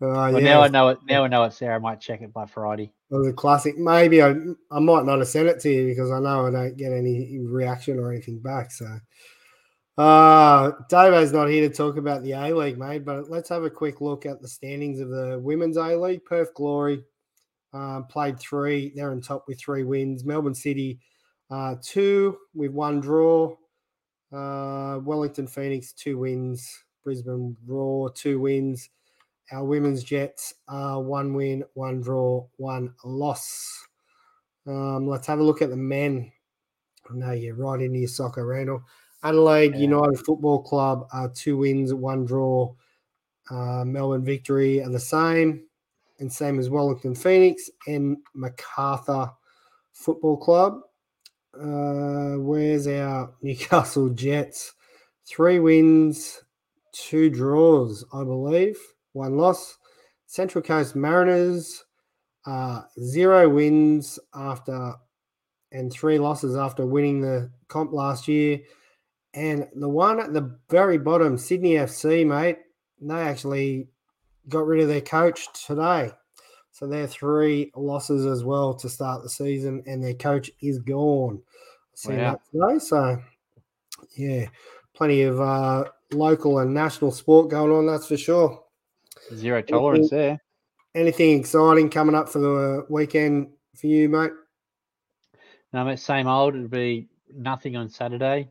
Well, 0.00 0.32
yeah, 0.32 0.38
now 0.38 0.62
I 0.62 0.68
know 0.68 0.88
it. 0.88 1.00
Now 1.06 1.24
I 1.24 1.28
know 1.28 1.44
it's 1.44 1.58
there. 1.58 1.74
I 1.74 1.78
might 1.78 2.00
check 2.00 2.22
it 2.22 2.32
by 2.32 2.46
Friday. 2.46 2.94
Was 3.10 3.26
a 3.26 3.32
classic. 3.32 3.78
Maybe 3.78 4.22
I, 4.22 4.34
I 4.70 4.80
might 4.80 5.06
not 5.06 5.18
have 5.18 5.28
sent 5.28 5.48
it 5.48 5.60
to 5.60 5.70
you 5.70 5.86
because 5.86 6.10
I 6.10 6.20
know 6.20 6.46
I 6.46 6.50
don't 6.50 6.76
get 6.76 6.92
any 6.92 7.38
reaction 7.38 7.98
or 7.98 8.12
anything 8.12 8.38
back. 8.38 8.70
So, 8.70 8.98
uh, 9.96 10.72
Davo's 10.90 11.32
not 11.32 11.48
here 11.48 11.66
to 11.66 11.74
talk 11.74 11.96
about 11.96 12.22
the 12.22 12.32
A 12.32 12.54
League, 12.54 12.78
mate. 12.78 13.06
But 13.06 13.30
let's 13.30 13.48
have 13.48 13.64
a 13.64 13.70
quick 13.70 14.02
look 14.02 14.26
at 14.26 14.42
the 14.42 14.48
standings 14.48 15.00
of 15.00 15.08
the 15.08 15.40
women's 15.42 15.78
A 15.78 15.96
League. 15.96 16.24
Perth 16.26 16.52
Glory 16.52 17.02
um, 17.72 18.04
played 18.04 18.38
three. 18.38 18.92
They're 18.94 19.10
on 19.10 19.22
top 19.22 19.44
with 19.48 19.58
three 19.58 19.84
wins. 19.84 20.24
Melbourne 20.24 20.54
City, 20.54 21.00
uh, 21.50 21.76
two 21.82 22.36
with 22.54 22.72
one 22.72 23.00
draw. 23.00 23.56
Uh, 24.30 24.98
Wellington 25.02 25.46
Phoenix, 25.46 25.94
two 25.94 26.18
wins. 26.18 26.84
Brisbane 27.04 27.56
Roar, 27.66 28.12
two 28.12 28.38
wins. 28.38 28.90
Our 29.52 29.64
women's 29.64 30.04
Jets 30.04 30.54
are 30.68 31.00
one 31.02 31.32
win, 31.34 31.64
one 31.74 32.00
draw, 32.00 32.46
one 32.56 32.94
loss. 33.04 33.86
Um, 34.66 35.06
let's 35.08 35.26
have 35.26 35.38
a 35.38 35.42
look 35.42 35.62
at 35.62 35.70
the 35.70 35.76
men. 35.76 36.30
I 37.10 37.14
know 37.14 37.32
you're 37.32 37.54
right 37.54 37.80
into 37.80 37.98
your 37.98 38.08
soccer, 38.08 38.46
Randall. 38.46 38.82
Adelaide 39.22 39.72
Yeah. 39.74 39.80
United 39.80 40.18
Football 40.24 40.62
Club 40.62 41.08
are 41.12 41.28
two 41.30 41.56
wins, 41.56 41.94
one 41.94 42.24
draw. 42.26 42.74
Uh, 43.50 43.84
Melbourne 43.86 44.24
Victory 44.24 44.82
are 44.82 44.90
the 44.90 45.00
same, 45.00 45.66
and 46.18 46.30
same 46.30 46.58
as 46.58 46.68
Wellington 46.68 47.14
Phoenix 47.14 47.70
and 47.86 48.18
Macarthur 48.34 49.32
Football 49.92 50.36
Club. 50.36 50.80
Uh, 51.58 52.34
where's 52.38 52.86
our 52.86 53.32
Newcastle 53.42 54.10
Jets? 54.10 54.74
Three 55.26 55.58
wins, 55.58 56.42
two 56.92 57.30
draws, 57.30 58.04
I 58.12 58.22
believe, 58.24 58.78
one 59.18 59.36
loss. 59.36 59.76
Central 60.26 60.62
Coast 60.62 60.94
Mariners, 60.94 61.84
uh, 62.46 62.82
zero 63.00 63.48
wins 63.48 64.18
after 64.34 64.94
and 65.72 65.92
three 65.92 66.18
losses 66.18 66.56
after 66.56 66.86
winning 66.86 67.20
the 67.20 67.50
comp 67.68 67.92
last 67.92 68.26
year. 68.28 68.60
And 69.34 69.68
the 69.74 69.88
one 69.88 70.18
at 70.20 70.32
the 70.32 70.58
very 70.70 70.96
bottom, 70.98 71.36
Sydney 71.36 71.72
FC, 71.74 72.26
mate, 72.26 72.58
they 73.00 73.14
actually 73.14 73.88
got 74.48 74.66
rid 74.66 74.80
of 74.80 74.88
their 74.88 75.02
coach 75.02 75.46
today. 75.66 76.10
So 76.72 76.86
they're 76.86 77.06
three 77.06 77.70
losses 77.76 78.24
as 78.24 78.44
well 78.44 78.72
to 78.74 78.88
start 78.88 79.22
the 79.22 79.28
season, 79.28 79.82
and 79.86 80.02
their 80.02 80.14
coach 80.14 80.50
is 80.62 80.78
gone. 80.78 81.42
See 81.94 82.12
Wow. 82.12 82.40
that 82.52 82.68
today. 82.70 82.78
So, 82.78 83.22
yeah, 84.16 84.48
plenty 84.94 85.22
of 85.22 85.40
uh, 85.40 85.84
local 86.12 86.60
and 86.60 86.72
national 86.72 87.10
sport 87.12 87.50
going 87.50 87.72
on, 87.72 87.86
that's 87.86 88.06
for 88.06 88.16
sure. 88.16 88.64
Zero 89.34 89.62
tolerance 89.62 90.10
there. 90.10 90.40
Anything 90.94 91.38
exciting 91.38 91.90
coming 91.90 92.14
up 92.14 92.28
for 92.28 92.38
the 92.38 92.86
weekend 92.88 93.48
for 93.76 93.86
you, 93.86 94.08
mate? 94.08 94.32
No, 95.72 95.84
mate, 95.84 95.98
same 95.98 96.26
old. 96.26 96.54
It'll 96.54 96.68
be 96.68 97.08
nothing 97.34 97.76
on 97.76 97.88
Saturday. 97.88 98.48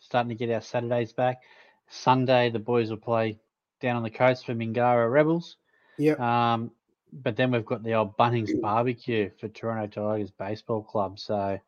Starting 0.00 0.30
to 0.30 0.34
get 0.34 0.50
our 0.50 0.60
Saturdays 0.60 1.12
back. 1.12 1.42
Sunday, 1.88 2.50
the 2.50 2.58
boys 2.58 2.90
will 2.90 2.96
play 2.96 3.38
down 3.80 3.96
on 3.96 4.02
the 4.02 4.10
coast 4.10 4.46
for 4.46 4.54
Mingara 4.54 5.10
Rebels. 5.10 5.56
Yep. 5.98 6.18
Um, 6.18 6.70
but 7.12 7.36
then 7.36 7.50
we've 7.50 7.64
got 7.64 7.82
the 7.82 7.94
old 7.94 8.16
Bunnings 8.16 8.60
barbecue 8.60 9.30
for 9.38 9.48
Toronto 9.48 9.86
Tigers 9.86 10.30
Baseball 10.30 10.82
Club. 10.82 11.18
So 11.18 11.58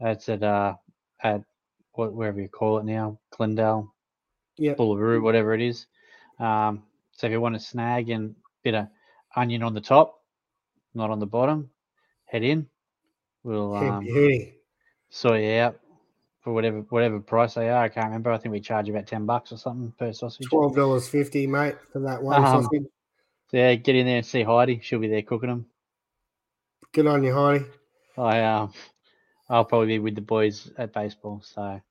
that's 0.00 0.28
at 0.28 0.42
uh 0.42 0.74
at 1.22 1.44
what 1.92 2.12
wherever 2.12 2.40
you 2.40 2.48
call 2.48 2.78
it 2.78 2.84
now, 2.84 3.18
Glendale, 3.30 3.92
Yep. 4.56 4.78
Boolaroo, 4.78 5.22
whatever 5.22 5.54
it 5.54 5.60
is. 5.60 5.86
Um, 6.38 6.82
so 7.20 7.26
if 7.26 7.32
you 7.32 7.40
want 7.42 7.54
a 7.54 7.60
snag 7.60 8.08
and 8.08 8.34
bit 8.62 8.74
of 8.74 8.86
onion 9.36 9.62
on 9.62 9.74
the 9.74 9.80
top, 9.82 10.22
not 10.94 11.10
on 11.10 11.18
the 11.18 11.26
bottom, 11.26 11.68
head 12.24 12.42
in. 12.42 12.66
We'll 13.42 13.74
um, 13.76 14.08
sort 15.10 15.40
you 15.40 15.52
out 15.56 15.78
for 16.40 16.54
whatever 16.54 16.78
whatever 16.88 17.20
price 17.20 17.52
they 17.52 17.68
are. 17.68 17.84
I 17.84 17.90
can't 17.90 18.06
remember. 18.06 18.32
I 18.32 18.38
think 18.38 18.52
we 18.52 18.60
charge 18.60 18.88
about 18.88 19.06
ten 19.06 19.26
bucks 19.26 19.52
or 19.52 19.58
something 19.58 19.92
per 19.98 20.14
sausage. 20.14 20.48
Twelve 20.48 20.74
dollars 20.74 21.08
fifty, 21.08 21.46
mate, 21.46 21.74
for 21.92 21.98
that 22.00 22.22
one 22.22 22.42
Um, 22.42 22.62
sausage. 22.62 22.86
So 23.50 23.58
yeah, 23.58 23.74
get 23.74 23.96
in 23.96 24.06
there 24.06 24.16
and 24.16 24.24
see 24.24 24.42
Heidi. 24.42 24.80
She'll 24.82 24.98
be 24.98 25.08
there 25.08 25.20
cooking 25.20 25.50
them. 25.50 25.66
Good 26.92 27.06
on 27.06 27.22
you, 27.22 27.34
Heidi. 27.34 27.66
I 28.16 28.40
um, 28.44 28.72
I'll 29.50 29.66
probably 29.66 29.88
be 29.88 29.98
with 29.98 30.14
the 30.14 30.22
boys 30.22 30.72
at 30.78 30.94
baseball. 30.94 31.42
So 31.44 31.82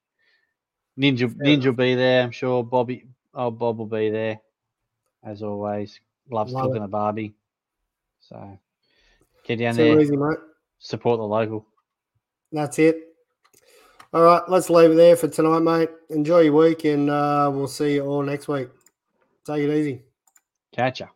Ninja 0.97 1.31
Ninja 1.35 1.65
will 1.65 1.73
be 1.73 1.93
there. 1.93 2.23
I'm 2.23 2.31
sure 2.31 2.63
Bobby. 2.63 3.05
Oh, 3.35 3.51
Bob 3.51 3.77
will 3.77 3.85
be 3.85 4.09
there 4.09 4.41
as 5.23 5.43
always. 5.43 5.99
Loves 6.31 6.53
Love 6.53 6.65
it. 6.65 6.67
cooking 6.69 6.83
a 6.83 6.87
barbie. 6.87 7.33
So 8.19 8.59
get 9.45 9.57
down 9.57 9.75
Too 9.75 9.83
there, 9.83 9.99
easy, 10.01 10.15
mate. 10.15 10.37
support 10.79 11.19
the 11.19 11.23
local. 11.23 11.65
That's 12.51 12.77
it. 12.79 13.05
All 14.13 14.23
right, 14.23 14.41
let's 14.47 14.69
leave 14.69 14.91
it 14.91 14.95
there 14.95 15.15
for 15.15 15.27
tonight, 15.27 15.59
mate. 15.59 15.89
Enjoy 16.09 16.39
your 16.39 16.53
week, 16.53 16.83
and 16.85 17.09
uh, 17.09 17.49
we'll 17.53 17.67
see 17.67 17.95
you 17.95 18.05
all 18.05 18.23
next 18.23 18.47
week. 18.47 18.69
Take 19.45 19.63
it 19.63 19.75
easy. 19.75 20.01
Catch 20.71 21.01
ya. 21.01 21.07